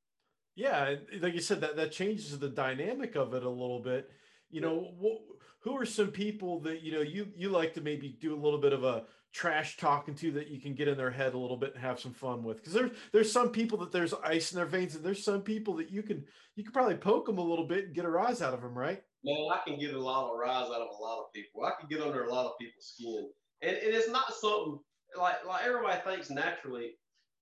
Yeah, 0.56 0.96
like 1.20 1.34
you 1.34 1.42
said, 1.42 1.62
that 1.62 1.76
that 1.78 1.92
changes 1.92 2.38
the 2.38 2.50
dynamic 2.50 3.16
of 3.16 3.34
it 3.34 3.44
a 3.44 3.50
little 3.50 3.80
bit. 3.80 4.10
You 4.52 4.62
know, 4.62 4.94
wh- 5.02 5.34
who 5.64 5.76
are 5.78 5.86
some 5.86 6.10
people 6.12 6.60
that 6.62 6.82
you 6.84 6.92
know 6.92 7.02
you 7.02 7.28
you 7.36 7.50
like 7.50 7.74
to 7.74 7.82
maybe 7.82 8.18
do 8.22 8.36
a 8.36 8.40
little 8.40 8.60
bit 8.60 8.74
of 8.74 8.84
a 8.84 9.06
trash 9.34 9.78
talking 9.78 10.16
to 10.16 10.32
that 10.32 10.48
you 10.48 10.62
can 10.62 10.76
get 10.76 10.88
in 10.88 10.98
their 10.98 11.12
head 11.12 11.34
a 11.34 11.38
little 11.38 11.58
bit 11.58 11.74
and 11.74 11.84
have 11.84 12.00
some 12.00 12.14
fun 12.14 12.44
with? 12.44 12.58
Because 12.58 12.74
there's 12.74 12.92
there's 13.12 13.32
some 13.32 13.50
people 13.50 13.78
that 13.80 13.92
there's 13.92 14.14
ice 14.24 14.52
in 14.52 14.58
their 14.58 14.66
veins, 14.66 14.96
and 14.96 15.04
there's 15.04 15.24
some 15.24 15.42
people 15.42 15.76
that 15.76 15.92
you 15.92 16.04
can 16.04 16.24
you 16.56 16.64
can 16.64 16.74
probably 16.74 16.96
poke 16.96 17.26
them 17.26 17.38
a 17.38 17.44
little 17.44 17.68
bit 17.68 17.86
and 17.86 17.96
get 17.96 18.06
a 18.06 18.10
rise 18.10 18.42
out 18.42 18.54
of 18.54 18.62
them, 18.62 18.78
right? 18.78 19.02
Man, 19.24 19.48
I 19.52 19.60
can 19.68 19.80
get 19.80 19.94
a 19.94 20.00
lot 20.00 20.32
of 20.32 20.38
rise 20.38 20.68
out 20.68 20.82
of 20.82 20.90
a 20.98 21.02
lot 21.02 21.20
of 21.20 21.34
people. 21.34 21.64
I 21.64 21.72
can 21.80 21.90
get 21.90 22.02
under 22.06 22.24
a 22.24 22.32
lot 22.32 22.46
of 22.46 22.54
people's 22.60 22.94
skin, 22.96 23.30
and, 23.62 23.76
and 23.76 23.96
it's 23.96 24.10
not 24.10 24.34
something 24.34 24.80
like 25.18 25.46
like 25.46 25.66
everybody 25.66 26.00
thinks 26.02 26.30
naturally 26.30 26.92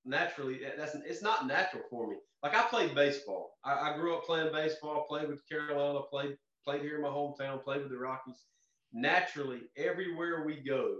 naturally 0.05 0.59
that's 0.77 0.95
it's 0.95 1.21
not 1.21 1.47
natural 1.47 1.83
for 1.89 2.09
me. 2.09 2.17
Like 2.43 2.55
I 2.55 2.63
played 2.63 2.95
baseball. 2.95 3.57
I, 3.63 3.91
I 3.91 3.97
grew 3.97 4.15
up 4.15 4.23
playing 4.23 4.51
baseball. 4.51 5.05
Played 5.07 5.29
with 5.29 5.47
Carolina. 5.47 5.99
Played 6.09 6.37
played 6.65 6.81
here 6.81 6.95
in 6.95 7.01
my 7.01 7.09
hometown. 7.09 7.63
Played 7.63 7.81
with 7.81 7.91
the 7.91 7.97
Rockies. 7.97 8.45
Naturally, 8.93 9.61
everywhere 9.77 10.43
we 10.45 10.61
go, 10.67 10.97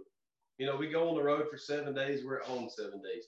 you 0.62 0.67
know, 0.67 0.76
we 0.76 0.89
go 0.89 1.10
on 1.10 1.15
the 1.15 1.24
road 1.24 1.47
for 1.50 1.58
seven 1.58 1.91
days. 1.91 2.24
We're 2.24 2.38
at 2.38 2.45
home 2.45 2.69
seven 2.69 3.02
days. 3.02 3.26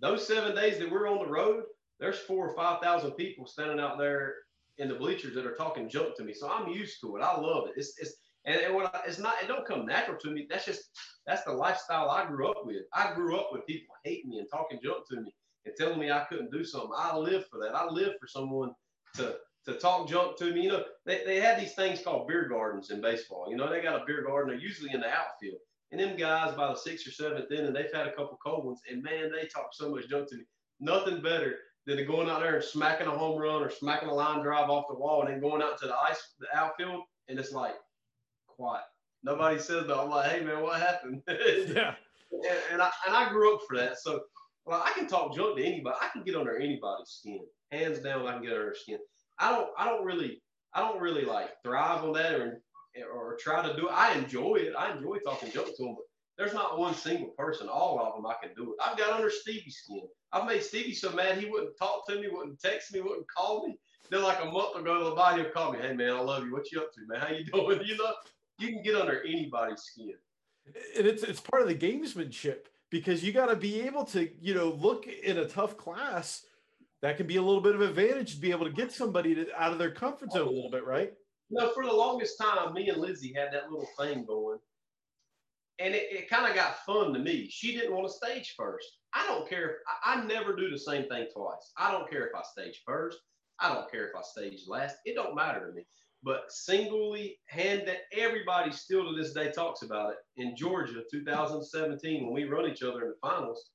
Those 0.00 0.26
seven 0.26 0.56
days 0.56 0.78
that 0.78 0.90
we're 0.90 1.06
on 1.06 1.18
the 1.18 1.30
road, 1.30 1.64
there's 2.00 2.20
four 2.20 2.48
or 2.48 2.56
five 2.56 2.80
thousand 2.80 3.10
people 3.10 3.46
standing 3.46 3.78
out 3.78 3.98
there 3.98 4.36
in 4.78 4.88
the 4.88 4.94
bleachers 4.94 5.34
that 5.34 5.44
are 5.44 5.54
talking 5.54 5.90
junk 5.90 6.16
to 6.16 6.24
me. 6.24 6.32
So 6.32 6.50
I'm 6.50 6.68
used 6.70 6.98
to 7.02 7.14
it. 7.16 7.22
I 7.22 7.38
love 7.38 7.66
it. 7.66 7.74
It's 7.76 7.92
it's 7.98 8.14
and, 8.46 8.58
and 8.58 8.74
what 8.74 8.94
I, 8.94 9.00
it's 9.06 9.18
not 9.18 9.34
it 9.42 9.48
don't 9.48 9.66
come 9.66 9.84
natural 9.84 10.16
to 10.20 10.30
me. 10.30 10.46
That's 10.48 10.64
just 10.64 10.84
that's 11.26 11.44
the 11.44 11.52
lifestyle 11.52 12.08
I 12.08 12.24
grew 12.24 12.50
up 12.50 12.64
with. 12.64 12.84
I 12.94 13.12
grew 13.12 13.36
up 13.36 13.50
with 13.52 13.66
people 13.66 13.94
hating 14.02 14.30
me 14.30 14.38
and 14.38 14.48
talking 14.50 14.80
junk 14.82 15.06
to 15.10 15.20
me 15.20 15.34
and 15.66 15.74
telling 15.76 16.00
me 16.00 16.10
I 16.10 16.24
couldn't 16.24 16.52
do 16.52 16.64
something. 16.64 16.92
I 16.96 17.14
live 17.18 17.44
for 17.48 17.60
that. 17.60 17.76
I 17.76 17.84
live 17.84 18.14
for 18.18 18.28
someone 18.28 18.70
to 19.16 19.36
to 19.66 19.74
talk 19.74 20.08
junk 20.08 20.38
to 20.38 20.54
me. 20.54 20.62
You 20.62 20.68
know, 20.70 20.84
they, 21.04 21.22
they 21.26 21.38
have 21.38 21.60
these 21.60 21.74
things 21.74 22.00
called 22.00 22.28
beer 22.28 22.48
gardens 22.48 22.88
in 22.88 23.02
baseball. 23.02 23.48
You 23.50 23.56
know, 23.56 23.68
they 23.68 23.82
got 23.82 24.00
a 24.00 24.06
beer 24.06 24.24
garden. 24.26 24.54
They're 24.54 24.66
usually 24.66 24.94
in 24.94 25.00
the 25.00 25.10
outfield. 25.10 25.58
And 25.92 26.00
them 26.00 26.16
guys 26.16 26.54
by 26.54 26.68
the 26.68 26.74
sixth 26.74 27.06
or 27.06 27.10
seventh 27.10 27.52
inning, 27.52 27.74
they've 27.74 27.92
had 27.92 28.06
a 28.06 28.12
couple 28.12 28.38
cold 28.44 28.64
ones, 28.64 28.80
and 28.90 29.02
man, 29.02 29.30
they 29.30 29.46
talk 29.46 29.68
so 29.72 29.90
much 29.90 30.08
junk 30.08 30.28
to 30.30 30.36
me. 30.36 30.44
Nothing 30.80 31.20
better 31.22 31.56
than 31.86 32.06
going 32.06 32.30
out 32.30 32.40
there 32.40 32.56
and 32.56 32.64
smacking 32.64 33.06
a 33.06 33.10
home 33.10 33.38
run 33.38 33.62
or 33.62 33.70
smacking 33.70 34.08
a 34.08 34.14
line 34.14 34.42
drive 34.42 34.70
off 34.70 34.86
the 34.88 34.94
wall, 34.94 35.22
and 35.22 35.30
then 35.30 35.40
going 35.40 35.62
out 35.62 35.78
to 35.80 35.86
the 35.86 35.94
ice, 35.94 36.34
the 36.40 36.46
outfield, 36.56 37.02
and 37.28 37.38
it's 37.38 37.52
like 37.52 37.74
quiet. 38.46 38.84
Nobody 39.22 39.58
says 39.58 39.86
that. 39.86 39.96
I'm 39.96 40.10
like, 40.10 40.30
hey 40.30 40.42
man, 40.42 40.62
what 40.62 40.80
happened? 40.80 41.22
yeah. 41.28 41.94
And, 42.32 42.58
and, 42.72 42.82
I 42.82 42.90
and 43.06 43.14
I 43.14 43.28
grew 43.28 43.54
up 43.54 43.60
for 43.68 43.76
that. 43.76 43.98
So 43.98 44.22
well, 44.64 44.82
I 44.84 44.92
can 44.92 45.06
talk 45.06 45.34
junk 45.34 45.58
to 45.58 45.64
anybody. 45.64 45.96
I 46.00 46.08
can 46.08 46.22
get 46.22 46.36
under 46.36 46.56
anybody's 46.56 47.08
skin. 47.08 47.40
Hands 47.70 47.98
down, 47.98 48.26
I 48.26 48.32
can 48.32 48.42
get 48.42 48.52
under 48.52 48.64
their 48.64 48.74
skin. 48.74 48.98
I 49.38 49.50
don't 49.50 49.68
I 49.76 49.86
don't 49.86 50.04
really 50.04 50.42
I 50.74 50.80
don't 50.80 51.00
really 51.00 51.24
like 51.24 51.50
thrive 51.62 52.02
on 52.04 52.14
that 52.14 52.32
or 52.32 52.62
or 53.12 53.36
try 53.40 53.66
to 53.66 53.74
do 53.76 53.88
it. 53.88 53.92
I 53.92 54.14
enjoy 54.14 54.56
it. 54.56 54.74
I 54.78 54.92
enjoy 54.96 55.18
talking 55.18 55.50
junk 55.50 55.76
to 55.76 55.82
them, 55.82 55.94
but 55.94 56.04
there's 56.38 56.54
not 56.54 56.78
one 56.78 56.94
single 56.94 57.28
person. 57.38 57.68
All 57.68 58.00
of 58.00 58.14
them 58.14 58.26
I 58.26 58.34
can 58.42 58.54
do 58.54 58.72
it. 58.72 58.78
I've 58.84 58.98
got 58.98 59.12
under 59.12 59.30
Stevie's 59.30 59.76
skin. 59.76 60.02
I've 60.32 60.46
made 60.46 60.62
Stevie 60.62 60.94
so 60.94 61.12
mad 61.12 61.38
he 61.38 61.50
wouldn't 61.50 61.76
talk 61.78 62.06
to 62.08 62.20
me, 62.20 62.28
wouldn't 62.28 62.60
text 62.60 62.92
me, 62.92 63.00
wouldn't 63.00 63.30
call 63.30 63.66
me. 63.66 63.78
Then 64.10 64.22
like 64.22 64.42
a 64.42 64.46
month 64.46 64.76
ago, 64.76 65.14
body 65.14 65.42
will 65.42 65.50
call 65.50 65.72
me, 65.72 65.78
hey 65.80 65.94
man, 65.94 66.10
I 66.10 66.20
love 66.20 66.44
you. 66.44 66.52
What 66.52 66.70
you 66.72 66.80
up 66.80 66.92
to, 66.94 67.00
man? 67.06 67.20
How 67.20 67.28
you 67.28 67.44
doing? 67.52 67.80
You 67.84 67.96
know, 67.96 68.12
you 68.58 68.68
can 68.68 68.82
get 68.82 68.94
under 68.94 69.22
anybody's 69.22 69.82
skin. 69.82 70.14
And 70.96 71.06
it's 71.06 71.22
it's 71.22 71.40
part 71.40 71.62
of 71.62 71.68
the 71.68 71.74
gamesmanship 71.74 72.66
because 72.90 73.24
you 73.24 73.32
got 73.32 73.46
to 73.46 73.56
be 73.56 73.80
able 73.80 74.04
to, 74.04 74.28
you 74.40 74.54
know, 74.54 74.68
look 74.70 75.06
in 75.06 75.38
a 75.38 75.46
tough 75.46 75.76
class. 75.76 76.44
That 77.00 77.16
can 77.16 77.26
be 77.26 77.36
a 77.36 77.42
little 77.42 77.60
bit 77.60 77.74
of 77.74 77.80
advantage 77.80 78.34
to 78.34 78.40
be 78.40 78.52
able 78.52 78.64
to 78.64 78.70
get 78.70 78.92
somebody 78.92 79.34
to, 79.34 79.46
out 79.60 79.72
of 79.72 79.78
their 79.78 79.90
comfort 79.90 80.30
zone 80.30 80.46
a 80.46 80.50
little 80.50 80.70
bit, 80.70 80.86
right? 80.86 81.12
Know, 81.52 81.70
for 81.74 81.84
the 81.84 81.92
longest 81.92 82.38
time, 82.40 82.72
me 82.72 82.88
and 82.88 83.00
Lizzie 83.00 83.34
had 83.34 83.52
that 83.52 83.70
little 83.70 83.88
thing 83.98 84.24
going. 84.24 84.58
And 85.78 85.94
it, 85.94 86.08
it 86.10 86.30
kind 86.30 86.48
of 86.48 86.54
got 86.54 86.84
fun 86.86 87.12
to 87.12 87.18
me. 87.18 87.48
She 87.50 87.72
didn't 87.72 87.94
want 87.94 88.06
to 88.06 88.12
stage 88.12 88.54
first. 88.56 88.86
I 89.14 89.26
don't 89.26 89.48
care. 89.48 89.70
If, 89.70 89.76
I, 90.04 90.14
I 90.14 90.24
never 90.24 90.56
do 90.56 90.70
the 90.70 90.78
same 90.78 91.08
thing 91.08 91.26
twice. 91.34 91.72
I 91.76 91.92
don't 91.92 92.10
care 92.10 92.26
if 92.26 92.34
I 92.34 92.42
stage 92.42 92.82
first. 92.86 93.18
I 93.58 93.72
don't 93.72 93.90
care 93.90 94.06
if 94.06 94.12
I 94.16 94.22
stage 94.22 94.60
last. 94.66 94.96
It 95.04 95.14
don't 95.14 95.36
matter 95.36 95.66
to 95.66 95.72
me 95.72 95.84
but 96.22 96.50
singly 96.50 97.38
hand 97.46 97.82
that 97.86 98.02
everybody 98.12 98.70
still 98.70 99.04
to 99.04 99.16
this 99.20 99.32
day 99.32 99.50
talks 99.50 99.82
about 99.82 100.10
it 100.12 100.18
in 100.36 100.56
Georgia 100.56 101.02
2017 101.10 102.24
when 102.24 102.32
we 102.32 102.44
run 102.44 102.70
each 102.70 102.82
other 102.82 103.02
in 103.02 103.08
the 103.08 103.16
finals. 103.20 103.70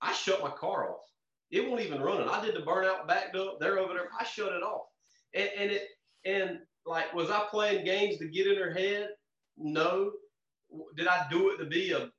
I 0.00 0.12
shut 0.12 0.42
my 0.42 0.50
car 0.50 0.90
off. 0.90 1.02
It 1.50 1.68
won't 1.68 1.82
even 1.82 2.00
run 2.00 2.20
it. 2.22 2.28
I 2.28 2.44
did 2.44 2.54
the 2.54 2.60
burnout 2.60 3.06
backed 3.06 3.36
up. 3.36 3.58
They're 3.60 3.78
over 3.78 3.94
there. 3.94 4.08
I 4.18 4.24
shut 4.24 4.52
it 4.52 4.62
off. 4.62 4.86
And, 5.34 5.50
and 5.58 5.70
it 5.72 5.88
and 6.24 6.58
like 6.86 7.12
was 7.14 7.30
I 7.30 7.46
playing 7.50 7.84
games 7.84 8.18
to 8.18 8.28
get 8.28 8.46
in 8.46 8.56
her 8.56 8.72
head? 8.72 9.10
No. 9.56 10.12
Did 10.96 11.06
I 11.06 11.26
do 11.30 11.50
it 11.50 11.58
to 11.58 11.66
be 11.66 11.92
a 11.92 12.10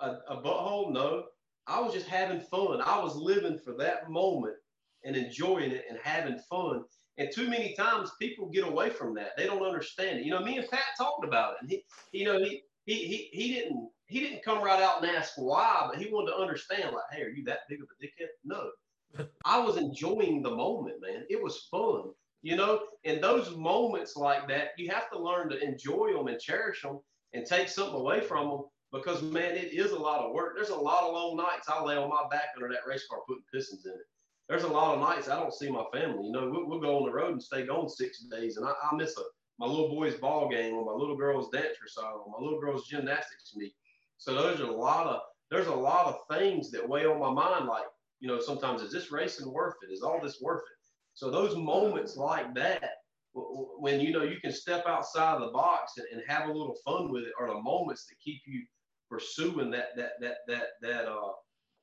a, 0.00 0.10
a 0.28 0.42
butthole? 0.42 0.92
No. 0.92 1.24
I 1.66 1.80
was 1.80 1.94
just 1.94 2.06
having 2.06 2.40
fun. 2.40 2.82
I 2.82 2.98
was 3.02 3.16
living 3.16 3.58
for 3.58 3.74
that 3.78 4.10
moment 4.10 4.56
and 5.04 5.16
enjoying 5.16 5.70
it 5.70 5.84
and 5.88 5.98
having 6.02 6.38
fun. 6.50 6.84
And 7.16 7.30
too 7.32 7.48
many 7.48 7.74
times 7.74 8.10
people 8.20 8.48
get 8.48 8.66
away 8.66 8.90
from 8.90 9.14
that. 9.14 9.30
They 9.36 9.46
don't 9.46 9.62
understand 9.62 10.18
it. 10.18 10.24
You 10.24 10.32
know, 10.32 10.40
me 10.40 10.58
and 10.58 10.68
Pat 10.68 10.82
talked 10.98 11.24
about 11.24 11.52
it. 11.52 11.58
And 11.62 11.70
he, 11.70 11.84
you 12.12 12.24
know, 12.24 12.38
he 12.38 12.62
he 12.86 12.94
he 13.06 13.28
he 13.32 13.54
didn't 13.54 13.88
he 14.06 14.20
didn't 14.20 14.44
come 14.44 14.62
right 14.62 14.82
out 14.82 15.02
and 15.02 15.10
ask 15.16 15.34
why, 15.36 15.88
but 15.88 16.00
he 16.00 16.10
wanted 16.10 16.32
to 16.32 16.38
understand, 16.38 16.92
like, 16.92 17.04
hey, 17.12 17.22
are 17.22 17.30
you 17.30 17.44
that 17.44 17.60
big 17.68 17.80
of 17.80 17.88
a 17.88 18.04
dickhead? 18.04 18.28
No. 18.44 18.70
I 19.44 19.58
was 19.58 19.76
enjoying 19.76 20.42
the 20.42 20.54
moment, 20.54 20.96
man. 21.00 21.24
It 21.30 21.42
was 21.42 21.68
fun. 21.70 22.10
You 22.44 22.56
know, 22.56 22.80
in 23.04 23.20
those 23.20 23.56
moments 23.56 24.16
like 24.16 24.46
that, 24.48 24.68
you 24.78 24.90
have 24.90 25.10
to 25.10 25.18
learn 25.18 25.48
to 25.48 25.60
enjoy 25.60 26.12
them 26.12 26.28
and 26.28 26.38
cherish 26.38 26.82
them 26.82 27.00
and 27.32 27.44
take 27.44 27.68
something 27.68 27.96
away 27.96 28.20
from 28.20 28.48
them 28.48 28.64
because 28.92 29.22
man, 29.22 29.56
it 29.56 29.72
is 29.72 29.90
a 29.92 29.98
lot 29.98 30.20
of 30.20 30.32
work. 30.32 30.52
There's 30.54 30.68
a 30.68 30.76
lot 30.76 31.04
of 31.04 31.14
long 31.14 31.36
nights 31.36 31.68
I 31.68 31.82
lay 31.82 31.96
on 31.96 32.08
my 32.08 32.24
back 32.30 32.50
under 32.54 32.68
that 32.68 32.86
race 32.86 33.06
car 33.10 33.20
putting 33.26 33.42
pistons 33.52 33.86
in 33.86 33.92
it 33.92 34.06
there's 34.48 34.64
a 34.64 34.68
lot 34.68 34.94
of 34.94 35.00
nights 35.00 35.28
I 35.28 35.36
don't 35.40 35.54
see 35.54 35.70
my 35.70 35.84
family. 35.92 36.26
You 36.26 36.32
know, 36.32 36.50
we'll, 36.50 36.68
we'll 36.68 36.80
go 36.80 36.98
on 36.98 37.06
the 37.06 37.12
road 37.12 37.32
and 37.32 37.42
stay 37.42 37.66
gone 37.66 37.88
six 37.88 38.18
days, 38.24 38.56
and 38.56 38.66
I, 38.66 38.72
I 38.72 38.94
miss 38.94 39.16
a, 39.16 39.22
my 39.58 39.66
little 39.66 39.88
boy's 39.88 40.14
ball 40.16 40.50
game 40.50 40.74
or 40.74 40.84
my 40.84 40.92
little 40.92 41.16
girl's 41.16 41.50
dance 41.50 41.76
recital 41.82 42.26
my 42.36 42.42
little 42.44 42.60
girl's 42.60 42.88
gymnastics 42.88 43.52
meet. 43.56 43.72
So 44.18 44.34
those 44.34 44.60
are 44.60 44.64
a 44.64 44.72
lot 44.72 45.06
of 45.06 45.20
there's 45.50 45.68
a 45.68 45.74
lot 45.74 46.06
of 46.06 46.36
things 46.36 46.70
that 46.72 46.88
weigh 46.88 47.06
on 47.06 47.20
my 47.20 47.30
mind. 47.30 47.66
Like 47.66 47.86
you 48.20 48.28
know, 48.28 48.40
sometimes 48.40 48.82
is 48.82 48.92
this 48.92 49.12
racing 49.12 49.50
worth 49.52 49.74
it? 49.88 49.92
Is 49.92 50.02
all 50.02 50.20
this 50.22 50.40
worth 50.42 50.62
it? 50.62 50.73
So 51.14 51.30
those 51.30 51.56
moments 51.56 52.16
like 52.16 52.54
that, 52.54 52.90
when 53.32 54.00
you 54.00 54.12
know 54.12 54.22
you 54.22 54.40
can 54.40 54.52
step 54.52 54.84
outside 54.86 55.34
of 55.34 55.40
the 55.40 55.52
box 55.52 55.94
and, 55.96 56.06
and 56.12 56.22
have 56.28 56.48
a 56.48 56.52
little 56.52 56.76
fun 56.84 57.10
with 57.10 57.24
it, 57.24 57.32
are 57.38 57.48
the 57.48 57.60
moments 57.60 58.06
that 58.06 58.16
keep 58.22 58.40
you 58.46 58.62
pursuing 59.10 59.70
that 59.70 59.96
that 59.96 60.12
that 60.20 60.36
that 60.48 60.66
that 60.82 61.06
uh 61.06 61.32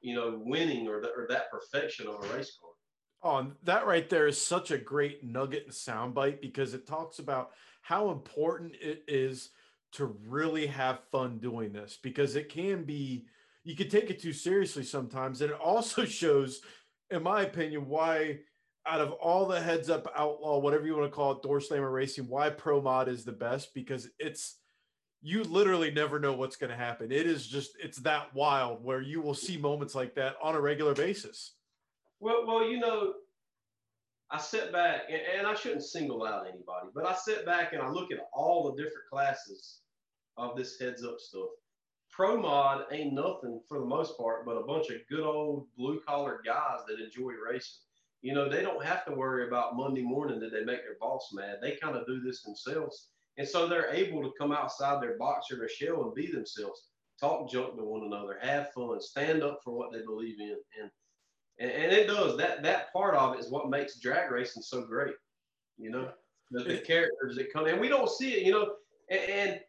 you 0.02 0.16
know, 0.16 0.42
winning 0.44 0.88
or, 0.88 1.00
the, 1.00 1.10
or 1.10 1.28
that 1.30 1.52
perfection 1.52 2.08
of 2.08 2.16
a 2.16 2.36
race 2.36 2.58
car. 2.60 2.70
Oh, 3.24 3.52
that 3.64 3.86
right 3.86 4.10
there 4.10 4.26
is 4.26 4.44
such 4.44 4.72
a 4.72 4.78
great 4.80 5.24
nugget 5.24 5.66
and 5.66 5.74
soundbite 5.74 6.42
because 6.42 6.74
it 6.74 6.88
talks 6.88 7.20
about 7.20 7.52
how 7.84 8.10
important 8.10 8.74
it 8.82 9.04
is 9.08 9.52
to 9.94 10.06
really 10.28 10.66
have 10.66 11.02
fun 11.12 11.38
doing 11.38 11.72
this 11.72 12.00
because 12.02 12.36
it 12.36 12.50
can 12.50 12.84
be 12.84 13.26
you 13.64 13.76
can 13.76 13.90
take 13.90 14.10
it 14.10 14.20
too 14.20 14.34
seriously 14.34 14.84
sometimes 14.84 15.42
and 15.42 15.52
it 15.52 15.60
also 15.60 16.04
shows 16.06 16.62
in 17.12 17.22
my 17.22 17.44
opinion 17.44 17.88
why 17.88 18.40
out 18.88 19.02
of 19.02 19.12
all 19.14 19.46
the 19.46 19.62
heads 19.62 19.90
up 19.90 20.12
outlaw 20.16 20.58
whatever 20.58 20.86
you 20.86 20.96
want 20.96 21.12
to 21.12 21.16
call 21.16 21.34
it 21.34 21.44
door 21.44 21.62
slammer 21.62 21.92
racing 21.92 22.28
why 22.28 22.50
pro 22.50 22.82
mod 22.82 23.08
is 23.08 23.24
the 23.24 23.32
best 23.32 23.74
because 23.74 24.10
it's 24.18 24.58
you 25.22 25.44
literally 25.44 25.92
never 25.92 26.20
know 26.20 26.34
what's 26.34 26.56
going 26.56 26.72
to 26.72 26.76
happen. 26.76 27.12
It 27.12 27.28
is 27.28 27.48
just 27.48 27.72
it's 27.82 28.00
that 28.00 28.34
wild 28.34 28.84
where 28.84 29.02
you 29.02 29.22
will 29.22 29.36
see 29.36 29.58
moments 29.58 29.94
like 29.94 30.16
that 30.16 30.36
on 30.42 30.56
a 30.56 30.62
regular 30.62 30.94
basis. 30.94 31.54
Well, 32.20 32.46
well, 32.48 32.68
you 32.68 32.80
know, 32.80 33.14
I 34.32 34.40
sit 34.40 34.72
back 34.72 35.02
and, 35.10 35.22
and 35.38 35.48
I 35.48 35.54
shouldn't 35.54 35.84
single 35.84 36.26
out 36.26 36.48
anybody, 36.48 36.88
but 36.94 37.06
I 37.06 37.16
sit 37.16 37.46
back 37.46 37.74
and 37.74 37.82
I 37.82 37.90
look 37.90 38.12
at 38.12 38.20
all 38.34 38.64
the 38.64 38.82
different 38.82 39.08
classes 39.12 39.80
of 40.38 40.56
this 40.56 40.80
heads 40.80 41.04
up 41.04 41.20
stuff. 41.20 41.50
Pro 42.10 42.42
mod 42.42 42.86
ain't 42.92 43.14
nothing 43.14 43.62
for 43.68 43.80
the 43.80 43.86
most 43.86 44.18
part, 44.18 44.46
but 44.46 44.58
a 44.58 44.66
bunch 44.66 44.90
of 44.90 44.98
good 45.10 45.24
old 45.24 45.68
blue 45.78 46.02
collar 46.08 46.42
guys 46.46 46.80
that 46.88 47.00
enjoy 47.00 47.34
racing. 47.34 47.84
You 48.22 48.34
know, 48.34 48.48
they 48.48 48.62
don't 48.62 48.86
have 48.86 49.06
to 49.06 49.14
worry 49.14 49.48
about 49.48 49.76
Monday 49.76 50.04
morning 50.04 50.40
that 50.40 50.52
they 50.52 50.64
make 50.64 50.84
their 50.84 50.98
boss 51.00 51.32
mad. 51.34 51.58
They 51.62 51.78
kind 51.82 51.96
of 51.96 52.06
do 52.06 52.22
this 52.22 52.44
themselves 52.44 53.10
and 53.38 53.48
so 53.48 53.68
they're 53.68 53.94
able 53.94 54.22
to 54.24 54.32
come 54.38 54.52
outside 54.52 55.02
their 55.02 55.18
box 55.18 55.52
or 55.52 55.58
their 55.58 55.70
shell 55.70 56.04
and 56.04 56.14
be 56.14 56.32
themselves, 56.32 56.88
talk 57.20 57.50
junk 57.50 57.76
to 57.78 57.84
one 57.84 58.04
another, 58.04 58.38
have 58.42 58.72
fun, 58.74 59.00
stand 59.02 59.44
up 59.44 59.62
for 59.64 59.74
what 59.74 59.92
they 59.92 60.02
believe 60.02 60.40
in. 60.40 60.58
And 60.80 60.92
and, 61.60 61.72
and 61.72 61.92
it 61.92 62.08
does 62.08 62.38
that 62.38 62.64
that 62.64 62.92
part 62.92 63.16
of 63.16 63.36
it 63.36 63.40
is 63.40 63.50
what 63.50 63.70
makes 63.70 64.00
drag 64.00 64.32
racing 64.32 64.64
so 64.64 64.84
great. 64.84 65.16
You 65.78 65.92
know, 65.92 66.12
the, 66.52 66.64
the 66.64 66.78
characters 66.78 67.36
that 67.38 67.54
come 67.54 67.68
and 67.68 67.80
we 67.80 67.88
don't 67.88 68.10
see 68.10 68.34
it, 68.34 68.46
you 68.46 68.52
know, 68.52 68.74
and 69.10 69.22
and 69.22 69.60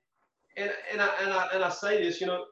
and, 0.57 0.72
and 0.92 1.00
I 1.00 1.09
and 1.22 1.32
I 1.32 1.48
and 1.55 1.64
I 1.64 1.70
say 1.70 2.03
this, 2.03 2.20
you 2.20 2.26
know, 2.26 2.44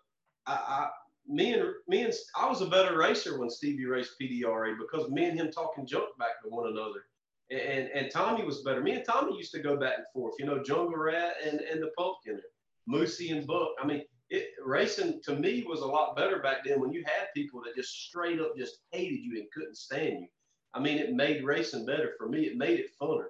I, 0.46 0.52
I 0.52 0.88
me 1.30 1.54
and 1.54 1.62
me 1.88 2.02
and 2.02 2.12
I 2.36 2.48
was 2.48 2.60
a 2.60 2.66
better 2.66 2.96
racer 2.98 3.38
when 3.38 3.50
Stevie 3.50 3.86
raced 3.86 4.16
PDRA 4.20 4.74
because 4.78 5.08
me 5.10 5.26
and 5.26 5.38
him 5.38 5.50
talking 5.50 5.86
junk 5.86 6.08
back 6.18 6.42
to 6.42 6.48
one 6.48 6.68
another 6.68 7.04
and 7.50 7.88
and 7.90 8.10
Tommy 8.10 8.44
was 8.44 8.62
better. 8.62 8.80
Me 8.80 8.92
and 8.92 9.04
Tommy 9.04 9.36
used 9.36 9.52
to 9.52 9.60
go 9.60 9.76
back 9.76 9.94
and 9.96 10.06
forth. 10.12 10.34
You 10.38 10.46
know, 10.46 10.62
Jungle 10.62 10.96
Rat 10.96 11.34
and 11.44 11.60
and 11.60 11.82
the 11.82 11.90
Pumpkin, 11.98 12.40
Musi 12.88 13.36
and 13.36 13.46
Buck. 13.46 13.70
I 13.82 13.86
mean, 13.86 14.02
it, 14.30 14.48
racing 14.64 15.20
to 15.24 15.34
me 15.34 15.64
was 15.68 15.80
a 15.80 15.86
lot 15.86 16.16
better 16.16 16.40
back 16.40 16.58
then 16.64 16.80
when 16.80 16.92
you 16.92 17.02
had 17.06 17.26
people 17.34 17.60
that 17.64 17.74
just 17.74 17.90
straight 17.90 18.40
up 18.40 18.56
just 18.56 18.78
hated 18.92 19.20
you 19.20 19.40
and 19.40 19.50
couldn't 19.52 19.76
stand 19.76 20.20
you. 20.20 20.28
I 20.74 20.80
mean, 20.80 20.98
it 20.98 21.12
made 21.12 21.44
racing 21.44 21.84
better 21.84 22.12
for 22.16 22.28
me. 22.28 22.42
It 22.42 22.56
made 22.56 22.78
it 22.78 22.90
funner. 23.00 23.26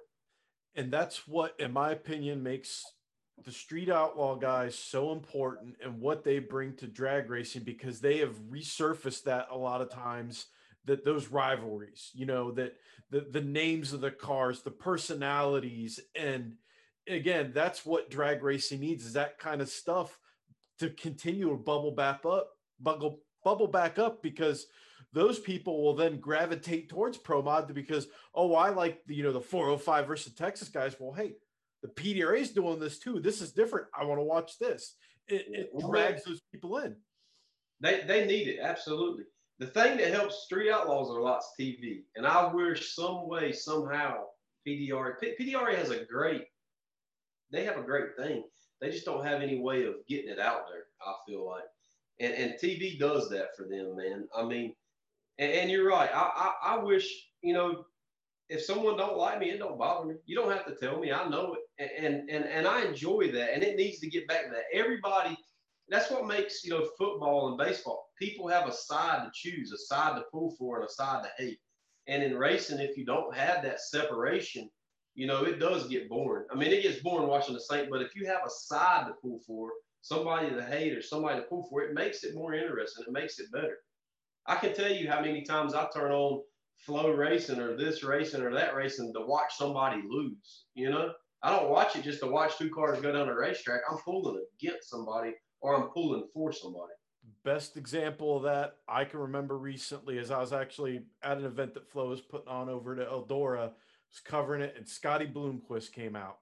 And 0.75 0.91
that's 0.91 1.27
what, 1.27 1.55
in 1.59 1.73
my 1.73 1.91
opinion, 1.91 2.43
makes 2.43 2.85
the 3.43 3.51
street 3.51 3.89
outlaw 3.89 4.35
guys 4.35 4.77
so 4.77 5.11
important 5.11 5.75
and 5.83 5.99
what 5.99 6.23
they 6.23 6.39
bring 6.39 6.75
to 6.75 6.87
drag 6.87 7.29
racing 7.29 7.63
because 7.63 7.99
they 7.99 8.17
have 8.19 8.35
resurfaced 8.49 9.23
that 9.23 9.47
a 9.51 9.57
lot 9.57 9.81
of 9.81 9.89
times 9.89 10.47
that 10.85 11.05
those 11.05 11.27
rivalries, 11.27 12.09
you 12.13 12.25
know, 12.25 12.51
that 12.51 12.75
the 13.09 13.21
the 13.31 13.41
names 13.41 13.93
of 13.93 14.01
the 14.01 14.11
cars, 14.11 14.61
the 14.61 14.71
personalities, 14.71 15.99
and 16.15 16.53
again, 17.07 17.51
that's 17.53 17.85
what 17.85 18.09
drag 18.09 18.43
racing 18.43 18.79
needs 18.79 19.05
is 19.05 19.13
that 19.13 19.39
kind 19.39 19.61
of 19.61 19.69
stuff 19.69 20.17
to 20.79 20.89
continue 20.89 21.49
to 21.49 21.55
bubble 21.55 21.91
back 21.91 22.25
up, 22.25 22.49
bubble 22.79 23.19
bubble 23.43 23.67
back 23.67 23.99
up 23.99 24.21
because 24.21 24.67
those 25.13 25.39
people 25.39 25.83
will 25.83 25.95
then 25.95 26.19
gravitate 26.19 26.89
towards 26.89 27.17
pro 27.17 27.41
mod 27.41 27.73
because 27.73 28.07
oh 28.33 28.55
I 28.55 28.69
like 28.69 29.05
the 29.05 29.15
you 29.15 29.23
know 29.23 29.33
the 29.33 29.41
405 29.41 30.07
versus 30.07 30.33
Texas 30.33 30.69
guys. 30.69 30.95
Well, 30.99 31.13
hey, 31.13 31.33
the 31.81 31.89
PDRA 31.89 32.39
is 32.39 32.51
doing 32.51 32.79
this 32.79 32.99
too. 32.99 33.19
This 33.19 33.41
is 33.41 33.51
different. 33.51 33.87
I 33.97 34.05
want 34.05 34.19
to 34.19 34.23
watch 34.23 34.59
this. 34.59 34.95
It, 35.27 35.45
it 35.49 35.69
drags 35.79 36.23
those 36.23 36.41
people 36.51 36.77
in. 36.79 36.95
They 37.79 38.01
they 38.07 38.25
need 38.25 38.47
it 38.47 38.59
absolutely. 38.61 39.23
The 39.59 39.67
thing 39.67 39.97
that 39.97 40.13
helps 40.13 40.43
Street 40.43 40.71
Outlaws 40.71 41.09
are 41.09 41.21
lots 41.21 41.53
TV, 41.59 42.01
and 42.15 42.25
I 42.25 42.51
wish 42.51 42.95
some 42.95 43.27
way 43.27 43.51
somehow 43.51 44.25
PDRA 44.67 45.13
PDRA 45.39 45.75
has 45.75 45.89
a 45.89 46.05
great. 46.05 46.43
They 47.51 47.63
have 47.65 47.77
a 47.77 47.83
great 47.83 48.15
thing. 48.17 48.43
They 48.79 48.89
just 48.89 49.05
don't 49.05 49.25
have 49.25 49.41
any 49.41 49.59
way 49.59 49.85
of 49.85 49.95
getting 50.07 50.31
it 50.31 50.39
out 50.39 50.63
there. 50.69 50.85
I 51.05 51.13
feel 51.27 51.45
like, 51.45 51.63
and 52.19 52.33
and 52.33 52.53
TV 52.61 52.99
does 52.99 53.29
that 53.29 53.55
for 53.55 53.63
them, 53.63 53.95
man. 53.95 54.27
I 54.35 54.43
mean, 54.43 54.73
and, 55.37 55.51
and 55.51 55.71
you're 55.71 55.87
right. 55.87 56.09
I, 56.13 56.53
I 56.63 56.75
I 56.75 56.83
wish 56.83 57.07
you 57.41 57.53
know 57.53 57.85
if 58.51 58.61
someone 58.61 58.97
don't 58.97 59.17
like 59.17 59.39
me, 59.39 59.49
it 59.49 59.59
don't 59.59 59.79
bother 59.79 60.05
me. 60.05 60.15
You 60.25 60.35
don't 60.35 60.51
have 60.51 60.65
to 60.65 60.75
tell 60.75 60.99
me. 60.99 61.13
I 61.13 61.27
know 61.29 61.55
it, 61.55 61.89
and 62.03 62.29
and 62.29 62.45
and 62.45 62.67
I 62.67 62.83
enjoy 62.83 63.31
that. 63.31 63.53
And 63.53 63.63
it 63.63 63.77
needs 63.77 63.99
to 63.99 64.09
get 64.09 64.27
back 64.27 64.43
to 64.43 64.49
that. 64.51 64.65
Everybody, 64.73 65.37
that's 65.87 66.11
what 66.11 66.27
makes 66.27 66.63
you 66.65 66.71
know 66.71 66.89
football 66.97 67.47
and 67.47 67.57
baseball. 67.57 68.09
People 68.19 68.49
have 68.49 68.67
a 68.67 68.73
side 68.73 69.23
to 69.23 69.31
choose, 69.33 69.71
a 69.71 69.77
side 69.77 70.17
to 70.17 70.25
pull 70.33 70.53
for, 70.59 70.77
and 70.77 70.85
a 70.85 70.91
side 70.91 71.23
to 71.23 71.43
hate. 71.43 71.59
And 72.07 72.21
in 72.21 72.37
racing, 72.37 72.79
if 72.79 72.97
you 72.97 73.05
don't 73.05 73.33
have 73.33 73.63
that 73.63 73.79
separation, 73.79 74.69
you 75.15 75.27
know 75.27 75.43
it 75.45 75.59
does 75.59 75.87
get 75.87 76.09
boring. 76.09 76.45
I 76.51 76.55
mean, 76.55 76.71
it 76.71 76.83
gets 76.83 76.99
boring 76.99 77.29
watching 77.29 77.53
the 77.53 77.61
same. 77.61 77.89
But 77.89 78.01
if 78.01 78.15
you 78.15 78.25
have 78.27 78.41
a 78.45 78.49
side 78.49 79.07
to 79.07 79.13
pull 79.21 79.39
for, 79.47 79.71
somebody 80.01 80.49
to 80.49 80.61
hate 80.61 80.91
or 80.91 81.01
somebody 81.01 81.39
to 81.39 81.45
pull 81.45 81.67
for, 81.69 81.83
it 81.83 81.93
makes 81.93 82.25
it 82.25 82.35
more 82.35 82.53
interesting. 82.53 83.05
It 83.07 83.13
makes 83.13 83.39
it 83.39 83.49
better. 83.53 83.77
I 84.45 84.55
can 84.55 84.73
tell 84.73 84.91
you 84.91 85.09
how 85.09 85.21
many 85.21 85.43
times 85.43 85.73
I 85.73 85.87
turn 85.93 86.11
on 86.11 86.41
FloRacing 86.87 87.57
or 87.57 87.75
this 87.75 88.03
racing 88.03 88.41
or 88.41 88.53
that 88.53 88.75
racing 88.75 89.13
to 89.13 89.25
watch 89.25 89.53
somebody 89.57 90.01
lose. 90.09 90.65
You 90.73 90.89
know, 90.89 91.11
I 91.43 91.55
don't 91.55 91.69
watch 91.69 91.95
it 91.95 92.03
just 92.03 92.19
to 92.21 92.27
watch 92.27 92.57
two 92.57 92.69
cars 92.69 93.01
go 93.01 93.11
down 93.11 93.29
a 93.29 93.35
racetrack. 93.35 93.81
I'm 93.89 93.97
pulling 93.99 94.43
against 94.59 94.89
somebody 94.89 95.33
or 95.61 95.75
I'm 95.75 95.89
pulling 95.89 96.27
for 96.33 96.51
somebody. 96.51 96.93
Best 97.43 97.77
example 97.77 98.37
of 98.37 98.43
that 98.43 98.77
I 98.87 99.05
can 99.05 99.19
remember 99.19 99.57
recently 99.57 100.17
is 100.17 100.31
I 100.31 100.39
was 100.39 100.53
actually 100.53 101.01
at 101.23 101.37
an 101.37 101.45
event 101.45 101.73
that 101.73 101.89
Flo 101.89 102.09
was 102.09 102.21
putting 102.21 102.47
on 102.47 102.69
over 102.69 102.95
to 102.95 103.05
Eldora, 103.05 103.71
was 104.09 104.19
covering 104.23 104.61
it, 104.61 104.75
and 104.77 104.87
Scotty 104.87 105.27
Bloomquist 105.27 105.91
came 105.91 106.15
out. 106.15 106.37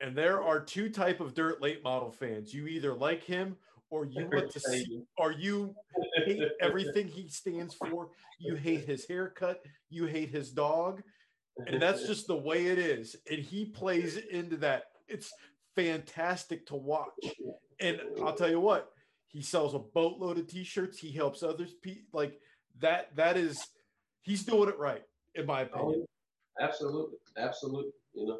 And 0.00 0.16
there 0.16 0.42
are 0.42 0.60
two 0.60 0.88
type 0.88 1.20
of 1.20 1.34
dirt 1.34 1.60
late 1.60 1.82
model 1.82 2.10
fans. 2.10 2.54
You 2.54 2.66
either 2.66 2.94
like 2.94 3.24
him 3.24 3.56
or 3.90 4.04
you 4.04 4.28
want 4.30 4.50
to 4.50 4.60
see, 4.60 5.02
or 5.16 5.32
you 5.32 5.74
hate 6.24 6.42
everything 6.60 7.08
he 7.08 7.28
stands 7.28 7.74
for. 7.74 8.08
You 8.38 8.54
hate 8.54 8.84
his 8.84 9.06
haircut. 9.06 9.62
You 9.90 10.06
hate 10.06 10.30
his 10.30 10.50
dog. 10.50 11.02
And 11.66 11.82
that's 11.82 12.06
just 12.06 12.26
the 12.26 12.36
way 12.36 12.66
it 12.66 12.78
is. 12.78 13.16
And 13.30 13.40
he 13.40 13.64
plays 13.64 14.16
into 14.16 14.56
that. 14.58 14.84
It's 15.08 15.32
fantastic 15.74 16.66
to 16.66 16.76
watch. 16.76 17.08
And 17.80 18.00
I'll 18.22 18.34
tell 18.34 18.50
you 18.50 18.60
what, 18.60 18.90
he 19.26 19.42
sells 19.42 19.74
a 19.74 19.78
boatload 19.78 20.38
of 20.38 20.46
t-shirts. 20.46 20.98
He 20.98 21.10
helps 21.10 21.42
others. 21.42 21.74
Like 22.12 22.38
that, 22.80 23.14
that 23.16 23.36
is, 23.36 23.66
he's 24.20 24.44
doing 24.44 24.68
it 24.68 24.78
right, 24.78 25.02
in 25.34 25.46
my 25.46 25.62
opinion. 25.62 26.04
Oh, 26.06 26.64
absolutely. 26.64 27.16
Absolutely. 27.36 27.92
You 28.14 28.26
know, 28.26 28.38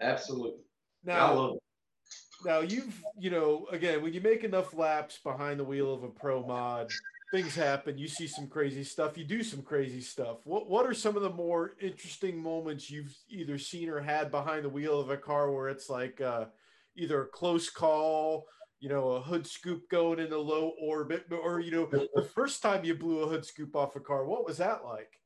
absolutely. 0.00 0.62
Now, 1.04 1.56
now 2.44 2.60
you've 2.60 3.02
you 3.18 3.30
know 3.30 3.66
again 3.70 4.02
when 4.02 4.12
you 4.12 4.20
make 4.20 4.44
enough 4.44 4.74
laps 4.74 5.18
behind 5.22 5.58
the 5.58 5.64
wheel 5.64 5.92
of 5.92 6.02
a 6.02 6.08
pro 6.08 6.44
mod 6.44 6.90
things 7.32 7.54
happen 7.54 7.98
you 7.98 8.06
see 8.06 8.26
some 8.26 8.46
crazy 8.46 8.84
stuff 8.84 9.18
you 9.18 9.24
do 9.24 9.42
some 9.42 9.62
crazy 9.62 10.00
stuff 10.00 10.38
what 10.44 10.68
what 10.68 10.86
are 10.86 10.94
some 10.94 11.16
of 11.16 11.22
the 11.22 11.30
more 11.30 11.72
interesting 11.80 12.40
moments 12.40 12.90
you've 12.90 13.16
either 13.28 13.58
seen 13.58 13.88
or 13.88 14.00
had 14.00 14.30
behind 14.30 14.64
the 14.64 14.68
wheel 14.68 15.00
of 15.00 15.10
a 15.10 15.16
car 15.16 15.50
where 15.50 15.68
it's 15.68 15.90
like 15.90 16.20
uh, 16.20 16.44
either 16.96 17.22
a 17.22 17.28
close 17.28 17.68
call 17.70 18.46
you 18.78 18.88
know 18.88 19.12
a 19.12 19.20
hood 19.20 19.46
scoop 19.46 19.88
going 19.90 20.18
into 20.18 20.38
low 20.38 20.72
orbit 20.80 21.24
or 21.42 21.60
you 21.60 21.70
know 21.70 21.86
the 21.86 22.28
first 22.34 22.62
time 22.62 22.84
you 22.84 22.94
blew 22.94 23.20
a 23.20 23.28
hood 23.28 23.44
scoop 23.44 23.74
off 23.74 23.96
a 23.96 24.00
car 24.00 24.26
what 24.26 24.46
was 24.46 24.58
that 24.58 24.84
like 24.84 25.18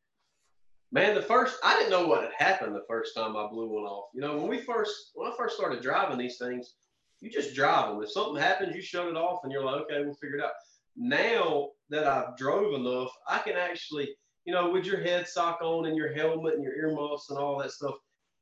Man, 0.91 1.15
the 1.15 1.23
first 1.23 1.59
I 1.63 1.77
didn't 1.77 1.91
know 1.91 2.07
what 2.07 2.23
had 2.23 2.33
happened 2.39 2.75
the 2.75 2.85
first 2.89 3.15
time 3.15 3.37
I 3.37 3.47
blew 3.49 3.69
one 3.69 3.85
off. 3.85 4.09
You 4.15 4.23
know, 4.23 4.39
when 4.39 4.49
we 4.49 4.59
first 4.59 5.11
when 5.15 5.31
I 5.31 5.37
first 5.37 5.55
started 5.55 5.83
driving 5.83 6.17
these 6.17 6.39
things, 6.39 6.77
you 7.21 7.31
just 7.31 7.55
drive 7.55 7.89
them. 7.89 8.03
If 8.03 8.13
something 8.13 8.41
happens, 8.41 8.75
you 8.75 8.83
shut 8.83 9.09
it 9.09 9.17
off 9.17 9.41
and 9.43 9.53
you're 9.53 9.65
like, 9.65 9.83
okay, 9.83 10.05
we'll 10.05 10.15
figure 10.15 10.39
it 10.39 10.45
out. 10.45 10.53
Now 10.97 11.71
that 11.91 12.07
I've 12.07 12.37
drove 12.37 12.75
enough, 12.75 13.11
I 13.29 13.39
can 13.39 13.57
actually, 13.57 14.09
you 14.45 14.53
know, 14.53 14.71
with 14.71 14.85
your 14.85 15.01
head 15.01 15.29
sock 15.29 15.61
on 15.63 15.87
and 15.87 15.97
your 15.97 16.13
helmet 16.13 16.55
and 16.55 16.63
your 16.63 16.77
earmuffs 16.77 17.31
and 17.31 17.39
all 17.39 17.59
that 17.59 17.73
stuff, 17.73 17.95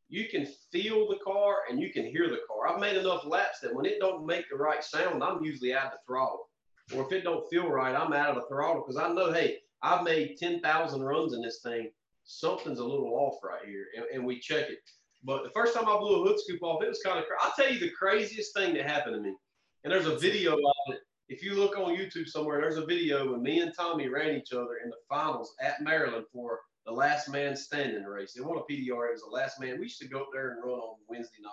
you 0.09 0.29
can 0.29 0.47
feel 0.71 1.09
the 1.09 1.19
car 1.25 1.59
and 1.69 1.81
you 1.81 1.93
can 1.93 2.05
hear 2.05 2.29
the 2.29 2.41
car. 2.47 2.69
I've 2.69 2.81
made 2.81 2.97
enough 2.97 3.27
laps 3.27 3.61
that 3.61 3.75
when 3.75 3.87
it 3.87 3.99
don't 3.99 4.27
make 4.27 4.49
the 4.49 4.57
right 4.57 4.83
sound, 4.83 5.23
I'm 5.23 5.45
usually 5.45 5.75
out 5.75 5.87
of 5.87 5.93
the 5.93 5.99
throttle. 6.07 6.49
Or 6.95 7.05
if 7.05 7.13
it 7.13 7.25
don't 7.25 7.49
feel 7.51 7.69
right, 7.69 7.95
I'm 7.95 8.13
out 8.13 8.31
of 8.31 8.37
the 8.37 8.49
throttle 8.49 8.85
because 8.87 8.97
I 8.97 9.13
know, 9.13 9.33
hey, 9.33 9.59
I've 9.83 10.05
made 10.05 10.37
10,000 10.39 11.03
runs 11.03 11.33
in 11.33 11.43
this 11.43 11.61
thing. 11.61 11.91
Something's 12.25 12.79
a 12.79 12.85
little 12.85 13.15
off 13.15 13.43
right 13.43 13.67
here. 13.67 13.87
And, 13.97 14.07
and 14.15 14.25
we 14.25 14.39
check 14.39 14.69
it. 14.71 14.79
But 15.27 15.43
the 15.43 15.51
first 15.51 15.75
time 15.75 15.89
I 15.89 15.99
blew 15.99 16.23
a 16.23 16.29
hood 16.29 16.39
scoop 16.39 16.63
off, 16.63 16.85
it 16.85 16.89
was 16.89 17.03
kind 17.05 17.19
of. 17.19 17.25
I'll 17.41 17.53
tell 17.57 17.71
you 17.71 17.81
the 17.81 17.91
craziest 17.91 18.55
thing 18.55 18.75
that 18.75 18.87
happened 18.87 19.17
to 19.17 19.21
me. 19.21 19.35
And 19.83 19.93
there's 19.93 20.07
a 20.07 20.17
video 20.17 20.55
of 20.55 20.95
it. 20.95 21.01
If 21.29 21.43
you 21.43 21.55
look 21.55 21.77
on 21.77 21.97
YouTube 21.97 22.29
somewhere, 22.29 22.61
there's 22.61 22.77
a 22.77 22.87
video 22.87 23.33
when 23.33 23.43
me 23.43 23.59
and 23.59 23.73
Tommy 23.77 24.07
ran 24.07 24.37
each 24.37 24.53
other 24.53 24.79
in 24.85 24.89
the 24.89 24.97
finals 25.09 25.53
at 25.61 25.83
Maryland 25.83 26.27
for 26.33 26.61
the 26.87 26.93
last 26.93 27.29
man 27.29 27.57
standing 27.57 28.05
race. 28.05 28.37
It 28.37 28.47
won 28.47 28.59
a 28.59 28.61
PDR. 28.61 29.09
It 29.09 29.15
was 29.15 29.23
the 29.23 29.35
last 29.35 29.61
man. 29.61 29.79
We 29.79 29.87
used 29.87 29.99
to 29.99 30.09
go 30.09 30.21
up 30.21 30.29
there 30.33 30.53
and 30.53 30.65
run 30.65 30.79
on 30.79 30.97
Wednesday 31.09 31.43
night. 31.43 31.51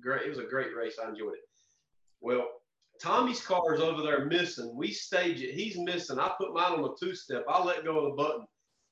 Great. 0.00 0.22
It 0.22 0.30
was 0.30 0.38
a 0.38 0.44
great 0.44 0.74
race. 0.74 0.96
I 0.98 1.10
enjoyed 1.10 1.34
it. 1.34 1.48
Well, 2.22 2.48
Tommy's 3.02 3.44
car 3.44 3.74
is 3.74 3.82
over 3.82 4.00
there 4.00 4.24
missing. 4.24 4.74
We 4.74 4.90
stage 4.90 5.42
it. 5.42 5.54
He's 5.54 5.76
missing. 5.76 6.18
I 6.18 6.32
put 6.38 6.54
mine 6.54 6.72
on 6.72 6.84
a 6.84 6.94
two 6.98 7.14
step. 7.14 7.44
I 7.46 7.62
let 7.62 7.84
go 7.84 7.98
of 7.98 8.04
the 8.04 8.22
button. 8.22 8.46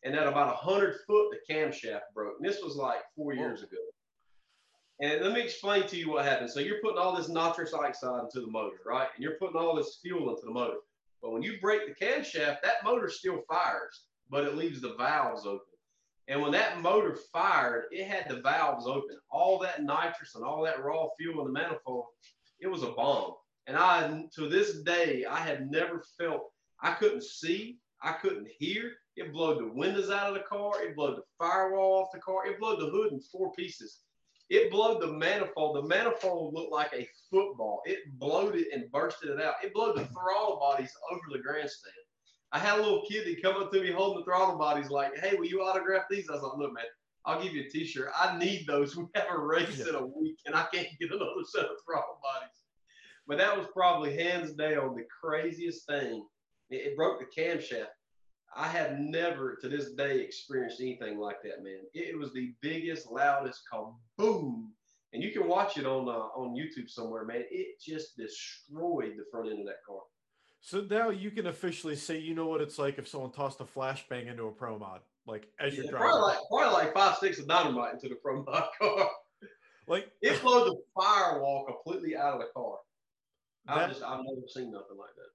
And 0.04 0.14
at 0.14 0.26
about 0.26 0.62
100 0.62 0.96
foot, 1.06 1.30
the 1.30 1.54
camshaft 1.54 2.12
broke. 2.14 2.36
And 2.38 2.46
this 2.46 2.60
was 2.62 2.76
like 2.76 3.00
four 3.16 3.32
years 3.32 3.62
ago. 3.62 3.78
And 5.02 5.22
let 5.22 5.32
me 5.32 5.40
explain 5.40 5.86
to 5.86 5.96
you 5.96 6.10
what 6.10 6.26
happens. 6.26 6.52
So 6.52 6.60
you're 6.60 6.80
putting 6.82 6.98
all 6.98 7.16
this 7.16 7.28
nitrous 7.28 7.72
oxide 7.72 8.24
into 8.24 8.42
the 8.44 8.52
motor, 8.52 8.76
right? 8.84 9.08
And 9.14 9.22
you're 9.22 9.38
putting 9.38 9.56
all 9.56 9.74
this 9.74 9.98
fuel 10.02 10.28
into 10.28 10.42
the 10.44 10.52
motor. 10.52 10.76
But 11.22 11.32
when 11.32 11.42
you 11.42 11.58
break 11.60 11.82
the 11.86 12.04
camshaft, 12.04 12.60
that 12.62 12.84
motor 12.84 13.08
still 13.08 13.40
fires, 13.48 14.04
but 14.28 14.44
it 14.44 14.56
leaves 14.56 14.80
the 14.80 14.94
valves 14.96 15.46
open. 15.46 15.60
And 16.28 16.42
when 16.42 16.52
that 16.52 16.82
motor 16.82 17.18
fired, 17.32 17.86
it 17.90 18.06
had 18.06 18.28
the 18.28 18.42
valves 18.42 18.86
open. 18.86 19.16
All 19.30 19.58
that 19.60 19.82
nitrous 19.82 20.34
and 20.34 20.44
all 20.44 20.62
that 20.64 20.84
raw 20.84 21.08
fuel 21.18 21.40
in 21.40 21.52
the 21.52 21.58
manifold, 21.58 22.04
it 22.60 22.68
was 22.68 22.82
a 22.82 22.92
bomb. 22.92 23.32
And 23.66 23.76
I, 23.76 24.24
to 24.34 24.48
this 24.48 24.82
day, 24.82 25.24
I 25.24 25.38
have 25.38 25.62
never 25.62 26.04
felt, 26.18 26.52
I 26.82 26.92
couldn't 26.92 27.24
see, 27.24 27.78
I 28.02 28.12
couldn't 28.12 28.48
hear. 28.58 28.92
It 29.16 29.32
blew 29.32 29.54
the 29.56 29.72
windows 29.72 30.10
out 30.10 30.28
of 30.28 30.34
the 30.34 30.40
car. 30.40 30.82
It 30.82 30.94
blew 30.94 31.16
the 31.16 31.22
firewall 31.38 32.02
off 32.02 32.12
the 32.12 32.20
car. 32.20 32.46
It 32.46 32.60
blew 32.60 32.76
the 32.76 32.90
hood 32.90 33.12
in 33.12 33.20
four 33.20 33.52
pieces. 33.52 34.00
It 34.50 34.68
blowed 34.68 35.00
the 35.00 35.06
manifold. 35.06 35.76
The 35.76 35.88
manifold 35.88 36.54
looked 36.54 36.72
like 36.72 36.92
a 36.92 37.08
football. 37.30 37.82
It 37.86 37.98
blowed 38.18 38.56
it 38.56 38.66
and 38.72 38.90
bursted 38.90 39.30
it 39.30 39.40
out. 39.40 39.54
It 39.62 39.72
blowed 39.72 39.96
the 39.96 40.06
throttle 40.06 40.58
bodies 40.58 40.92
over 41.12 41.22
the 41.32 41.38
grandstand. 41.38 41.94
I 42.50 42.58
had 42.58 42.80
a 42.80 42.82
little 42.82 43.04
kid 43.08 43.26
that 43.26 43.42
come 43.42 43.62
up 43.62 43.70
to 43.70 43.80
me 43.80 43.92
holding 43.92 44.18
the 44.18 44.24
throttle 44.24 44.58
bodies 44.58 44.90
like, 44.90 45.16
hey, 45.18 45.36
will 45.36 45.46
you 45.46 45.62
autograph 45.62 46.06
these? 46.10 46.28
I 46.28 46.32
was 46.32 46.42
like, 46.42 46.58
look, 46.58 46.74
man, 46.74 46.84
I'll 47.24 47.40
give 47.40 47.54
you 47.54 47.62
a 47.62 47.68
t-shirt. 47.68 48.10
I 48.18 48.36
need 48.38 48.66
those. 48.66 48.96
We 48.96 49.06
have 49.14 49.28
a 49.30 49.38
race 49.38 49.86
in 49.86 49.94
a 49.94 50.04
week 50.04 50.38
and 50.46 50.56
I 50.56 50.66
can't 50.74 50.88
get 50.98 51.12
another 51.12 51.44
set 51.44 51.66
of 51.66 51.76
throttle 51.86 52.18
bodies. 52.20 52.56
But 53.28 53.38
that 53.38 53.56
was 53.56 53.68
probably 53.72 54.16
hands 54.16 54.52
down 54.54 54.96
the 54.96 55.04
craziest 55.22 55.86
thing. 55.86 56.26
It, 56.70 56.76
it 56.88 56.96
broke 56.96 57.20
the 57.20 57.40
camshaft. 57.40 57.86
I 58.56 58.66
have 58.68 58.98
never 58.98 59.56
to 59.60 59.68
this 59.68 59.92
day 59.92 60.20
experienced 60.20 60.80
anything 60.80 61.18
like 61.18 61.42
that, 61.42 61.62
man. 61.62 61.80
It, 61.94 62.18
was 62.18 62.32
the 62.32 62.52
biggest, 62.60 63.10
loudest 63.10 63.62
kaboom. 63.72 64.68
And 65.12 65.22
you 65.22 65.30
can 65.30 65.48
watch 65.48 65.76
it 65.76 65.86
on 65.86 66.08
uh, 66.08 66.28
on 66.38 66.54
YouTube 66.54 66.88
somewhere, 66.88 67.24
man. 67.24 67.42
It 67.50 67.80
just 67.80 68.16
destroyed 68.16 69.14
the 69.16 69.24
front 69.30 69.50
end 69.50 69.60
of 69.60 69.66
that 69.66 69.84
car. 69.86 70.00
So 70.60 70.86
now 70.88 71.10
you 71.10 71.30
can 71.30 71.46
officially 71.46 71.96
say 71.96 72.18
you 72.18 72.34
know 72.34 72.46
what 72.46 72.60
it's 72.60 72.78
like 72.78 72.98
if 72.98 73.08
someone 73.08 73.32
tossed 73.32 73.60
a 73.60 73.64
flashbang 73.64 74.30
into 74.30 74.44
a 74.44 74.52
pro 74.52 74.78
mod, 74.78 75.00
like 75.26 75.48
as 75.58 75.74
you're 75.74 75.84
yeah, 75.86 75.90
driving. 75.92 76.08
Probably 76.10 76.28
like, 76.28 76.38
probably 76.48 76.84
like 76.84 76.94
five 76.94 77.16
sticks 77.16 77.38
of 77.40 77.48
dynamite 77.48 77.94
into 77.94 78.08
the 78.08 78.16
pro 78.16 78.44
mod 78.44 78.64
car. 78.80 79.10
Like 79.88 80.08
it 80.22 80.40
blew 80.42 80.64
the 80.64 80.76
firewall 80.94 81.64
completely 81.66 82.16
out 82.16 82.34
of 82.34 82.40
the 82.40 82.46
car. 82.54 82.76
I 83.66 83.88
just 83.88 84.02
I've 84.02 84.20
never 84.24 84.46
seen 84.48 84.70
nothing 84.70 84.96
like 84.96 85.14
that. 85.16 85.30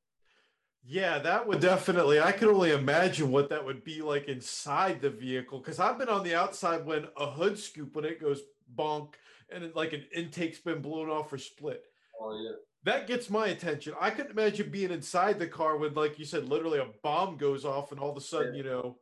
Yeah, 0.88 1.18
that 1.20 1.48
would 1.48 1.62
definitely. 1.62 2.20
I 2.20 2.32
can 2.32 2.48
only 2.48 2.72
imagine 2.72 3.32
what 3.32 3.50
that 3.50 3.66
would 3.66 3.84
be 3.84 4.02
like 4.04 4.28
inside 4.28 5.02
the 5.02 5.10
vehicle 5.10 5.60
because 5.60 5.80
I've 5.80 5.98
been 5.98 6.10
on 6.10 6.24
the 6.24 6.36
outside 6.36 6.86
when 6.86 7.08
a 7.18 7.26
hood 7.26 7.58
scoop 7.58 7.96
when 7.96 8.06
it 8.06 8.22
goes 8.22 8.42
bonk 8.76 9.14
and 9.52 9.64
it, 9.64 9.76
like 9.76 9.94
an 9.94 10.06
intake's 10.14 10.60
been 10.60 10.82
blown 10.82 11.10
off 11.10 11.34
or 11.34 11.40
split. 11.40 11.84
Oh 12.22 12.40
yeah. 12.40 12.52
That 12.84 13.08
gets 13.08 13.32
my 13.32 13.48
attention. 13.48 13.96
I 14.00 14.12
couldn't 14.12 14.32
imagine 14.38 14.70
being 14.70 14.92
inside 14.92 15.40
the 15.40 15.48
car 15.48 15.76
when, 15.78 15.96
like 15.96 16.20
you 16.20 16.26
said, 16.26 16.48
literally 16.48 16.78
a 16.78 16.90
bomb 17.02 17.36
goes 17.38 17.66
off 17.66 17.92
and 17.92 18.00
all 18.00 18.12
of 18.12 18.18
a 18.18 18.22
sudden, 18.22 18.54
Yeah. 18.54 18.58
you 18.60 18.64
know, 18.70 18.98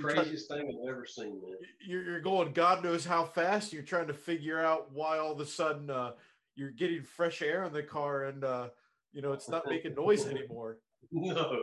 trying- 0.00 0.14
Craziest 0.16 0.48
thing 0.48 0.66
I've 0.82 0.88
ever 0.90 1.04
seen, 1.04 1.38
man. 1.42 1.58
you're, 1.86 2.02
you're 2.02 2.20
going 2.20 2.54
God 2.54 2.82
knows 2.82 3.04
how 3.04 3.24
fast. 3.26 3.74
You're 3.74 3.82
trying 3.82 4.06
to 4.06 4.14
figure 4.14 4.58
out 4.58 4.90
why 4.90 5.18
all 5.18 5.32
of 5.32 5.40
a 5.40 5.44
sudden 5.46 5.90
uh, 5.90 6.12
you're 6.54 6.70
getting 6.70 7.02
fresh 7.02 7.42
air 7.42 7.64
in 7.64 7.74
the 7.74 7.82
car 7.82 8.24
and 8.24 8.42
uh, 8.42 8.68
you 9.12 9.20
know 9.20 9.32
it's 9.34 9.50
not 9.50 9.66
making 9.68 9.94
noise 9.94 10.26
anymore. 10.30 10.78
No. 11.12 11.62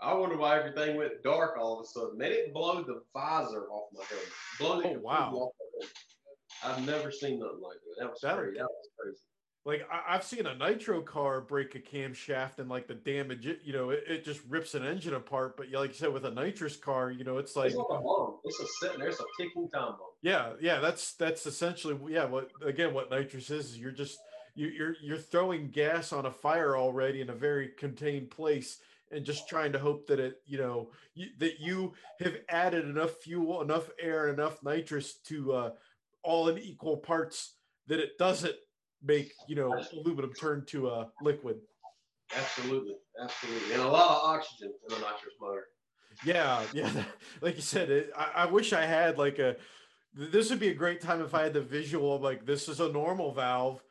I 0.00 0.14
wonder 0.14 0.36
why 0.36 0.58
everything 0.58 0.96
went 0.96 1.22
dark 1.22 1.56
all 1.58 1.78
of 1.78 1.84
a 1.84 1.88
sudden. 1.88 2.18
Man, 2.18 2.32
it 2.32 2.52
blew 2.52 2.82
the 2.84 3.02
visor 3.14 3.68
off 3.70 3.88
my 3.92 4.02
helmet. 4.04 4.28
Blow 4.58 4.96
Oh, 4.96 5.00
wow. 5.00 5.30
off 5.32 5.52
my. 5.80 5.86
I've 6.72 6.84
never 6.86 7.10
seen 7.12 7.38
nothing 7.38 7.60
like 7.62 7.76
that. 7.78 8.02
That 8.04 8.10
was 8.10 8.20
That- 8.22 8.36
crazy. 8.38 8.58
That 8.58 8.64
was 8.64 8.88
crazy. 8.98 9.18
Like 9.64 9.86
I, 9.92 10.14
I've 10.16 10.24
seen 10.24 10.46
a 10.46 10.56
nitro 10.56 11.02
car 11.02 11.40
break 11.40 11.76
a 11.76 11.78
camshaft 11.78 12.58
and 12.58 12.68
like 12.68 12.88
the 12.88 12.94
damage, 12.94 13.46
it, 13.46 13.60
you 13.62 13.72
know, 13.72 13.90
it, 13.90 14.02
it 14.08 14.24
just 14.24 14.40
rips 14.48 14.74
an 14.74 14.84
engine 14.84 15.14
apart. 15.14 15.56
But 15.56 15.70
like 15.70 15.90
you 15.90 15.94
said, 15.94 16.12
with 16.12 16.24
a 16.24 16.32
nitrous 16.32 16.76
car, 16.76 17.12
you 17.12 17.22
know, 17.22 17.38
it's 17.38 17.54
like 17.54 17.68
It's 17.68 17.76
like 17.76 17.86
a 17.88 18.02
bomb. 18.02 18.38
It's 18.44 18.58
a 18.58 18.66
sitting 18.80 18.98
there. 18.98 19.08
It's 19.10 19.20
a 19.20 19.24
ticking 19.38 19.68
time 19.70 19.92
bomb. 19.92 20.10
Yeah, 20.20 20.54
yeah, 20.60 20.80
that's 20.80 21.14
that's 21.14 21.46
essentially 21.46 21.96
yeah. 22.12 22.24
What 22.24 22.50
again? 22.64 22.92
What 22.92 23.08
nitrous 23.12 23.50
is 23.50 23.78
You're 23.78 23.92
just 23.92 24.18
you, 24.54 24.68
you're 24.68 24.94
you're 25.02 25.18
throwing 25.18 25.70
gas 25.70 26.12
on 26.12 26.26
a 26.26 26.30
fire 26.30 26.76
already 26.76 27.20
in 27.20 27.30
a 27.30 27.34
very 27.34 27.68
contained 27.78 28.30
place, 28.30 28.78
and 29.10 29.24
just 29.24 29.48
trying 29.48 29.72
to 29.72 29.78
hope 29.78 30.06
that 30.06 30.20
it 30.20 30.36
you 30.46 30.58
know 30.58 30.90
you, 31.14 31.28
that 31.38 31.60
you 31.60 31.92
have 32.20 32.36
added 32.48 32.84
enough 32.84 33.16
fuel, 33.22 33.62
enough 33.62 33.90
air, 34.00 34.28
and 34.28 34.38
enough 34.38 34.62
nitrous 34.62 35.14
to 35.26 35.52
uh, 35.52 35.70
all 36.22 36.48
in 36.48 36.58
equal 36.58 36.96
parts 36.96 37.54
that 37.86 38.00
it 38.00 38.18
doesn't 38.18 38.56
make 39.02 39.32
you 39.48 39.56
know 39.56 39.74
aluminum 39.92 40.32
turn 40.32 40.64
to 40.66 40.88
a 40.88 41.08
liquid. 41.22 41.56
Absolutely. 42.36 42.96
Absolutely. 43.20 43.74
And 43.74 43.82
a 43.82 43.88
lot 43.88 44.10
of 44.10 44.22
oxygen 44.24 44.72
in 44.88 44.96
a 44.96 44.98
nitrous 44.98 45.34
motor. 45.40 45.66
Yeah, 46.24 46.62
yeah. 46.72 46.90
Like 47.40 47.56
you 47.56 47.62
said, 47.62 47.90
it, 47.90 48.12
I, 48.16 48.30
I 48.34 48.46
wish 48.46 48.72
I 48.72 48.84
had 48.84 49.18
like 49.18 49.38
a. 49.38 49.56
This 50.14 50.50
would 50.50 50.60
be 50.60 50.68
a 50.68 50.74
great 50.74 51.00
time 51.00 51.22
if 51.22 51.34
I 51.34 51.42
had 51.42 51.54
the 51.54 51.62
visual 51.62 52.16
of 52.16 52.22
like 52.22 52.44
this 52.44 52.68
is 52.68 52.80
a 52.80 52.92
normal 52.92 53.32
valve, 53.32 53.82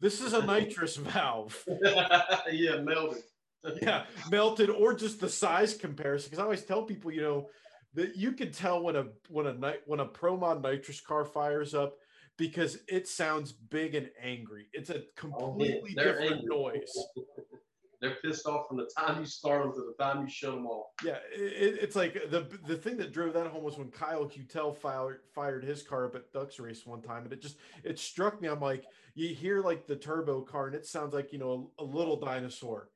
this 0.00 0.20
is 0.20 0.32
a 0.32 0.44
nitrous 0.44 0.96
valve. 0.96 1.62
yeah, 2.52 2.80
melted. 2.80 3.22
Yeah, 3.82 4.04
melted 4.30 4.70
or 4.70 4.94
just 4.94 5.20
the 5.20 5.28
size 5.28 5.74
comparison. 5.74 6.30
Because 6.30 6.38
I 6.40 6.44
always 6.44 6.64
tell 6.64 6.82
people, 6.82 7.12
you 7.12 7.20
know, 7.20 7.50
that 7.92 8.16
you 8.16 8.32
can 8.32 8.52
tell 8.52 8.82
when 8.82 8.96
a 8.96 9.08
when 9.28 9.46
a 9.46 9.52
night 9.52 9.80
when 9.84 10.00
a 10.00 10.06
pro 10.06 10.34
mod 10.34 10.62
nitrous 10.62 11.02
car 11.02 11.26
fires 11.26 11.74
up 11.74 11.96
because 12.38 12.78
it 12.88 13.06
sounds 13.06 13.52
big 13.52 13.94
and 13.94 14.08
angry. 14.22 14.68
It's 14.72 14.88
a 14.88 15.00
oh, 15.00 15.02
completely 15.14 15.92
They're 15.94 16.12
different 16.12 16.42
angry. 16.42 16.48
noise. 16.48 17.06
They're 18.00 18.16
pissed 18.24 18.46
off 18.46 18.66
from 18.66 18.78
the 18.78 18.88
time 18.96 19.20
you 19.20 19.26
start 19.26 19.62
them 19.62 19.72
to 19.74 19.92
the 19.96 20.02
time 20.02 20.22
you 20.22 20.28
shut 20.28 20.52
them 20.52 20.66
off. 20.66 20.86
Yeah, 21.04 21.18
it, 21.34 21.78
it's 21.82 21.94
like 21.94 22.14
the 22.30 22.46
the 22.66 22.76
thing 22.76 22.96
that 22.96 23.12
drove 23.12 23.34
that 23.34 23.48
home 23.48 23.62
was 23.62 23.76
when 23.76 23.90
Kyle 23.90 24.24
Hutel 24.24 24.74
fired 24.74 25.20
fired 25.34 25.64
his 25.64 25.82
car 25.82 26.06
up 26.06 26.14
at 26.14 26.32
Ducks 26.32 26.58
Race 26.58 26.86
one 26.86 27.02
time, 27.02 27.24
and 27.24 27.32
it 27.32 27.42
just 27.42 27.58
it 27.84 27.98
struck 27.98 28.40
me. 28.40 28.48
I'm 28.48 28.60
like, 28.60 28.84
you 29.14 29.34
hear 29.34 29.60
like 29.60 29.86
the 29.86 29.96
turbo 29.96 30.40
car, 30.40 30.66
and 30.66 30.74
it 30.74 30.86
sounds 30.86 31.12
like 31.12 31.30
you 31.32 31.38
know 31.38 31.70
a, 31.78 31.82
a 31.82 31.84
little 31.84 32.18
dinosaur, 32.18 32.88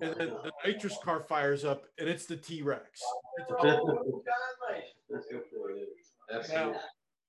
and 0.00 0.14
then 0.16 0.28
the 0.28 0.50
nitrous 0.66 0.98
car 1.04 1.20
fires 1.20 1.64
up, 1.64 1.84
and 1.98 2.08
it's 2.08 2.26
the 2.26 2.36
T 2.36 2.62
Rex. 2.62 3.00
Absolutely. 6.32 6.80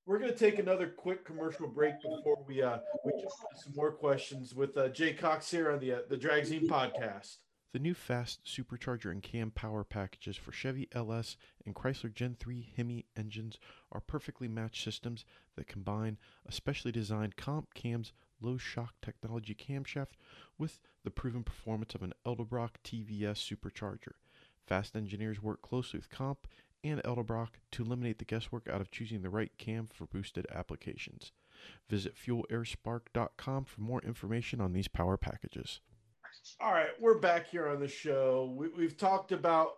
We're 0.06 0.20
gonna 0.20 0.34
take 0.34 0.58
another 0.58 0.88
quick 0.88 1.24
commercial 1.24 1.68
break 1.68 2.02
before 2.02 2.44
we 2.48 2.62
uh 2.62 2.80
we 3.06 3.12
jump 3.12 3.32
some 3.56 3.74
more 3.76 3.92
questions 3.92 4.56
with 4.56 4.76
uh, 4.76 4.90
Jay 4.90 5.14
Cox 5.14 5.50
here 5.52 5.72
on 5.72 5.80
the 5.80 5.94
uh, 5.94 6.00
the 6.10 6.18
Dragzine 6.18 6.68
podcast. 6.68 7.38
The 7.74 7.80
new 7.80 7.94
fast 7.94 8.44
supercharger 8.44 9.12
and 9.12 9.24
cam 9.24 9.52
power 9.52 9.86
packages 9.86 10.36
for 10.36 10.52
Chevy 10.52 10.90
LS 10.92 11.38
and 11.66 11.74
Chrysler 11.74 12.14
Gen 12.14 12.36
3 12.38 12.74
Hemi 12.76 13.06
engines 13.16 13.60
are 13.94 14.02
perfectly 14.02 14.50
matched 14.50 14.84
systems 14.84 15.24
that 15.56 15.68
combine 15.68 16.18
a 16.46 16.52
specially 16.52 16.92
designed 16.92 17.38
comp 17.38 17.74
cam's 17.74 18.12
low 18.42 18.58
shock 18.58 18.96
technology 19.02 19.56
camshaft 19.56 20.18
with 20.58 20.82
the 21.06 21.12
proven 21.12 21.44
performance 21.44 21.96
of 21.96 22.04
an 22.04 22.12
Edelbrock 22.26 22.72
TVS 22.84 23.38
supercharger. 23.38 24.14
Fast 24.68 24.96
engineers 24.96 25.42
work 25.42 25.62
closely 25.62 26.00
with 26.00 26.10
comp 26.10 26.48
and 26.84 27.02
Edelbrock 27.04 27.50
to 27.72 27.84
eliminate 27.84 28.20
the 28.20 28.26
guesswork 28.26 28.68
out 28.68 28.82
of 28.82 28.92
choosing 28.92 29.22
the 29.22 29.30
right 29.30 29.52
cam 29.58 29.88
for 29.94 30.06
boosted 30.06 30.48
applications. 30.54 31.32
Visit 31.90 32.16
fuelairspark.com 32.16 33.66
for 33.66 33.82
more 33.82 34.02
information 34.02 34.60
on 34.62 34.74
these 34.74 34.88
power 34.88 35.18
packages. 35.18 35.82
All 36.60 36.72
right, 36.72 36.90
we're 37.00 37.20
back 37.20 37.48
here 37.48 37.68
on 37.68 37.80
the 37.80 37.88
show. 37.88 38.54
We, 38.58 38.70
we've 38.70 38.98
talked 38.98 39.32
about 39.32 39.74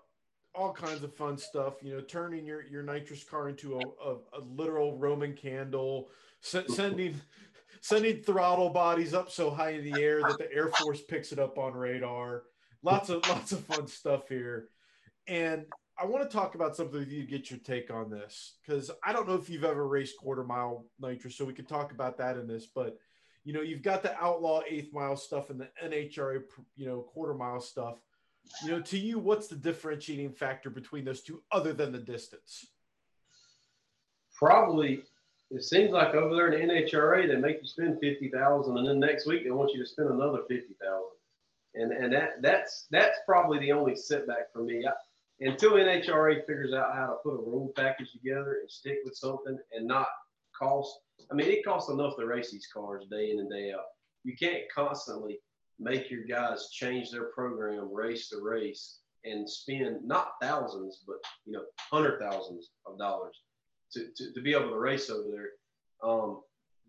all 0.55 0.71
kinds 0.71 1.03
of 1.03 1.15
fun 1.15 1.37
stuff. 1.37 1.75
You 1.81 1.95
know, 1.95 2.01
turning 2.01 2.45
your 2.45 2.63
your 2.65 2.83
nitrous 2.83 3.23
car 3.23 3.49
into 3.49 3.79
a, 3.79 3.79
a, 3.79 4.15
a 4.37 4.41
literal 4.41 4.97
Roman 4.97 5.33
candle, 5.33 6.09
se- 6.41 6.67
sending 6.67 7.19
sending 7.81 8.21
throttle 8.21 8.69
bodies 8.69 9.13
up 9.13 9.29
so 9.31 9.49
high 9.49 9.71
in 9.71 9.91
the 9.91 10.01
air 10.01 10.21
that 10.21 10.37
the 10.37 10.51
Air 10.53 10.69
Force 10.69 11.01
picks 11.01 11.31
it 11.31 11.39
up 11.39 11.57
on 11.57 11.73
radar. 11.73 12.43
Lots 12.83 13.09
of 13.09 13.27
lots 13.27 13.51
of 13.51 13.65
fun 13.65 13.87
stuff 13.87 14.29
here, 14.29 14.69
and 15.27 15.65
I 15.99 16.05
want 16.05 16.29
to 16.29 16.35
talk 16.35 16.55
about 16.55 16.75
something 16.75 16.99
with 16.99 17.11
you 17.11 17.21
to 17.21 17.27
get 17.29 17.51
your 17.51 17.59
take 17.59 17.91
on 17.91 18.09
this 18.09 18.55
because 18.65 18.89
I 19.03 19.13
don't 19.13 19.27
know 19.27 19.35
if 19.35 19.49
you've 19.49 19.63
ever 19.63 19.87
raced 19.87 20.17
quarter 20.17 20.43
mile 20.43 20.85
nitrous, 20.99 21.35
so 21.35 21.45
we 21.45 21.53
could 21.53 21.67
talk 21.67 21.91
about 21.91 22.17
that 22.17 22.37
in 22.37 22.47
this, 22.47 22.65
but 22.65 22.97
you 23.43 23.53
know, 23.53 23.61
you've 23.61 23.81
got 23.81 24.03
the 24.03 24.15
outlaw 24.17 24.61
eighth 24.67 24.93
mile 24.93 25.17
stuff 25.17 25.49
and 25.49 25.59
the 25.59 25.69
NHRA, 25.83 26.41
you 26.75 26.85
know, 26.87 27.01
quarter 27.01 27.33
mile 27.33 27.59
stuff. 27.59 27.97
You 28.63 28.71
know, 28.71 28.81
to 28.81 28.97
you, 28.97 29.19
what's 29.19 29.47
the 29.47 29.55
differentiating 29.55 30.31
factor 30.31 30.69
between 30.69 31.05
those 31.05 31.21
two 31.21 31.43
other 31.51 31.73
than 31.73 31.91
the 31.91 31.99
distance? 31.99 32.67
Probably, 34.37 35.03
it 35.51 35.63
seems 35.63 35.91
like 35.91 36.15
over 36.15 36.35
there 36.35 36.51
in 36.51 36.67
the 36.67 36.73
NHRA, 36.73 37.27
they 37.27 37.35
make 37.35 37.61
you 37.61 37.67
spend 37.67 37.99
fifty 37.99 38.29
thousand, 38.29 38.77
and 38.77 38.87
then 38.87 38.99
next 38.99 39.27
week 39.27 39.43
they 39.43 39.51
want 39.51 39.71
you 39.73 39.79
to 39.81 39.89
spend 39.89 40.09
another 40.09 40.39
fifty 40.47 40.75
thousand, 40.81 41.15
and 41.75 41.91
and 41.91 42.13
that 42.13 42.41
that's 42.41 42.87
that's 42.91 43.19
probably 43.25 43.59
the 43.59 43.71
only 43.71 43.95
setback 43.95 44.51
for 44.51 44.63
me. 44.63 44.85
I, 44.85 44.91
until 45.39 45.73
NHRA 45.73 46.45
figures 46.45 46.73
out 46.73 46.95
how 46.95 47.07
to 47.07 47.15
put 47.23 47.33
a 47.33 47.37
rule 47.37 47.71
package 47.75 48.11
together 48.11 48.59
and 48.61 48.69
stick 48.69 48.97
with 49.03 49.15
something 49.15 49.57
and 49.71 49.87
not 49.87 50.07
cost. 50.57 50.99
I 51.31 51.35
mean, 51.35 51.47
it 51.49 51.65
costs 51.65 51.89
enough 51.89 52.15
to 52.17 52.25
race 52.25 52.51
these 52.51 52.67
cars 52.73 53.05
day 53.09 53.31
in 53.31 53.39
and 53.39 53.49
day 53.49 53.71
out. 53.71 53.85
You 54.23 54.35
can't 54.37 54.63
constantly 54.73 55.39
make 55.79 56.09
your 56.09 56.23
guys 56.23 56.69
change 56.71 57.11
their 57.11 57.25
program 57.25 57.91
race 57.91 58.29
to 58.29 58.41
race 58.41 58.99
and 59.25 59.49
spend 59.49 60.05
not 60.05 60.33
thousands, 60.41 61.01
but 61.07 61.17
you 61.45 61.53
know, 61.53 61.63
hundred 61.77 62.19
thousands 62.19 62.71
of 62.85 62.97
dollars 62.97 63.35
to, 63.93 64.07
to, 64.15 64.33
to 64.33 64.41
be 64.41 64.53
able 64.53 64.69
to 64.69 64.77
race 64.77 65.09
over 65.09 65.29
there. 65.31 66.09
Um, 66.09 66.41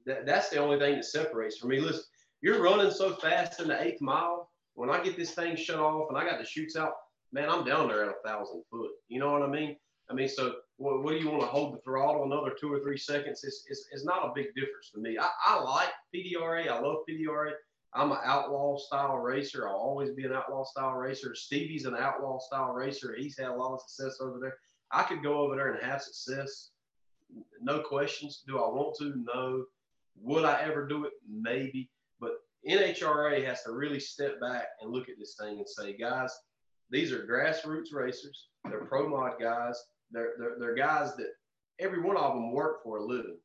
that, 0.06 0.26
that's 0.26 0.50
the 0.50 0.58
only 0.58 0.78
thing 0.78 0.96
that 0.96 1.04
separates 1.04 1.58
for 1.58 1.68
me. 1.68 1.80
Listen, 1.80 2.02
you're 2.42 2.62
running 2.62 2.90
so 2.90 3.14
fast 3.14 3.60
in 3.60 3.68
the 3.68 3.82
eighth 3.82 4.00
mile. 4.00 4.50
When 4.74 4.90
I 4.90 5.02
get 5.02 5.16
this 5.16 5.30
thing 5.30 5.56
shut 5.56 5.78
off 5.78 6.08
and 6.08 6.18
I 6.18 6.28
got 6.28 6.38
the 6.38 6.44
shoots 6.44 6.76
out, 6.76 6.92
man, 7.34 7.50
I'm 7.50 7.64
down 7.64 7.88
there 7.88 8.04
at 8.04 8.14
a 8.14 8.28
thousand 8.28 8.62
foot. 8.70 8.92
You 9.08 9.18
know 9.18 9.32
what 9.32 9.42
I 9.42 9.48
mean? 9.48 9.76
I 10.08 10.14
mean, 10.14 10.28
so 10.28 10.54
what, 10.76 11.02
what 11.02 11.10
do 11.10 11.18
you 11.18 11.28
want 11.28 11.42
to 11.42 11.48
hold 11.48 11.74
the 11.74 11.80
throttle 11.80 12.24
another 12.24 12.54
two 12.58 12.72
or 12.72 12.80
three 12.80 12.96
seconds? 12.96 13.42
It's, 13.42 13.64
it's, 13.68 13.86
it's 13.90 14.04
not 14.04 14.24
a 14.24 14.32
big 14.34 14.54
difference 14.54 14.90
to 14.94 15.00
me. 15.00 15.18
I, 15.18 15.28
I 15.44 15.60
like 15.60 15.88
PDRA. 16.14 16.68
I 16.68 16.78
love 16.78 16.98
PDRA. 17.08 17.52
I'm 17.92 18.12
an 18.12 18.18
outlaw 18.24 18.76
style 18.76 19.18
racer. 19.18 19.68
I'll 19.68 19.74
always 19.74 20.10
be 20.10 20.24
an 20.24 20.32
outlaw 20.32 20.64
style 20.64 20.94
racer. 20.94 21.34
Stevie's 21.34 21.86
an 21.86 21.96
outlaw 21.96 22.38
style 22.38 22.72
racer. 22.72 23.14
He's 23.16 23.38
had 23.38 23.48
a 23.48 23.54
lot 23.54 23.74
of 23.74 23.80
success 23.80 24.20
over 24.20 24.38
there. 24.38 24.56
I 24.92 25.02
could 25.02 25.22
go 25.22 25.40
over 25.40 25.56
there 25.56 25.72
and 25.72 25.84
have 25.84 26.02
success. 26.02 26.70
No 27.60 27.80
questions. 27.80 28.42
Do 28.46 28.58
I 28.58 28.68
want 28.68 28.96
to? 28.98 29.24
No. 29.34 29.64
Would 30.22 30.44
I 30.44 30.62
ever 30.62 30.86
do 30.86 31.04
it? 31.04 31.12
Maybe. 31.28 31.90
But 32.20 32.32
NHRA 32.68 33.44
has 33.44 33.62
to 33.64 33.72
really 33.72 34.00
step 34.00 34.40
back 34.40 34.66
and 34.80 34.92
look 34.92 35.08
at 35.08 35.18
this 35.18 35.36
thing 35.40 35.58
and 35.58 35.68
say, 35.68 35.96
guys, 35.96 36.32
these 36.90 37.12
are 37.12 37.26
grassroots 37.26 37.92
racers. 37.92 38.48
They're 38.64 38.84
pro 38.84 39.08
mod 39.08 39.34
guys. 39.40 39.80
They're, 40.10 40.32
they're, 40.38 40.56
they're 40.58 40.74
guys 40.74 41.16
that 41.16 41.28
every 41.80 42.00
one 42.00 42.16
of 42.16 42.34
them 42.34 42.52
work 42.52 42.82
for 42.82 42.98
a 42.98 43.04
living. 43.04 43.38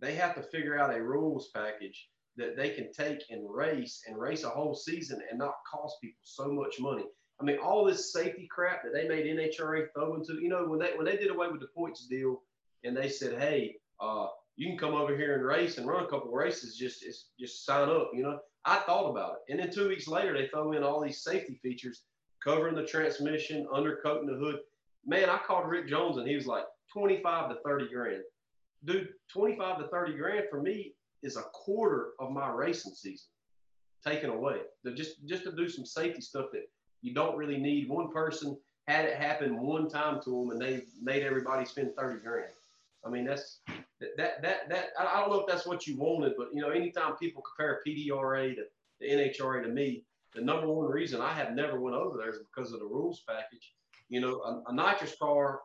They 0.00 0.14
have 0.14 0.34
to 0.34 0.42
figure 0.42 0.78
out 0.78 0.94
a 0.94 1.02
rules 1.02 1.50
package 1.54 2.08
that 2.36 2.56
they 2.56 2.70
can 2.70 2.92
take 2.92 3.22
and 3.30 3.48
race 3.48 4.02
and 4.06 4.18
race 4.18 4.44
a 4.44 4.48
whole 4.48 4.74
season 4.74 5.20
and 5.28 5.38
not 5.38 5.54
cost 5.70 5.96
people 6.00 6.20
so 6.22 6.48
much 6.48 6.80
money. 6.80 7.04
I 7.40 7.44
mean, 7.44 7.58
all 7.62 7.84
this 7.84 8.12
safety 8.12 8.48
crap 8.50 8.82
that 8.82 8.92
they 8.92 9.08
made 9.08 9.26
NHRA 9.26 9.86
throw 9.94 10.14
into, 10.14 10.34
you 10.40 10.48
know, 10.48 10.66
when 10.66 10.78
they 10.78 10.92
when 10.96 11.06
they 11.06 11.16
did 11.16 11.30
away 11.30 11.48
with 11.48 11.60
the 11.60 11.68
points 11.68 12.06
deal 12.06 12.42
and 12.84 12.96
they 12.96 13.08
said, 13.08 13.40
hey, 13.40 13.76
uh, 14.00 14.28
you 14.56 14.68
can 14.68 14.78
come 14.78 14.94
over 14.94 15.16
here 15.16 15.34
and 15.34 15.44
race 15.44 15.78
and 15.78 15.86
run 15.86 16.04
a 16.04 16.08
couple 16.08 16.30
races. 16.32 16.76
Just 16.76 17.02
just 17.38 17.64
sign 17.64 17.88
up. 17.88 18.10
You 18.12 18.22
know, 18.22 18.38
I 18.64 18.76
thought 18.78 19.10
about 19.10 19.34
it, 19.34 19.52
and 19.52 19.60
then 19.60 19.70
two 19.70 19.88
weeks 19.88 20.06
later 20.06 20.34
they 20.34 20.48
throw 20.48 20.72
in 20.72 20.82
all 20.82 21.00
these 21.00 21.22
safety 21.22 21.58
features, 21.62 22.02
covering 22.42 22.74
the 22.74 22.86
transmission, 22.86 23.66
undercoating 23.72 24.26
the 24.26 24.38
hood. 24.38 24.60
Man, 25.06 25.28
I 25.28 25.38
called 25.38 25.68
Rick 25.68 25.88
Jones 25.88 26.18
and 26.18 26.28
he 26.28 26.34
was 26.34 26.46
like 26.46 26.64
25 26.92 27.50
to 27.50 27.56
30 27.64 27.88
grand. 27.92 28.22
Dude, 28.84 29.08
25 29.32 29.78
to 29.78 29.88
30 29.88 30.16
grand 30.16 30.44
for 30.50 30.60
me 30.60 30.94
is 31.22 31.36
a 31.36 31.42
quarter 31.42 32.10
of 32.18 32.32
my 32.32 32.50
racing 32.50 32.94
season 32.94 33.28
taken 34.04 34.30
away. 34.30 34.60
just 34.94 35.26
just 35.26 35.44
to 35.44 35.52
do 35.52 35.68
some 35.68 35.84
safety 35.84 36.20
stuff 36.20 36.46
that 36.52 36.68
you 37.02 37.14
don't 37.14 37.36
really 37.36 37.58
need. 37.58 37.88
One 37.88 38.10
person 38.10 38.56
had 38.86 39.04
it 39.04 39.16
happen 39.16 39.60
one 39.60 39.88
time 39.88 40.20
to 40.24 40.30
them, 40.30 40.50
and 40.50 40.60
they 40.60 40.82
made 41.00 41.22
everybody 41.22 41.64
spend 41.64 41.94
thirty 41.96 42.20
grand. 42.20 42.52
I 43.04 43.10
mean, 43.10 43.24
that's 43.24 43.60
that 44.16 44.42
that 44.42 44.68
that. 44.68 44.88
I 44.98 45.20
don't 45.20 45.30
know 45.30 45.40
if 45.40 45.46
that's 45.46 45.66
what 45.66 45.86
you 45.86 45.96
wanted, 45.96 46.34
but 46.36 46.48
you 46.52 46.60
know, 46.60 46.70
anytime 46.70 47.16
people 47.16 47.42
compare 47.42 47.82
PDRA 47.86 48.54
to 48.56 48.62
the 49.00 49.06
NHRA 49.06 49.62
to 49.62 49.68
me, 49.68 50.04
the 50.34 50.40
number 50.40 50.68
one 50.68 50.90
reason 50.90 51.20
I 51.20 51.32
have 51.32 51.52
never 51.52 51.80
went 51.80 51.96
over 51.96 52.18
there 52.18 52.30
is 52.30 52.38
because 52.38 52.72
of 52.72 52.80
the 52.80 52.86
rules 52.86 53.22
package. 53.28 53.74
You 54.08 54.20
know, 54.20 54.40
a, 54.40 54.62
a 54.68 54.74
nitrous 54.74 55.16
car 55.20 55.60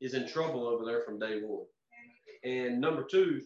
is 0.00 0.14
in 0.14 0.28
trouble 0.28 0.66
over 0.66 0.84
there 0.84 1.02
from 1.02 1.18
day 1.18 1.40
one. 1.42 1.66
And 2.44 2.80
number 2.80 3.02
two, 3.02 3.40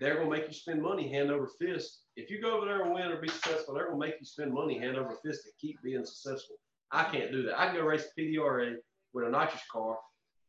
they're 0.00 0.16
going 0.16 0.30
to 0.30 0.36
make 0.36 0.48
you 0.48 0.54
spend 0.54 0.82
money 0.82 1.10
hand 1.10 1.30
over 1.30 1.48
fist. 1.60 2.02
If 2.16 2.30
you 2.30 2.40
go 2.40 2.56
over 2.56 2.66
there 2.66 2.82
and 2.82 2.94
win 2.94 3.12
or 3.12 3.20
be 3.20 3.28
successful, 3.28 3.74
they're 3.74 3.88
going 3.88 4.00
to 4.00 4.06
make 4.06 4.16
you 4.18 4.26
spend 4.26 4.52
money 4.52 4.78
hand 4.78 4.96
over 4.96 5.16
fist 5.24 5.44
to 5.44 5.50
keep 5.60 5.80
being 5.82 6.04
successful. 6.04 6.56
I 6.90 7.04
can't 7.04 7.32
do 7.32 7.42
that. 7.44 7.58
I 7.58 7.66
can 7.66 7.76
go 7.76 7.82
race 7.82 8.06
the 8.16 8.36
PDRA 8.36 8.74
with 9.12 9.26
a 9.26 9.30
nitrous 9.30 9.62
car. 9.70 9.96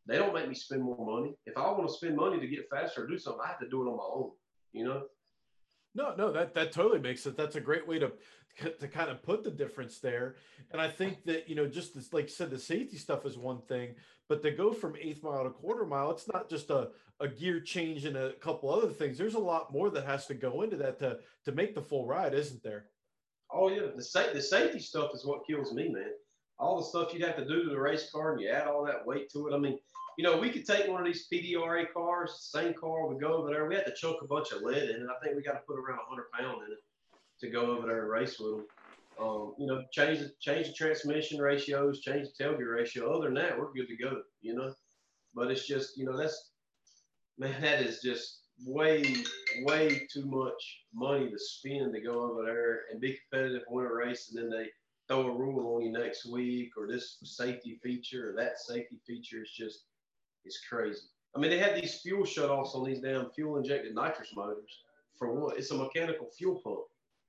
They 0.08 0.18
don't 0.18 0.34
make 0.34 0.48
me 0.48 0.56
spend 0.56 0.84
more 0.84 1.20
money. 1.20 1.36
If 1.46 1.58
I 1.58 1.70
want 1.72 1.88
to 1.88 1.94
spend 1.94 2.16
money 2.16 2.40
to 2.40 2.48
get 2.48 2.70
faster 2.72 3.04
or 3.04 3.08
do 3.08 3.18
something, 3.18 3.42
I 3.44 3.50
have 3.50 3.60
to 3.60 3.70
do 3.70 3.84
it 3.84 3.90
on 3.90 3.98
my 3.98 4.04
own. 4.04 4.32
You 4.72 4.86
know. 4.86 5.04
No, 5.96 6.14
no, 6.16 6.32
that 6.32 6.54
that 6.54 6.72
totally 6.72 7.00
makes 7.00 7.24
sense. 7.24 7.36
That's 7.36 7.56
a 7.56 7.62
great 7.62 7.88
way 7.88 8.00
to 8.00 8.12
to 8.80 8.88
kind 8.88 9.10
of 9.10 9.22
put 9.22 9.44
the 9.44 9.52
difference 9.52 10.00
there. 10.00 10.36
And 10.72 10.82
I 10.82 10.90
think 10.90 11.24
that 11.26 11.50
you 11.50 11.56
know, 11.56 11.68
just 11.68 11.96
this, 11.96 12.14
like 12.14 12.26
you 12.26 12.32
said, 12.32 12.50
the 12.50 12.60
safety 12.60 12.98
stuff 12.98 13.26
is 13.26 13.38
one 13.38 13.62
thing, 13.62 13.96
but 14.28 14.42
to 14.42 14.52
go 14.52 14.74
from 14.74 14.96
eighth 15.00 15.24
mile 15.24 15.44
to 15.44 15.50
quarter 15.50 15.86
mile, 15.86 16.12
it's 16.12 16.28
not 16.28 16.50
just 16.50 16.70
a, 16.70 16.90
a 17.20 17.28
gear 17.28 17.60
change 17.60 18.06
and 18.06 18.18
a 18.18 18.34
couple 18.34 18.74
other 18.74 18.92
things. 18.92 19.18
There's 19.18 19.36
a 19.36 19.40
lot 19.40 19.72
more 19.72 19.90
that 19.92 20.06
has 20.06 20.26
to 20.28 20.34
go 20.34 20.64
into 20.64 20.78
that 20.78 21.00
to 21.00 21.20
to 21.46 21.52
make 21.52 21.76
the 21.76 21.82
full 21.82 22.06
ride, 22.06 22.34
isn't 22.34 22.64
there? 22.64 22.86
Oh 23.52 23.70
yeah, 23.70 23.88
the 23.96 24.04
sa- 24.04 24.34
the 24.34 24.42
safety 24.42 24.80
stuff 24.80 25.12
is 25.14 25.26
what 25.26 25.48
kills 25.48 25.74
me, 25.74 25.90
man. 25.90 26.12
All 26.60 26.78
the 26.78 26.86
stuff 26.86 27.14
you'd 27.14 27.24
have 27.24 27.38
to 27.38 27.46
do 27.46 27.64
to 27.64 27.70
the 27.70 27.80
race 27.80 28.10
car, 28.12 28.34
and 28.34 28.42
you 28.42 28.50
add 28.50 28.68
all 28.68 28.84
that 28.86 29.06
weight 29.06 29.30
to 29.34 29.48
it. 29.48 29.54
I 29.54 29.60
mean, 29.60 29.78
you 30.18 30.24
know, 30.24 30.38
we 30.38 30.50
could 30.50 30.66
take 30.66 30.88
one 30.88 31.00
of 31.00 31.06
these 31.06 31.28
PDRA 31.32 31.86
cars, 31.94 32.50
same 32.52 32.74
car, 32.74 33.08
we 33.08 33.20
go 33.20 33.36
over 33.36 33.52
there. 33.52 33.68
We 33.68 33.76
had 33.76 33.86
to 33.86 33.94
choke 33.94 34.24
a 34.24 34.28
bunch 34.28 34.52
of 34.52 34.64
lead 34.64 34.90
in 34.90 35.02
it. 35.04 35.08
I 35.08 35.24
think 35.24 35.38
we 35.38 35.44
got 35.44 35.54
to 35.54 35.62
put 35.68 35.78
around 35.78 36.00
100 36.10 36.26
pound 36.32 36.64
in 36.66 36.74
it 36.74 36.80
to 37.42 37.50
go 37.50 37.78
over 37.78 37.88
there 37.88 38.02
and 38.02 38.10
race 38.10 38.40
with 38.40 38.52
them. 38.52 38.66
Um, 39.20 39.56
you 39.58 39.66
know, 39.66 39.84
change 39.92 40.20
the 40.20 40.32
change 40.40 40.68
the 40.68 40.74
transmission 40.74 41.40
ratios, 41.40 42.02
change 42.02 42.28
the 42.28 42.44
tailgate 42.44 42.72
ratio. 42.72 43.12
Other 43.12 43.26
than 43.26 43.36
that, 43.36 43.58
we're 43.58 43.74
good 43.74 43.88
to 43.88 43.98
go. 43.98 44.22
You 44.42 44.56
know, 44.56 44.74
but 45.34 45.52
it's 45.52 45.68
just 45.68 45.98
you 45.98 46.06
know 46.06 46.18
that's 46.18 46.52
man, 47.38 47.62
that 47.62 47.82
is 47.82 48.02
just 48.02 48.42
way 48.66 49.16
way 49.64 50.08
too 50.12 50.26
much 50.26 50.84
money 50.94 51.30
to 51.30 51.40
spend 51.40 51.94
to 51.94 52.02
go 52.02 52.22
over 52.22 52.44
there 52.44 52.82
and 52.92 53.02
be 53.02 53.18
competitive, 53.30 53.64
win 53.70 53.86
a 53.86 53.94
race, 53.94 54.30
and 54.30 54.38
then 54.38 54.50
they 54.50 54.68
throw 55.08 55.28
a 55.28 55.38
rule 55.38 55.76
on 55.76 55.84
you 55.84 55.92
next 55.92 56.26
week 56.26 56.72
or 56.78 56.88
this 56.88 57.18
safety 57.24 57.80
feature 57.82 58.32
or 58.32 58.36
that 58.36 58.60
safety 58.60 58.98
feature. 59.06 59.42
It's 59.42 59.56
just 59.56 59.86
it's 60.46 60.62
crazy. 60.70 61.02
I 61.36 61.40
mean, 61.40 61.52
they 61.52 61.60
had 61.60 61.76
these 61.76 62.02
fuel 62.02 62.24
shutoffs 62.24 62.76
on 62.76 62.84
these 62.84 63.00
damn 63.00 63.30
fuel 63.32 63.58
injected 63.58 63.94
nitrous 63.94 64.36
motors. 64.36 64.82
For 65.18 65.34
what? 65.34 65.58
It's 65.58 65.72
a 65.72 65.76
mechanical 65.76 66.28
fuel 66.38 66.62
pump. 66.64 66.80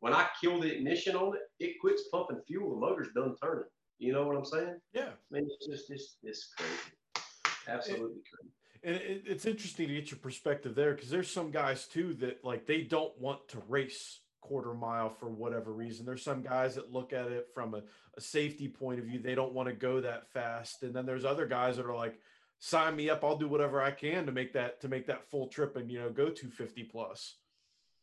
When 0.01 0.15
I 0.15 0.29
kill 0.41 0.61
the 0.61 0.73
ignition 0.73 1.17
on 1.17 1.35
it, 1.35 1.43
it 1.65 1.81
quits 1.81 2.05
pumping 2.13 2.41
fuel. 2.47 2.71
The 2.71 2.81
motor's 2.81 3.09
done 3.15 3.35
turning. 3.43 3.65
You 3.99 4.13
know 4.13 4.27
what 4.27 4.37
I'm 4.37 4.45
saying? 4.45 4.77
Yeah. 4.93 5.09
I 5.09 5.35
mean, 5.35 5.49
it's 5.49 5.67
just 5.67 5.91
it's, 5.91 6.17
it's 6.23 6.53
crazy. 6.57 7.25
Absolutely 7.69 8.19
it, 8.19 8.25
crazy. 8.33 8.53
And 8.85 8.97
it, 8.97 9.23
it's 9.27 9.45
interesting 9.45 9.89
to 9.89 9.95
get 9.95 10.11
your 10.11 10.21
perspective 10.21 10.75
there 10.75 10.95
because 10.95 11.11
there's 11.11 11.31
some 11.31 11.51
guys 11.51 11.87
too 11.87 12.15
that 12.15 12.45
like 12.45 12.67
they 12.67 12.83
don't 12.83 13.19
want 13.21 13.49
to 13.49 13.63
race 13.69 14.21
quarter 14.41 14.73
mile 14.73 15.11
for 15.11 15.29
whatever 15.29 15.73
reason. 15.73 16.07
There's 16.07 16.23
some 16.23 16.43
guys 16.43 16.77
that 16.77 16.93
look 16.93 17.13
at 17.13 17.27
it 17.27 17.49
from 17.53 17.75
a, 17.75 17.83
a 18.17 18.21
safety 18.21 18.69
point 18.69 19.01
of 19.01 19.07
view. 19.07 19.19
They 19.19 19.35
don't 19.35 19.53
want 19.53 19.69
to 19.69 19.75
go 19.75 20.01
that 20.01 20.31
fast. 20.33 20.83
And 20.85 20.95
then 20.95 21.07
there's 21.07 21.25
other 21.25 21.47
guys 21.47 21.77
that 21.77 21.87
are 21.87 21.97
like, 21.97 22.19
sign 22.61 22.97
me 22.97 23.11
up. 23.11 23.25
I'll 23.25 23.37
do 23.37 23.49
whatever 23.49 23.83
I 23.83 23.91
can 23.91 24.27
to 24.27 24.33
make 24.33 24.53
that 24.53 24.81
to 24.83 24.89
make 24.89 25.07
that 25.07 25.29
full 25.31 25.49
trip 25.49 25.77
and 25.77 25.91
you 25.91 25.99
know 26.01 26.11
go 26.11 26.31
250 26.31 26.85
plus. 26.85 27.35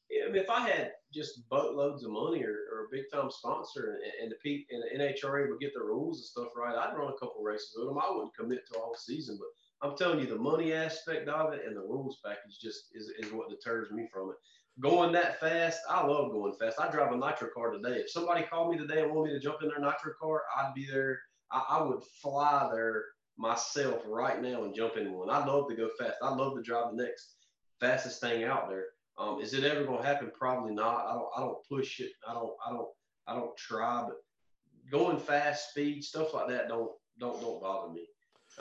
If 0.09 0.49
I 0.49 0.67
had 0.67 0.91
just 1.13 1.47
boatloads 1.49 2.03
of 2.03 2.11
money 2.11 2.43
or, 2.43 2.55
or 2.71 2.85
a 2.85 2.91
big 2.91 3.05
time 3.11 3.31
sponsor 3.31 3.97
and, 4.03 4.23
and 4.23 4.31
the 4.31 4.35
P, 4.43 4.65
and 4.69 4.83
the 4.83 5.03
NHRA 5.03 5.49
would 5.49 5.59
get 5.59 5.73
the 5.73 5.83
rules 5.83 6.17
and 6.17 6.25
stuff 6.25 6.55
right, 6.55 6.75
I'd 6.75 6.97
run 6.97 7.11
a 7.11 7.19
couple 7.19 7.41
races 7.41 7.73
with 7.77 7.87
them. 7.87 7.97
I 7.97 8.11
wouldn't 8.11 8.35
commit 8.35 8.67
to 8.71 8.79
all 8.79 8.95
season, 8.95 9.37
but 9.39 9.87
I'm 9.87 9.97
telling 9.97 10.19
you, 10.19 10.27
the 10.27 10.37
money 10.37 10.73
aspect 10.73 11.27
of 11.27 11.53
it 11.53 11.63
and 11.65 11.75
the 11.75 11.81
rules 11.81 12.19
package 12.23 12.59
just 12.61 12.89
is, 12.93 13.11
is 13.19 13.31
what 13.31 13.49
deters 13.49 13.91
me 13.91 14.07
from 14.11 14.29
it. 14.29 14.35
Going 14.81 15.13
that 15.13 15.39
fast, 15.39 15.79
I 15.89 16.05
love 16.05 16.31
going 16.31 16.53
fast. 16.59 16.79
I 16.79 16.89
drive 16.91 17.13
a 17.13 17.17
nitro 17.17 17.49
car 17.53 17.71
today. 17.71 17.99
If 17.99 18.11
somebody 18.11 18.43
called 18.43 18.71
me 18.71 18.77
today 18.77 19.03
and 19.03 19.13
wanted 19.13 19.33
me 19.33 19.39
to 19.39 19.43
jump 19.43 19.61
in 19.61 19.69
their 19.69 19.79
nitro 19.79 20.13
car, 20.21 20.43
I'd 20.57 20.73
be 20.73 20.85
there. 20.85 21.19
I, 21.51 21.63
I 21.69 21.83
would 21.83 22.03
fly 22.21 22.69
there 22.73 23.05
myself 23.37 24.01
right 24.05 24.41
now 24.41 24.63
and 24.63 24.75
jump 24.75 24.97
in 24.97 25.13
one. 25.13 25.29
I 25.29 25.45
love 25.45 25.69
to 25.69 25.75
go 25.75 25.89
fast. 25.97 26.15
I 26.21 26.33
love 26.33 26.55
to 26.55 26.61
drive 26.61 26.95
the 26.95 27.03
next 27.03 27.35
fastest 27.79 28.21
thing 28.21 28.43
out 28.43 28.69
there. 28.69 28.85
Um, 29.17 29.39
is 29.41 29.53
it 29.53 29.63
ever 29.63 29.83
going 29.85 30.01
to 30.01 30.07
happen? 30.07 30.31
Probably 30.37 30.73
not. 30.73 31.05
I 31.07 31.13
don't. 31.13 31.29
I 31.37 31.41
don't 31.41 31.57
push 31.69 31.99
it. 31.99 32.11
I 32.27 32.33
don't. 32.33 32.53
I 32.65 32.71
don't. 32.71 32.87
I 33.27 33.35
don't 33.35 33.55
try. 33.57 34.03
But 34.07 34.17
going 34.91 35.17
fast, 35.17 35.69
speed, 35.69 36.03
stuff 36.03 36.33
like 36.33 36.49
that 36.49 36.67
don't 36.67 36.91
don't 37.19 37.39
don't 37.41 37.61
bother 37.61 37.93
me. 37.93 38.05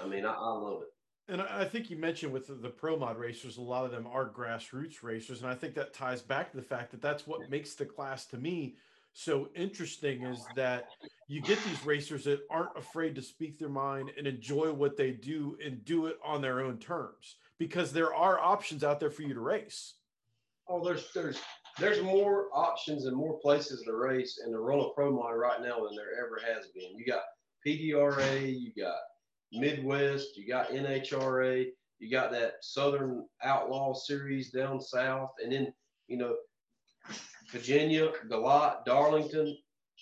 I 0.02 0.06
mean, 0.06 0.24
I, 0.24 0.32
I 0.32 0.52
love 0.52 0.82
it. 0.82 0.88
And 1.26 1.40
I 1.40 1.64
think 1.64 1.88
you 1.88 1.96
mentioned 1.96 2.32
with 2.32 2.48
the, 2.48 2.54
the 2.54 2.68
pro 2.68 2.98
mod 2.98 3.16
racers, 3.18 3.56
a 3.56 3.62
lot 3.62 3.86
of 3.86 3.90
them 3.90 4.06
are 4.06 4.28
grassroots 4.28 5.02
racers, 5.02 5.40
and 5.40 5.50
I 5.50 5.54
think 5.54 5.74
that 5.74 5.94
ties 5.94 6.20
back 6.20 6.50
to 6.50 6.56
the 6.58 6.62
fact 6.62 6.90
that 6.90 7.00
that's 7.00 7.26
what 7.26 7.48
makes 7.48 7.74
the 7.74 7.86
class 7.86 8.26
to 8.26 8.36
me 8.36 8.76
so 9.14 9.48
interesting 9.54 10.24
is 10.24 10.44
that 10.56 10.88
you 11.28 11.40
get 11.40 11.62
these 11.64 11.86
racers 11.86 12.24
that 12.24 12.40
aren't 12.50 12.76
afraid 12.76 13.14
to 13.14 13.22
speak 13.22 13.58
their 13.58 13.68
mind 13.68 14.10
and 14.18 14.26
enjoy 14.26 14.72
what 14.72 14.96
they 14.96 15.12
do 15.12 15.56
and 15.64 15.84
do 15.84 16.06
it 16.06 16.18
on 16.22 16.42
their 16.42 16.60
own 16.60 16.78
terms 16.78 17.36
because 17.56 17.92
there 17.92 18.12
are 18.12 18.40
options 18.40 18.82
out 18.82 18.98
there 18.98 19.10
for 19.10 19.22
you 19.22 19.32
to 19.32 19.40
race. 19.40 19.94
Oh, 20.68 20.84
there's 20.84 21.08
there's 21.14 21.40
there's 21.78 22.02
more 22.02 22.48
options 22.54 23.06
and 23.06 23.16
more 23.16 23.38
places 23.40 23.82
to 23.82 23.94
race 23.94 24.40
in 24.44 24.52
the 24.52 24.58
Roller 24.58 24.90
Pro 24.94 25.12
Mod 25.12 25.36
right 25.36 25.60
now 25.60 25.84
than 25.84 25.96
there 25.96 26.24
ever 26.24 26.40
has 26.46 26.68
been. 26.68 26.96
You 26.96 27.04
got 27.04 27.22
PDRA, 27.66 28.60
you 28.60 28.72
got 28.80 28.96
Midwest, 29.52 30.36
you 30.36 30.46
got 30.46 30.70
NHRA, 30.70 31.66
you 31.98 32.10
got 32.10 32.30
that 32.32 32.54
Southern 32.62 33.26
Outlaw 33.42 33.94
Series 33.94 34.50
down 34.50 34.80
south, 34.80 35.30
and 35.42 35.52
then 35.52 35.72
you 36.06 36.16
know 36.16 36.36
Virginia, 37.50 38.10
Galot, 38.28 38.84
Darlington, 38.84 39.56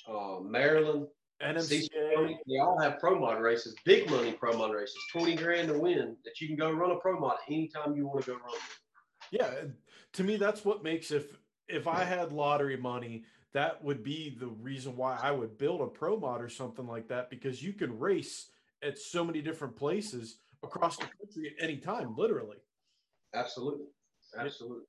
uh, 0.08 0.38
Maryland, 0.40 1.06
NMCA. 1.42 2.36
They 2.46 2.58
all 2.58 2.78
have 2.80 2.98
pro 2.98 3.18
mod 3.18 3.40
races, 3.40 3.74
big 3.84 4.08
money 4.10 4.32
pro 4.32 4.56
mod 4.56 4.72
races, 4.72 4.96
20 5.12 5.36
grand 5.36 5.68
to 5.68 5.78
win 5.78 6.16
that 6.24 6.40
you 6.40 6.46
can 6.46 6.56
go 6.56 6.70
run 6.70 6.92
a 6.92 6.96
pro 6.96 7.18
mod 7.18 7.36
anytime 7.48 7.96
you 7.96 8.06
want 8.06 8.24
to 8.24 8.32
go 8.32 8.36
run. 8.36 8.54
Yeah. 9.30 9.50
To 10.14 10.24
me, 10.24 10.36
that's 10.36 10.64
what 10.64 10.82
makes 10.82 11.10
if 11.10 11.38
if 11.68 11.86
I 11.86 12.04
had 12.04 12.32
lottery 12.32 12.76
money, 12.76 13.24
that 13.52 13.82
would 13.82 14.02
be 14.02 14.36
the 14.38 14.48
reason 14.48 14.96
why 14.96 15.18
I 15.22 15.30
would 15.30 15.58
build 15.58 15.80
a 15.80 15.86
pro 15.86 16.18
mod 16.18 16.42
or 16.42 16.48
something 16.48 16.86
like 16.86 17.08
that 17.08 17.30
because 17.30 17.62
you 17.62 17.72
can 17.72 17.98
race 17.98 18.50
at 18.82 18.98
so 18.98 19.24
many 19.24 19.40
different 19.40 19.76
places 19.76 20.38
across 20.62 20.96
the 20.96 21.04
country 21.04 21.54
at 21.56 21.64
any 21.64 21.76
time, 21.76 22.14
literally. 22.16 22.58
Absolutely. 23.34 23.86
Absolutely 24.36 24.84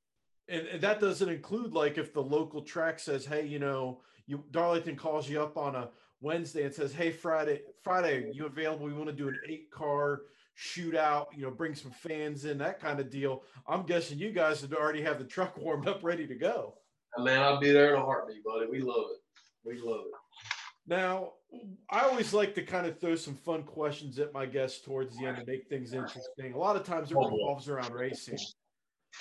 and, 0.47 0.67
and, 0.67 0.81
that 0.81 0.99
doesn't 0.99 1.29
include 1.29 1.73
like 1.73 1.97
if 1.97 2.13
the 2.13 2.21
local 2.21 2.61
track 2.61 2.99
says, 2.99 3.25
"Hey, 3.25 3.45
you 3.45 3.59
know, 3.59 4.01
you 4.25 4.43
Darlington 4.51 4.95
calls 4.95 5.29
you 5.29 5.41
up 5.41 5.57
on 5.57 5.75
a 5.75 5.89
Wednesday 6.21 6.63
and 6.63 6.73
says, 6.73 6.93
"Hey, 6.93 7.11
Friday, 7.11 7.61
Friday, 7.81 8.29
you 8.33 8.45
available? 8.45 8.85
We 8.85 8.93
want 8.93 9.07
to 9.07 9.15
do 9.15 9.27
an 9.27 9.39
eight 9.47 9.71
car 9.71 10.21
shootout. 10.57 11.27
You 11.35 11.43
know, 11.43 11.51
bring 11.51 11.75
some 11.75 11.91
fans 11.91 12.45
in, 12.45 12.57
that 12.59 12.79
kind 12.79 12.99
of 12.99 13.09
deal." 13.09 13.43
I'm 13.67 13.83
guessing 13.83 14.19
you 14.19 14.31
guys 14.31 14.61
would 14.61 14.73
already 14.73 15.01
have 15.01 15.19
the 15.19 15.25
truck 15.25 15.57
warmed 15.61 15.87
up, 15.87 16.03
ready 16.03 16.27
to 16.27 16.35
go. 16.35 16.75
Man, 17.17 17.41
I'll 17.41 17.59
be 17.59 17.71
there 17.71 17.93
in 17.93 18.01
a 18.01 18.05
heartbeat, 18.05 18.43
buddy. 18.43 18.65
We 18.69 18.81
love 18.81 19.05
it. 19.11 19.21
We 19.63 19.79
love 19.79 20.01
it. 20.05 20.11
Now, 20.85 21.33
I 21.89 22.01
always 22.01 22.33
like 22.33 22.55
to 22.55 22.63
kind 22.63 22.87
of 22.87 22.99
throw 22.99 23.15
some 23.15 23.35
fun 23.35 23.63
questions 23.63 24.19
at 24.19 24.33
my 24.33 24.45
guests 24.45 24.81
towards 24.81 25.15
the 25.17 25.25
end 25.27 25.37
to 25.37 25.45
make 25.45 25.67
things 25.69 25.93
interesting. 25.93 26.53
A 26.53 26.57
lot 26.57 26.75
of 26.75 26.83
times 26.83 27.11
it 27.11 27.17
oh, 27.17 27.29
revolves 27.29 27.69
around 27.69 27.93
racing. 27.93 28.37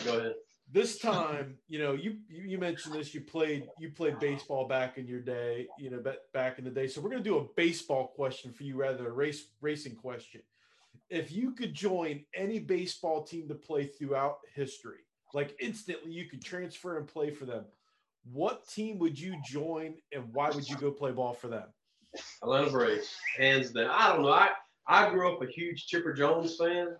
Go 0.05 0.18
ahead 0.18 0.35
this 0.72 0.99
time, 0.99 1.59
you 1.68 1.78
know, 1.78 1.93
you 1.93 2.16
you 2.28 2.59
mentioned 2.59 2.95
this. 2.95 3.14
You 3.14 3.20
played 3.20 3.66
you 3.78 3.91
played 3.91 4.18
baseball 4.18 4.66
back 4.66 4.97
in 4.97 5.07
your 5.07 5.20
day, 5.20 5.66
you 5.78 5.91
know, 5.91 6.03
back 6.33 6.59
in 6.59 6.64
the 6.64 6.70
day. 6.70 6.87
So 6.87 7.01
we're 7.01 7.11
gonna 7.11 7.22
do 7.22 7.39
a 7.39 7.47
baseball 7.57 8.09
question 8.09 8.53
for 8.53 8.64
you 8.64 8.76
rather 8.76 8.97
than 8.97 9.07
a 9.07 9.12
race 9.12 9.45
racing 9.61 9.97
question. 9.97 10.41
If 11.12 11.30
you 11.30 11.50
could 11.50 11.74
join 11.74 12.24
any 12.34 12.58
baseball 12.58 13.22
team 13.22 13.46
to 13.48 13.54
play 13.54 13.84
throughout 13.84 14.38
history, 14.54 15.00
like 15.34 15.54
instantly 15.60 16.10
you 16.10 16.24
could 16.24 16.42
transfer 16.42 16.96
and 16.96 17.06
play 17.06 17.30
for 17.30 17.44
them, 17.44 17.66
what 18.32 18.66
team 18.66 18.98
would 18.98 19.20
you 19.20 19.36
join 19.44 19.96
and 20.14 20.32
why 20.32 20.48
would 20.48 20.66
you 20.66 20.74
go 20.76 20.90
play 20.90 21.12
ball 21.12 21.34
for 21.34 21.48
them? 21.48 21.64
Atlanta 22.42 22.70
Braves, 22.70 23.14
hands 23.36 23.72
down. 23.72 23.90
I 23.90 24.08
don't 24.08 24.22
know. 24.22 24.32
I 24.32 24.52
I 24.88 25.10
grew 25.10 25.30
up 25.30 25.42
a 25.42 25.46
huge 25.46 25.86
Chipper 25.86 26.14
Jones 26.14 26.56
fan, 26.56 26.96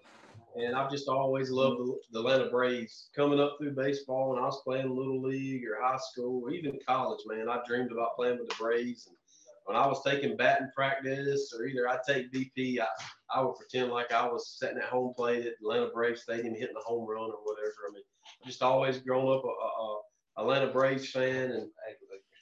and 0.57 0.77
I've 0.77 0.91
just 0.91 1.09
always 1.09 1.51
loved 1.51 1.79
the, 1.79 1.97
the 2.13 2.19
Atlanta 2.19 2.51
Braves. 2.51 3.09
Coming 3.17 3.41
up 3.41 3.57
through 3.59 3.73
baseball, 3.73 4.29
when 4.29 4.39
I 4.39 4.45
was 4.45 4.61
playing 4.63 4.95
little 4.95 5.23
league 5.23 5.65
or 5.67 5.83
high 5.83 5.97
school 5.97 6.43
or 6.45 6.51
even 6.51 6.79
college, 6.87 7.21
man, 7.27 7.49
I 7.49 7.61
dreamed 7.67 7.93
about 7.93 8.15
playing 8.17 8.41
with 8.41 8.51
the 8.51 8.57
Braves. 8.57 9.07
And 9.07 9.17
when 9.65 9.77
I 9.77 9.87
was 9.87 10.03
taking 10.05 10.37
batting 10.37 10.71
practice, 10.75 11.53
or 11.57 11.67
either 11.67 11.89
I 11.89 11.99
take 12.07 12.33
BP, 12.33 12.81
I, 12.81 12.87
I 13.35 13.43
would 13.43 13.55
pretend 13.57 13.91
like 13.91 14.13
I 14.13 14.27
was 14.27 14.57
sitting 14.59 14.79
at 14.79 14.85
home 14.85 15.15
plate 15.17 15.47
at 15.47 15.55
Atlanta 15.63 15.91
Braves 15.95 16.23
Stadium 16.23 16.55
hitting 16.55 16.77
a 16.77 16.85
home 16.85 17.09
run 17.09 17.31
or 17.31 17.43
whatever. 17.45 17.75
I 17.89 17.93
mean, 17.95 18.03
just 18.45 18.63
always 18.63 18.99
grown 18.99 19.37
up 19.37 19.45
a, 19.45 19.49
a, 19.49 19.51
a 19.51 20.01
Atlanta 20.43 20.73
Braves 20.73 21.11
fan, 21.11 21.51
and 21.53 21.69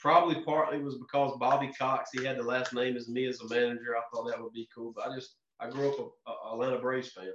probably 0.00 0.42
partly 0.44 0.82
was 0.82 0.98
because 0.98 1.36
Bobby 1.38 1.70
Cox, 1.78 2.10
he 2.12 2.24
had 2.24 2.38
the 2.38 2.42
last 2.42 2.72
name 2.72 2.96
as 2.96 3.08
me 3.08 3.26
as 3.26 3.40
a 3.40 3.48
manager. 3.48 3.96
I 3.96 4.02
thought 4.12 4.28
that 4.28 4.40
would 4.40 4.52
be 4.52 4.68
cool. 4.74 4.92
But 4.96 5.08
I 5.08 5.14
just, 5.14 5.36
I 5.60 5.68
grew 5.68 5.90
up 5.90 6.12
a, 6.26 6.30
a 6.30 6.52
Atlanta 6.54 6.78
Braves 6.78 7.12
fan. 7.12 7.30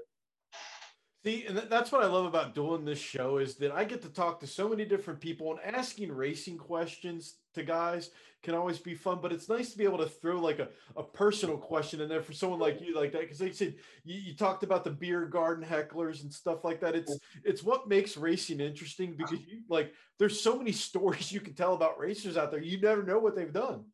See, 1.25 1.43
and 1.47 1.57
that's 1.57 1.91
what 1.91 2.03
I 2.03 2.05
love 2.05 2.25
about 2.25 2.53
doing 2.53 2.85
this 2.85 2.99
show 2.99 3.39
is 3.39 3.55
that 3.55 3.71
I 3.71 3.83
get 3.83 4.03
to 4.03 4.09
talk 4.09 4.39
to 4.41 4.47
so 4.47 4.69
many 4.69 4.85
different 4.85 5.19
people 5.19 5.57
and 5.57 5.75
asking 5.75 6.11
racing 6.11 6.59
questions 6.59 7.37
to 7.55 7.63
guys 7.63 8.11
can 8.43 8.53
always 8.53 8.77
be 8.77 8.93
fun, 8.93 9.17
but 9.23 9.33
it's 9.33 9.49
nice 9.49 9.71
to 9.71 9.77
be 9.79 9.85
able 9.85 9.97
to 9.97 10.05
throw 10.05 10.39
like 10.39 10.59
a, 10.59 10.67
a 10.95 11.01
personal 11.01 11.57
question 11.57 11.99
in 11.99 12.07
there 12.07 12.21
for 12.21 12.33
someone 12.33 12.59
like 12.59 12.79
you 12.79 12.95
like 12.95 13.11
that. 13.13 13.27
Cause 13.27 13.41
like 13.41 13.49
you 13.49 13.55
said, 13.55 13.73
you, 14.03 14.19
you 14.19 14.35
talked 14.35 14.61
about 14.61 14.83
the 14.83 14.91
beer 14.91 15.25
garden 15.25 15.65
hecklers 15.67 16.21
and 16.21 16.31
stuff 16.31 16.63
like 16.63 16.79
that. 16.81 16.95
It's, 16.95 17.17
it's 17.43 17.63
what 17.63 17.89
makes 17.89 18.17
racing 18.17 18.59
interesting 18.59 19.15
because 19.17 19.39
you 19.47 19.61
like, 19.67 19.95
there's 20.19 20.39
so 20.39 20.55
many 20.55 20.71
stories 20.73 21.31
you 21.31 21.39
can 21.39 21.55
tell 21.55 21.73
about 21.73 21.97
racers 21.97 22.37
out 22.37 22.51
there. 22.51 22.61
You 22.61 22.79
never 22.79 23.01
know 23.01 23.17
what 23.17 23.35
they've 23.35 23.51
done. 23.51 23.85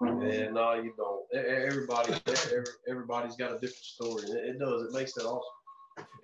Yeah, 0.00 0.50
no, 0.50 0.74
you 0.74 0.92
don't. 0.96 1.24
Everybody, 1.34 2.14
everybody's 2.88 3.34
got 3.34 3.50
a 3.50 3.54
different 3.54 3.74
story. 3.74 4.24
It 4.24 4.60
does. 4.60 4.82
It 4.82 4.92
makes 4.92 5.16
it 5.16 5.22
awesome. 5.22 5.55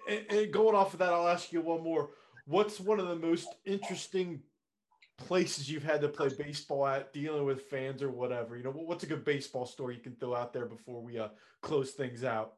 And, 0.08 0.52
going 0.52 0.74
off 0.74 0.92
of 0.92 0.98
that, 0.98 1.12
I'll 1.12 1.28
ask 1.28 1.52
you 1.52 1.60
one 1.60 1.82
more. 1.82 2.10
What's 2.46 2.80
one 2.80 2.98
of 2.98 3.08
the 3.08 3.16
most 3.16 3.48
interesting 3.64 4.42
places 5.16 5.70
you've 5.70 5.84
had 5.84 6.00
to 6.00 6.08
play 6.08 6.28
baseball 6.36 6.86
at, 6.86 7.12
dealing 7.12 7.44
with 7.44 7.62
fans 7.62 8.02
or 8.02 8.10
whatever? 8.10 8.56
You 8.56 8.64
know, 8.64 8.72
what's 8.72 9.04
a 9.04 9.06
good 9.06 9.24
baseball 9.24 9.64
story 9.64 9.94
you 9.94 10.02
can 10.02 10.16
throw 10.16 10.34
out 10.34 10.52
there 10.52 10.66
before 10.66 11.00
we 11.00 11.18
uh, 11.18 11.28
close 11.60 11.92
things 11.92 12.24
out? 12.24 12.54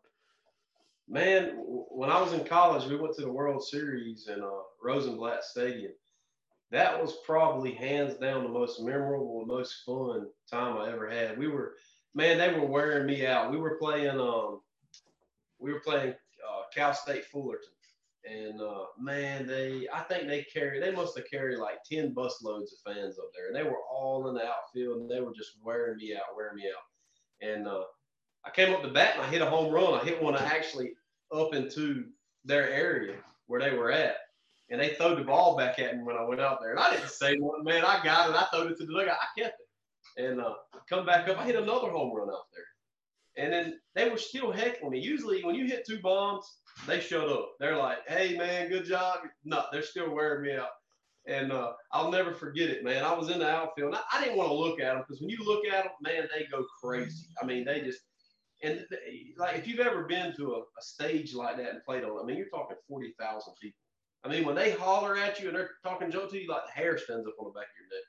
Man, 1.06 1.52
when 1.56 2.10
I 2.10 2.20
was 2.20 2.32
in 2.32 2.44
college, 2.44 2.88
we 2.88 2.96
went 2.96 3.14
to 3.16 3.20
the 3.20 3.30
World 3.30 3.62
Series 3.62 4.28
in 4.28 4.42
uh, 4.42 4.62
Rosenblatt 4.82 5.44
Stadium. 5.44 5.92
That 6.70 7.00
was 7.00 7.18
probably 7.26 7.72
hands 7.72 8.14
down 8.14 8.42
the 8.42 8.48
most 8.48 8.80
memorable, 8.80 9.44
most 9.46 9.82
fun 9.84 10.26
time 10.50 10.78
I 10.78 10.90
ever 10.90 11.08
had. 11.10 11.38
We 11.38 11.46
were, 11.46 11.74
man, 12.14 12.38
they 12.38 12.58
were 12.58 12.66
wearing 12.66 13.06
me 13.06 13.26
out. 13.26 13.50
We 13.50 13.58
were 13.58 13.76
playing, 13.78 14.18
um, 14.18 14.60
we 15.58 15.72
were 15.72 15.80
playing 15.80 16.14
Cal 16.74 16.94
State 16.94 17.24
Fullerton. 17.26 17.68
And 18.24 18.60
uh, 18.60 18.84
man, 18.98 19.46
they 19.46 19.86
I 19.92 20.00
think 20.00 20.28
they 20.28 20.44
carry 20.44 20.80
they 20.80 20.90
must 20.90 21.16
have 21.16 21.30
carried 21.30 21.58
like 21.58 21.84
10 21.90 22.14
bus 22.14 22.42
loads 22.42 22.72
of 22.72 22.94
fans 22.94 23.18
up 23.18 23.26
there. 23.34 23.48
And 23.48 23.56
they 23.56 23.68
were 23.68 23.82
all 23.90 24.28
in 24.28 24.34
the 24.34 24.46
outfield 24.46 25.02
and 25.02 25.10
they 25.10 25.20
were 25.20 25.34
just 25.36 25.52
wearing 25.62 25.96
me 25.98 26.14
out, 26.14 26.34
wearing 26.34 26.56
me 26.56 26.64
out. 26.68 27.46
And 27.46 27.68
uh, 27.68 27.84
I 28.44 28.50
came 28.50 28.74
up 28.74 28.82
the 28.82 28.88
bat 28.88 29.16
and 29.16 29.24
I 29.24 29.28
hit 29.28 29.42
a 29.42 29.46
home 29.46 29.72
run. 29.72 29.94
I 29.94 30.04
hit 30.04 30.22
one 30.22 30.36
actually 30.36 30.92
up 31.34 31.54
into 31.54 32.06
their 32.44 32.70
area 32.70 33.16
where 33.46 33.60
they 33.60 33.76
were 33.76 33.92
at. 33.92 34.16
And 34.70 34.80
they 34.80 34.94
threw 34.94 35.14
the 35.16 35.24
ball 35.24 35.56
back 35.56 35.78
at 35.78 35.96
me 35.96 36.02
when 36.02 36.16
I 36.16 36.24
went 36.24 36.40
out 36.40 36.60
there. 36.62 36.70
And 36.70 36.80
I 36.80 36.94
didn't 36.94 37.10
say 37.10 37.36
nothing, 37.36 37.64
man. 37.64 37.84
I 37.84 38.02
got 38.02 38.30
it. 38.30 38.36
I 38.36 38.46
threw 38.46 38.68
it 38.68 38.78
to 38.78 38.86
the 38.86 38.92
dugout. 38.92 39.18
I 39.20 39.40
kept 39.40 39.60
it. 39.60 40.24
And 40.24 40.40
uh, 40.40 40.54
come 40.88 41.04
back 41.04 41.28
up, 41.28 41.38
I 41.38 41.44
hit 41.44 41.56
another 41.56 41.90
home 41.90 42.14
run 42.14 42.28
out 42.30 42.46
there. 42.54 42.64
And 43.36 43.52
then 43.52 43.80
they 43.94 44.08
were 44.08 44.18
still 44.18 44.52
heckling 44.52 44.92
me. 44.92 45.00
Usually, 45.00 45.42
when 45.42 45.54
you 45.54 45.66
hit 45.66 45.86
two 45.86 46.00
bombs, 46.00 46.46
they 46.86 47.00
shut 47.00 47.28
up. 47.28 47.52
They're 47.58 47.76
like, 47.76 47.98
"Hey, 48.08 48.36
man, 48.36 48.68
good 48.68 48.84
job." 48.84 49.20
No, 49.44 49.64
they're 49.72 49.82
still 49.82 50.14
wearing 50.14 50.42
me 50.42 50.56
out. 50.56 50.70
And 51.26 51.52
uh, 51.52 51.72
I'll 51.90 52.10
never 52.10 52.32
forget 52.32 52.68
it, 52.68 52.84
man. 52.84 53.02
I 53.02 53.14
was 53.14 53.30
in 53.30 53.38
the 53.38 53.48
outfield. 53.48 53.94
I, 53.94 54.00
I, 54.12 54.22
didn't 54.22 54.36
want 54.36 54.50
to 54.50 54.54
look 54.54 54.78
at 54.78 54.94
them 54.94 54.98
because 55.06 55.20
when 55.22 55.30
you 55.30 55.38
look 55.42 55.66
at 55.66 55.84
them, 55.84 55.92
man, 56.02 56.28
they 56.34 56.44
go 56.50 56.64
crazy. 56.82 57.28
I 57.42 57.46
mean, 57.46 57.64
they 57.64 57.80
just 57.80 58.00
and 58.62 58.84
they, 58.90 59.32
like 59.36 59.58
if 59.58 59.66
you've 59.66 59.80
ever 59.80 60.04
been 60.04 60.34
to 60.36 60.54
a, 60.54 60.58
a, 60.60 60.82
stage 60.82 61.34
like 61.34 61.56
that 61.56 61.70
and 61.70 61.84
played 61.84 62.04
on, 62.04 62.20
I 62.20 62.24
mean, 62.24 62.36
you're 62.36 62.48
talking 62.48 62.76
forty 62.88 63.14
thousand 63.18 63.54
people. 63.60 63.78
I 64.24 64.28
mean, 64.28 64.44
when 64.44 64.54
they 64.54 64.70
holler 64.72 65.16
at 65.16 65.40
you 65.40 65.48
and 65.48 65.56
they're 65.56 65.70
talking 65.82 66.10
joke 66.10 66.30
to 66.30 66.40
you, 66.40 66.48
like 66.48 66.66
the 66.66 66.72
hair 66.72 66.96
stands 66.96 67.26
up 67.26 67.34
on 67.38 67.46
the 67.46 67.58
back 67.58 67.66
of 67.66 67.76
your 67.78 67.88
neck. 67.90 68.04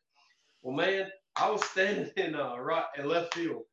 Well, 0.62 0.76
man, 0.76 1.12
I 1.36 1.50
was 1.50 1.64
standing 1.64 2.10
in 2.16 2.36
uh, 2.36 2.58
right 2.58 2.86
and 2.98 3.08
left 3.08 3.34
field, 3.34 3.64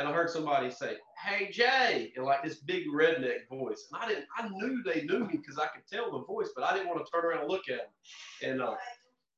and 0.00 0.08
I 0.08 0.12
heard 0.12 0.30
somebody 0.30 0.70
say, 0.70 0.96
"Hey 1.22 1.50
Jay," 1.50 2.10
in 2.16 2.24
like 2.24 2.42
this 2.42 2.56
big 2.56 2.86
redneck 2.88 3.46
voice, 3.50 3.86
and 3.92 4.02
I 4.02 4.08
didn't. 4.08 4.24
I 4.34 4.48
knew 4.48 4.82
they 4.82 5.02
knew 5.02 5.26
me 5.26 5.36
because 5.36 5.58
I 5.58 5.66
could 5.66 5.86
tell 5.92 6.10
the 6.10 6.24
voice, 6.24 6.48
but 6.56 6.64
I 6.64 6.72
didn't 6.72 6.88
want 6.88 7.04
to 7.04 7.12
turn 7.12 7.26
around 7.26 7.40
and 7.42 7.50
look 7.50 7.68
at 7.68 7.76
them. 8.40 8.50
And 8.50 8.62
uh, 8.62 8.76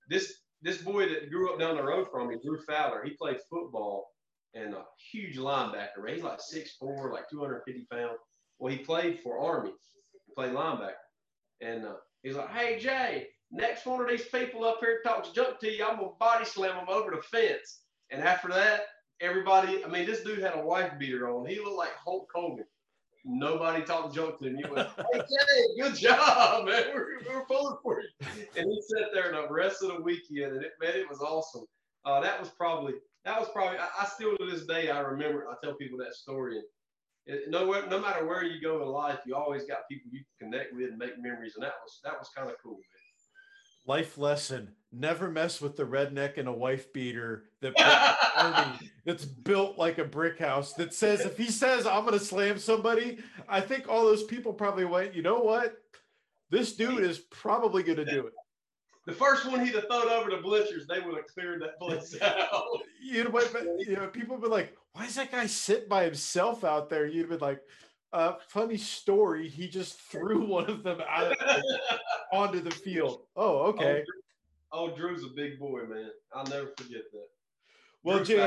this 0.08 0.34
this 0.62 0.78
boy 0.78 1.08
that 1.08 1.30
grew 1.30 1.52
up 1.52 1.58
down 1.58 1.76
the 1.76 1.82
road 1.82 2.06
from 2.12 2.28
me, 2.28 2.36
Drew 2.42 2.60
Fowler, 2.62 3.02
he 3.04 3.10
played 3.10 3.38
football 3.50 4.12
and 4.54 4.72
a 4.74 4.84
huge 5.10 5.36
linebacker. 5.36 6.08
He's 6.08 6.22
like 6.22 6.38
6'4", 6.38 7.12
like 7.12 7.28
250 7.28 7.86
pounds. 7.90 8.18
Well, 8.60 8.72
he 8.72 8.78
played 8.78 9.18
for 9.20 9.40
Army. 9.40 9.72
He 10.26 10.34
played 10.36 10.52
linebacker, 10.52 10.92
and 11.60 11.84
uh, 11.84 11.94
he's 12.22 12.36
like, 12.36 12.50
"Hey 12.50 12.78
Jay, 12.78 13.26
next 13.50 13.84
one 13.84 14.00
of 14.00 14.08
these 14.08 14.26
people 14.26 14.64
up 14.64 14.78
here 14.78 15.00
talks 15.04 15.30
junk 15.30 15.58
to 15.58 15.68
you, 15.68 15.84
I'm 15.84 15.96
gonna 15.96 16.10
body 16.20 16.44
slam 16.44 16.76
them 16.76 16.88
over 16.88 17.10
the 17.10 17.22
fence." 17.22 17.80
And 18.12 18.22
after 18.22 18.48
that, 18.48 18.82
everybody, 19.22 19.84
I 19.84 19.88
mean, 19.88 20.04
this 20.04 20.22
dude 20.22 20.40
had 20.40 20.54
a 20.56 20.66
wife 20.66 20.92
beater 20.98 21.30
on. 21.30 21.46
He 21.46 21.58
looked 21.58 21.78
like 21.78 21.94
Hulk 22.04 22.28
Hogan. 22.34 22.66
Nobody 23.24 23.84
talked 23.84 24.14
joke 24.14 24.40
to 24.40 24.48
him. 24.48 24.56
You 24.56 24.66
went, 24.72 24.88
hey, 24.96 25.20
Jay, 25.20 25.80
good 25.80 25.94
job, 25.94 26.66
man. 26.68 26.82
We're, 26.92 27.20
we're 27.28 27.44
pulling 27.44 27.76
for 27.82 28.00
you. 28.00 28.08
And 28.56 28.68
he 28.68 28.82
sat 28.82 29.10
there 29.14 29.30
the 29.30 29.46
rest 29.48 29.82
of 29.82 29.88
the 29.88 30.02
weekend, 30.02 30.56
and 30.56 30.64
it, 30.64 30.72
man, 30.80 30.94
it 30.96 31.08
was 31.08 31.20
awesome. 31.20 31.64
Uh, 32.04 32.20
that 32.20 32.40
was 32.40 32.50
probably, 32.50 32.94
that 33.24 33.38
was 33.38 33.48
probably, 33.52 33.78
I, 33.78 33.86
I, 34.00 34.06
still 34.06 34.36
to 34.36 34.50
this 34.50 34.66
day, 34.66 34.90
I 34.90 34.98
remember, 34.98 35.46
I 35.48 35.54
tell 35.62 35.74
people 35.74 35.98
that 35.98 36.14
story. 36.14 36.56
And 36.56 36.64
it, 37.26 37.48
no, 37.48 37.64
no 37.88 38.00
matter 38.00 38.26
where 38.26 38.44
you 38.44 38.60
go 38.60 38.82
in 38.82 38.88
life, 38.88 39.20
you 39.24 39.36
always 39.36 39.62
got 39.64 39.88
people 39.88 40.10
you 40.10 40.24
can 40.40 40.50
connect 40.50 40.74
with 40.74 40.88
and 40.88 40.98
make 40.98 41.16
memories. 41.22 41.52
And 41.54 41.62
that 41.62 41.74
was, 41.80 42.00
that 42.02 42.18
was 42.18 42.28
kind 42.36 42.50
of 42.50 42.56
cool, 42.60 42.72
man 42.72 42.91
life 43.86 44.18
lesson 44.18 44.72
never 44.92 45.30
mess 45.30 45.60
with 45.60 45.76
the 45.76 45.84
redneck 45.84 46.36
and 46.36 46.48
a 46.48 46.52
wife 46.52 46.92
beater 46.92 47.44
that 47.60 47.72
that's 49.06 49.24
built 49.24 49.78
like 49.78 49.98
a 49.98 50.04
brick 50.04 50.38
house 50.38 50.74
that 50.74 50.92
says 50.92 51.20
if 51.20 51.36
he 51.36 51.46
says 51.46 51.86
i'm 51.86 52.04
gonna 52.04 52.18
slam 52.18 52.58
somebody 52.58 53.18
i 53.48 53.60
think 53.60 53.88
all 53.88 54.04
those 54.04 54.24
people 54.24 54.52
probably 54.52 54.84
went 54.84 55.14
you 55.14 55.22
know 55.22 55.38
what 55.38 55.82
this 56.50 56.74
dude 56.74 57.02
is 57.02 57.18
probably 57.18 57.82
gonna 57.82 58.04
do 58.04 58.26
it 58.26 58.34
the 59.04 59.12
first 59.12 59.50
one 59.50 59.64
he'd 59.64 59.74
have 59.74 59.86
thrown 59.88 60.08
over 60.08 60.30
the 60.30 60.36
bleachers, 60.36 60.86
they 60.86 61.00
would 61.00 61.16
have 61.16 61.26
cleared 61.26 61.60
that 61.62 61.78
place 61.78 62.16
out. 62.22 62.82
you 63.02 63.24
know, 63.24 63.30
but, 63.30 63.50
you 63.78 63.96
know, 63.96 64.06
people 64.06 64.36
have 64.36 64.42
been 64.42 64.50
like, 64.50 64.76
"Why 64.92 65.06
is 65.06 65.16
that 65.16 65.32
guy 65.32 65.46
sitting 65.46 65.88
by 65.88 66.04
himself 66.04 66.62
out 66.62 66.88
there?" 66.88 67.06
You'd 67.06 67.22
have 67.22 67.30
been 67.30 67.40
like, 67.40 67.60
uh, 68.12 68.34
funny 68.48 68.76
story. 68.76 69.48
He 69.48 69.68
just 69.68 69.98
threw 70.00 70.44
one 70.46 70.68
of 70.68 70.82
them 70.82 71.00
out 71.08 71.36
onto 72.32 72.60
the 72.60 72.70
field. 72.70 73.22
Oh, 73.36 73.62
okay. 73.68 74.04
Oh, 74.72 74.88
Drew, 74.88 74.92
oh, 74.94 74.96
Drew's 74.96 75.24
a 75.24 75.34
big 75.34 75.58
boy, 75.58 75.82
man. 75.88 76.10
I'll 76.34 76.44
never 76.44 76.68
forget 76.76 77.10
that. 77.12 77.28
Well, 78.04 78.24
Jay, 78.24 78.40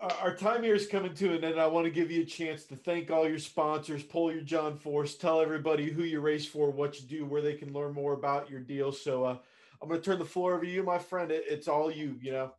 our, 0.00 0.12
our, 0.20 0.34
time 0.34 0.64
here 0.64 0.74
is 0.74 0.88
coming 0.88 1.14
to 1.14 1.36
an 1.36 1.44
end. 1.44 1.60
I 1.60 1.68
want 1.68 1.84
to 1.84 1.90
give 1.90 2.10
you 2.10 2.22
a 2.22 2.26
chance 2.26 2.64
to 2.64 2.76
thank 2.76 3.10
all 3.10 3.28
your 3.28 3.38
sponsors, 3.38 4.02
pull 4.02 4.32
your 4.32 4.42
John 4.42 4.76
Force, 4.76 5.14
tell 5.14 5.40
everybody 5.40 5.88
who 5.88 6.02
you 6.02 6.20
race 6.20 6.44
for, 6.44 6.70
what 6.70 7.00
you 7.00 7.06
do, 7.06 7.24
where 7.24 7.42
they 7.42 7.54
can 7.54 7.72
learn 7.72 7.94
more 7.94 8.12
about 8.14 8.50
your 8.50 8.58
deal. 8.58 8.90
So 8.90 9.24
uh, 9.24 9.36
I'm 9.80 9.88
going 9.88 10.00
to 10.00 10.04
turn 10.04 10.18
the 10.18 10.24
floor 10.24 10.54
over 10.54 10.64
to 10.64 10.70
you, 10.70 10.82
my 10.82 10.98
friend. 10.98 11.30
It, 11.30 11.44
it's 11.48 11.68
all 11.68 11.92
you, 11.92 12.16
you 12.20 12.32
know. 12.32 12.52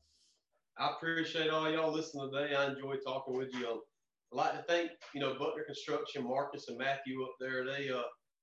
I 0.78 0.92
appreciate 0.92 1.50
all 1.50 1.70
y'all 1.70 1.92
listening 1.92 2.32
today. 2.32 2.56
I 2.56 2.68
enjoy 2.68 2.96
talking 3.06 3.38
with 3.38 3.54
you. 3.54 3.82
I'd 4.34 4.38
like 4.38 4.54
to 4.54 4.64
thank, 4.64 4.92
you 5.14 5.22
know, 5.22 5.36
Butler 5.38 5.64
Construction, 5.64 6.24
Marcus 6.24 6.68
and 6.68 6.78
Matthew 6.78 7.24
up 7.24 7.36
there. 7.40 7.64
They 7.66 7.90
uh 7.90 8.02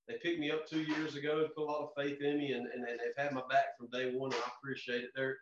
they 0.08 0.14
picked 0.22 0.38
me 0.40 0.50
up 0.50 0.66
two 0.66 0.82
years 0.82 1.16
ago 1.16 1.40
and 1.40 1.54
put 1.54 1.64
a 1.64 1.70
lot 1.70 1.82
of 1.82 1.90
faith 1.96 2.20
in 2.20 2.38
me, 2.38 2.52
and, 2.52 2.66
and, 2.66 2.84
and 2.88 2.98
they've 2.98 3.24
had 3.24 3.32
my 3.32 3.42
back 3.50 3.76
from 3.78 3.88
day 3.90 4.12
one, 4.14 4.32
and 4.32 4.40
I 4.44 4.50
appreciate 4.58 5.02
it. 5.02 5.10
They're 5.14 5.36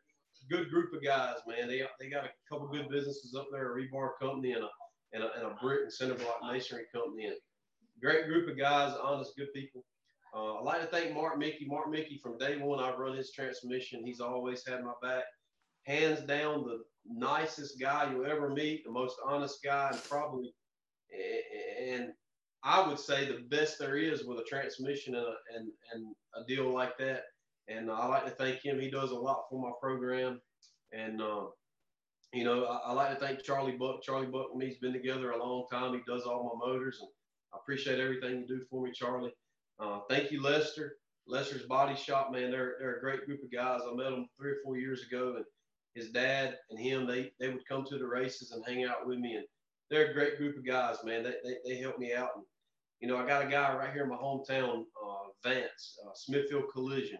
a 0.50 0.54
good 0.54 0.70
group 0.70 0.94
of 0.94 1.02
guys, 1.02 1.36
man. 1.46 1.68
They 1.68 1.82
they 2.00 2.08
got 2.08 2.24
a 2.24 2.30
couple 2.50 2.68
good 2.68 2.88
businesses 2.88 3.34
up 3.38 3.48
there, 3.52 3.72
a 3.72 3.80
rebar 3.80 4.10
company 4.20 4.52
and 4.52 4.64
a 4.64 4.68
and 5.12 5.22
a, 5.22 5.32
and 5.36 5.46
a 5.46 5.56
brick 5.62 5.80
and 5.82 5.92
cinder 5.92 6.14
block 6.14 6.40
masonry 6.42 6.84
company, 6.94 7.26
and 7.26 7.36
great 8.00 8.26
group 8.26 8.48
of 8.48 8.58
guys, 8.58 8.96
honest, 9.02 9.32
good 9.36 9.52
people. 9.54 9.84
Uh, 10.34 10.56
I'd 10.56 10.64
like 10.64 10.80
to 10.80 10.86
thank 10.86 11.14
Mark 11.14 11.38
Micke. 11.38 11.66
Mark 11.66 11.90
Micke, 11.90 12.20
from 12.22 12.38
day 12.38 12.56
one, 12.58 12.82
I've 12.82 12.98
run 12.98 13.16
his 13.16 13.32
transmission. 13.32 14.04
He's 14.04 14.20
always 14.20 14.66
had 14.66 14.82
my 14.84 14.92
back. 15.02 15.24
Hands 15.84 16.20
down, 16.20 16.64
the 16.64 16.82
nicest 17.06 17.80
guy 17.80 18.10
you'll 18.10 18.26
ever 18.26 18.50
meet, 18.50 18.84
the 18.84 18.90
most 18.90 19.16
honest 19.24 19.58
guy, 19.64 19.90
and 19.92 20.04
probably, 20.04 20.52
and 21.80 22.12
I 22.62 22.86
would 22.86 22.98
say 22.98 23.26
the 23.26 23.44
best 23.48 23.78
there 23.78 23.96
is 23.96 24.24
with 24.24 24.38
a 24.38 24.44
transmission 24.44 25.14
and 25.14 25.24
a, 25.24 25.34
and, 25.56 25.68
and 25.92 26.14
a 26.36 26.44
deal 26.46 26.72
like 26.72 26.98
that. 26.98 27.22
and 27.68 27.90
I 27.90 28.06
like 28.06 28.24
to 28.24 28.30
thank 28.30 28.64
him. 28.64 28.80
He 28.80 28.90
does 28.90 29.10
a 29.10 29.18
lot 29.18 29.44
for 29.48 29.60
my 29.60 29.72
program, 29.80 30.40
and 30.92 31.20
um, 31.20 31.50
you 32.32 32.44
know, 32.44 32.64
I, 32.64 32.90
I, 32.90 32.92
like 32.92 33.18
to 33.18 33.24
thank 33.24 33.42
Charlie 33.42 33.76
Buck. 33.76 34.02
Charlie 34.02 34.26
Buck 34.26 34.48
and 34.52 34.58
me's 34.58 34.78
been 34.78 34.92
together 34.92 35.30
a 35.30 35.38
long 35.42 35.66
time. 35.70 35.94
He 35.94 36.00
does 36.06 36.24
all 36.24 36.58
my 36.60 36.66
motors, 36.66 36.98
and 37.00 37.08
I 37.54 37.58
appreciate 37.58 38.00
everything 38.00 38.40
you 38.40 38.46
do 38.46 38.64
for 38.70 38.82
me, 38.84 38.92
Charlie. 38.92 39.32
Uh, 39.78 40.00
thank 40.10 40.30
you, 40.30 40.42
Lester. 40.42 40.96
Lester's 41.26 41.64
Body 41.64 41.94
Shop, 41.94 42.32
man, 42.32 42.50
they're 42.50 42.76
they're 42.80 42.96
a 42.96 43.00
great 43.00 43.26
group 43.26 43.42
of 43.42 43.52
guys. 43.52 43.80
I 43.86 43.94
met 43.94 44.10
them 44.10 44.26
three 44.38 44.52
or 44.52 44.58
four 44.64 44.78
years 44.78 45.02
ago, 45.02 45.34
and 45.36 45.44
his 45.94 46.10
dad 46.10 46.56
and 46.70 46.78
him, 46.78 47.06
they 47.06 47.32
they 47.40 47.48
would 47.48 47.66
come 47.66 47.84
to 47.86 47.98
the 47.98 48.06
races 48.06 48.52
and 48.52 48.64
hang 48.66 48.84
out 48.84 49.06
with 49.06 49.18
me, 49.18 49.36
and 49.36 49.46
they're 49.90 50.10
a 50.10 50.14
great 50.14 50.38
group 50.38 50.56
of 50.56 50.66
guys, 50.66 50.96
man. 51.04 51.22
They 51.22 51.34
they, 51.44 51.56
they 51.64 51.80
help 51.80 51.98
me 51.98 52.14
out, 52.14 52.30
and 52.36 52.44
you 53.00 53.08
know, 53.08 53.16
I 53.16 53.26
got 53.26 53.46
a 53.46 53.48
guy 53.48 53.74
right 53.76 53.92
here 53.92 54.04
in 54.04 54.08
my 54.08 54.16
hometown, 54.16 54.84
uh, 55.02 55.28
Vance 55.44 55.98
uh, 56.06 56.10
Smithfield 56.14 56.64
Collision, 56.72 57.18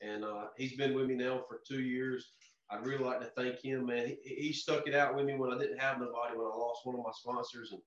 and 0.00 0.24
uh, 0.24 0.46
he's 0.56 0.76
been 0.76 0.94
with 0.94 1.06
me 1.06 1.14
now 1.14 1.42
for 1.48 1.60
two 1.66 1.80
years. 1.80 2.32
I'd 2.70 2.86
really 2.86 3.04
like 3.04 3.20
to 3.20 3.26
thank 3.36 3.60
him, 3.62 3.86
man. 3.86 4.06
He, 4.06 4.34
he 4.34 4.52
stuck 4.52 4.86
it 4.86 4.94
out 4.94 5.14
with 5.14 5.26
me 5.26 5.34
when 5.36 5.52
I 5.52 5.58
didn't 5.58 5.78
have 5.78 5.98
nobody, 5.98 6.36
when 6.36 6.46
I 6.46 6.56
lost 6.56 6.80
one 6.84 6.96
of 6.96 7.04
my 7.04 7.12
sponsors, 7.12 7.72
and 7.72 7.80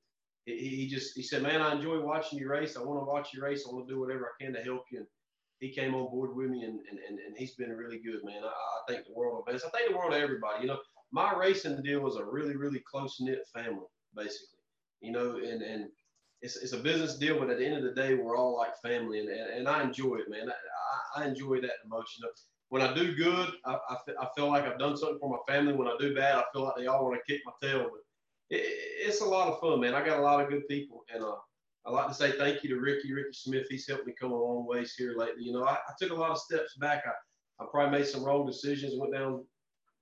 he, 0.46 0.68
he 0.68 0.88
just 0.88 1.16
he 1.16 1.24
said, 1.24 1.42
"Man, 1.42 1.62
I 1.62 1.74
enjoy 1.74 2.00
watching 2.02 2.40
you 2.40 2.50
race. 2.50 2.78
I 2.78 2.84
want 2.84 3.00
to 3.00 3.06
watch 3.06 3.34
you 3.34 3.42
race. 3.42 3.66
I 3.68 3.74
want 3.74 3.88
to 3.88 3.94
do 3.94 4.00
whatever 4.00 4.28
I 4.28 4.44
can 4.44 4.54
to 4.54 4.62
help 4.62 4.84
you." 4.92 5.00
And 5.00 5.08
he 5.60 5.72
came 5.72 5.96
on 5.96 6.10
board 6.12 6.36
with 6.36 6.50
me, 6.50 6.64
and 6.64 6.80
and, 6.90 7.00
and, 7.08 7.20
and 7.20 7.38
he's 7.38 7.56
been 7.56 7.72
really 7.72 8.00
good, 8.00 8.24
man. 8.24 8.44
I, 8.44 8.48
I 8.48 8.82
thank 8.88 9.06
the 9.06 9.14
world 9.14 9.40
of 9.40 9.52
Vance. 9.52 9.64
I 9.66 9.70
thank 9.70 9.90
the 9.90 9.98
world 9.98 10.14
of 10.14 10.22
everybody. 10.22 10.62
You 10.62 10.68
know, 10.68 10.80
my 11.12 11.34
racing 11.34 11.82
deal 11.82 12.02
was 12.02 12.16
a 12.16 12.26
really 12.26 12.56
really 12.56 12.84
close 12.90 13.18
knit 13.20 13.48
family, 13.54 13.88
basically. 14.16 14.60
You 15.02 15.12
know, 15.12 15.38
and 15.38 15.62
and 15.62 15.90
it's, 16.42 16.58
it's 16.58 16.74
a 16.74 16.78
business 16.78 17.16
deal, 17.18 17.40
but 17.40 17.50
at 17.50 17.58
the 17.58 17.66
end 17.66 17.76
of 17.76 17.84
the 17.84 18.00
day, 18.00 18.14
we're 18.14 18.38
all 18.38 18.56
like 18.58 18.80
family, 18.82 19.20
and, 19.20 19.30
and, 19.30 19.50
and 19.52 19.68
I 19.68 19.84
enjoy 19.84 20.18
it, 20.18 20.30
man. 20.30 20.50
I, 20.50 21.22
I 21.22 21.28
enjoy 21.28 21.60
that 21.62 21.88
most. 21.88 22.18
You 22.18 22.26
know, 22.26 22.32
when 22.70 22.82
I 22.82 22.94
do 22.94 23.16
good, 23.16 23.50
I, 23.66 23.78
I, 23.90 23.96
I, 24.22 24.28
feel 24.36 24.50
like 24.50 24.64
I've 24.64 24.80
done 24.80 24.98
something 24.98 25.20
for 25.20 25.30
my 25.30 25.54
family. 25.54 25.74
When 25.74 25.88
I 25.88 25.96
do 26.00 26.14
bad, 26.14 26.36
I 26.36 26.44
feel 26.54 26.64
like 26.64 26.76
they 26.78 26.88
all 26.88 27.06
want 27.06 27.18
to 27.18 27.32
kick 27.32 27.42
my 27.46 27.54
tail. 27.62 27.90
But 27.92 28.56
it, 28.56 28.62
it's 29.08 29.22
a 29.22 29.26
lot 29.26 29.48
of 29.48 29.60
fun, 29.60 29.80
man. 29.80 29.96
I 29.96 30.06
got 30.06 30.20
a 30.20 30.22
lot 30.22 30.42
of 30.42 30.50
good 30.50 30.68
people, 30.68 31.04
and 31.14 31.24
uh, 31.24 31.36
I 31.86 31.92
like 31.92 32.08
to 32.08 32.14
say 32.14 32.32
thank 32.32 32.64
you 32.64 32.70
to 32.70 32.80
Ricky, 32.80 33.14
Ricky 33.14 33.34
Smith. 33.34 33.68
He's 33.70 33.88
helped 33.88 34.08
me 34.08 34.14
come 34.20 34.32
a 34.32 34.36
long 34.36 34.66
ways 34.66 34.96
here 34.98 35.14
lately. 35.16 35.44
You 35.44 35.54
know, 35.54 35.66
I, 35.66 35.74
I 35.74 35.94
took 36.00 36.12
a 36.12 36.16
lot 36.16 36.32
of 36.32 36.40
steps 36.40 36.76
back. 36.78 37.04
I, 37.06 37.64
I 37.64 37.68
probably 37.72 38.00
made 38.00 38.08
some 38.08 38.24
wrong 38.24 38.46
decisions, 38.46 38.94
went 38.98 39.14
down 39.14 39.46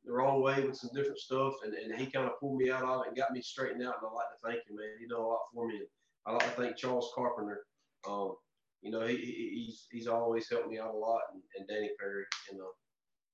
the 0.06 0.12
wrong 0.12 0.42
way 0.42 0.62
with 0.62 0.78
some 0.78 0.92
different 0.94 1.20
stuff, 1.20 1.54
and, 1.64 1.74
and 1.74 2.00
he 2.00 2.08
kind 2.08 2.26
of 2.26 2.40
pulled 2.40 2.58
me 2.58 2.72
out 2.72 2.84
of 2.84 3.02
it 3.02 3.08
and 3.10 3.18
got 3.18 3.32
me 3.32 3.42
straightened 3.42 3.84
out. 3.84 3.96
And 4.02 4.10
I 4.10 4.14
like 4.14 4.28
to 4.30 4.48
thank 4.48 4.70
him, 4.70 4.78
man. 4.78 4.98
He 5.00 5.08
done 5.08 5.20
a 5.20 5.28
lot 5.28 5.40
for 5.54 5.68
me. 5.68 5.76
And 5.76 5.88
I 6.26 6.32
like 6.32 6.56
to 6.56 6.62
thank 6.62 6.78
Charles 6.78 7.12
Carpenter. 7.16 7.66
Um, 8.08 8.36
you 8.82 8.92
know, 8.92 9.06
he, 9.06 9.16
he, 9.16 9.66
he's 9.66 9.88
he's 9.92 10.08
always 10.08 10.50
helped 10.50 10.70
me 10.70 10.80
out 10.80 10.94
a 10.94 10.98
lot, 10.98 11.22
and, 11.34 11.42
and 11.58 11.68
Danny 11.68 11.90
Perry, 12.00 12.26
and 12.52 12.60
uh, 12.60 12.66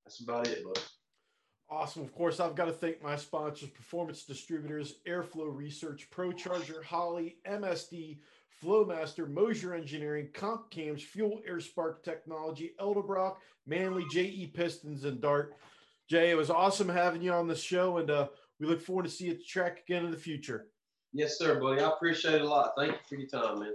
that's 0.06 0.22
about 0.22 0.47
it, 0.47 0.64
bud. 0.64 0.80
Awesome. 1.72 2.02
Of 2.02 2.16
course, 2.16 2.39
I've 2.39 2.56
got 2.56 2.66
to 2.66 2.72
thank 2.72 3.04
my 3.04 3.16
sponsors, 3.16 3.70
Performance 3.70 4.24
Distributors, 4.24 4.95
Airflow 5.08 5.56
Research, 5.56 6.08
ProCharger, 6.10 6.84
Holley, 6.84 7.38
MSD, 7.47 8.18
Flowmaster, 8.64 9.30
Moser 9.30 9.74
Engineering, 9.74 10.30
Comp 10.34 10.70
Cams, 10.70 11.03
Fuel 11.03 11.41
Air 11.47 11.60
Spark 11.60 12.03
Technology, 12.03 12.74
Edelbrock, 12.80 13.36
Manley, 13.66 14.05
JE 14.12 14.51
Pistons, 14.53 15.05
and 15.05 15.22
Dart. 15.22 15.55
Jay, 16.10 16.32
it 16.32 16.38
was 16.38 16.49
awesome 16.49 16.89
having 16.89 17.22
you 17.22 17.32
on 17.32 17.47
the 17.47 17.55
show, 17.55 17.97
and 17.97 18.10
uh, 18.10 18.28
we 18.60 18.68
look 18.68 18.82
forward 18.82 19.05
to 19.05 19.12
see 19.12 19.26
you 19.26 19.32
at 19.32 19.38
the 19.38 19.43
track 19.43 19.82
again 19.88 20.05
in 20.05 20.12
the 20.12 20.18
future. 20.18 20.68
Yes, 21.14 21.38
sir, 21.38 21.60
buddy. 21.60 21.82
I 21.82 21.89
appreciate 21.89 22.36
it 22.36 22.41
a 22.41 22.47
lot. 22.47 22.74
Thank 22.78 22.93
you 22.93 22.97
for 23.07 23.16
your 23.16 23.28
time, 23.28 23.60
man. 23.60 23.74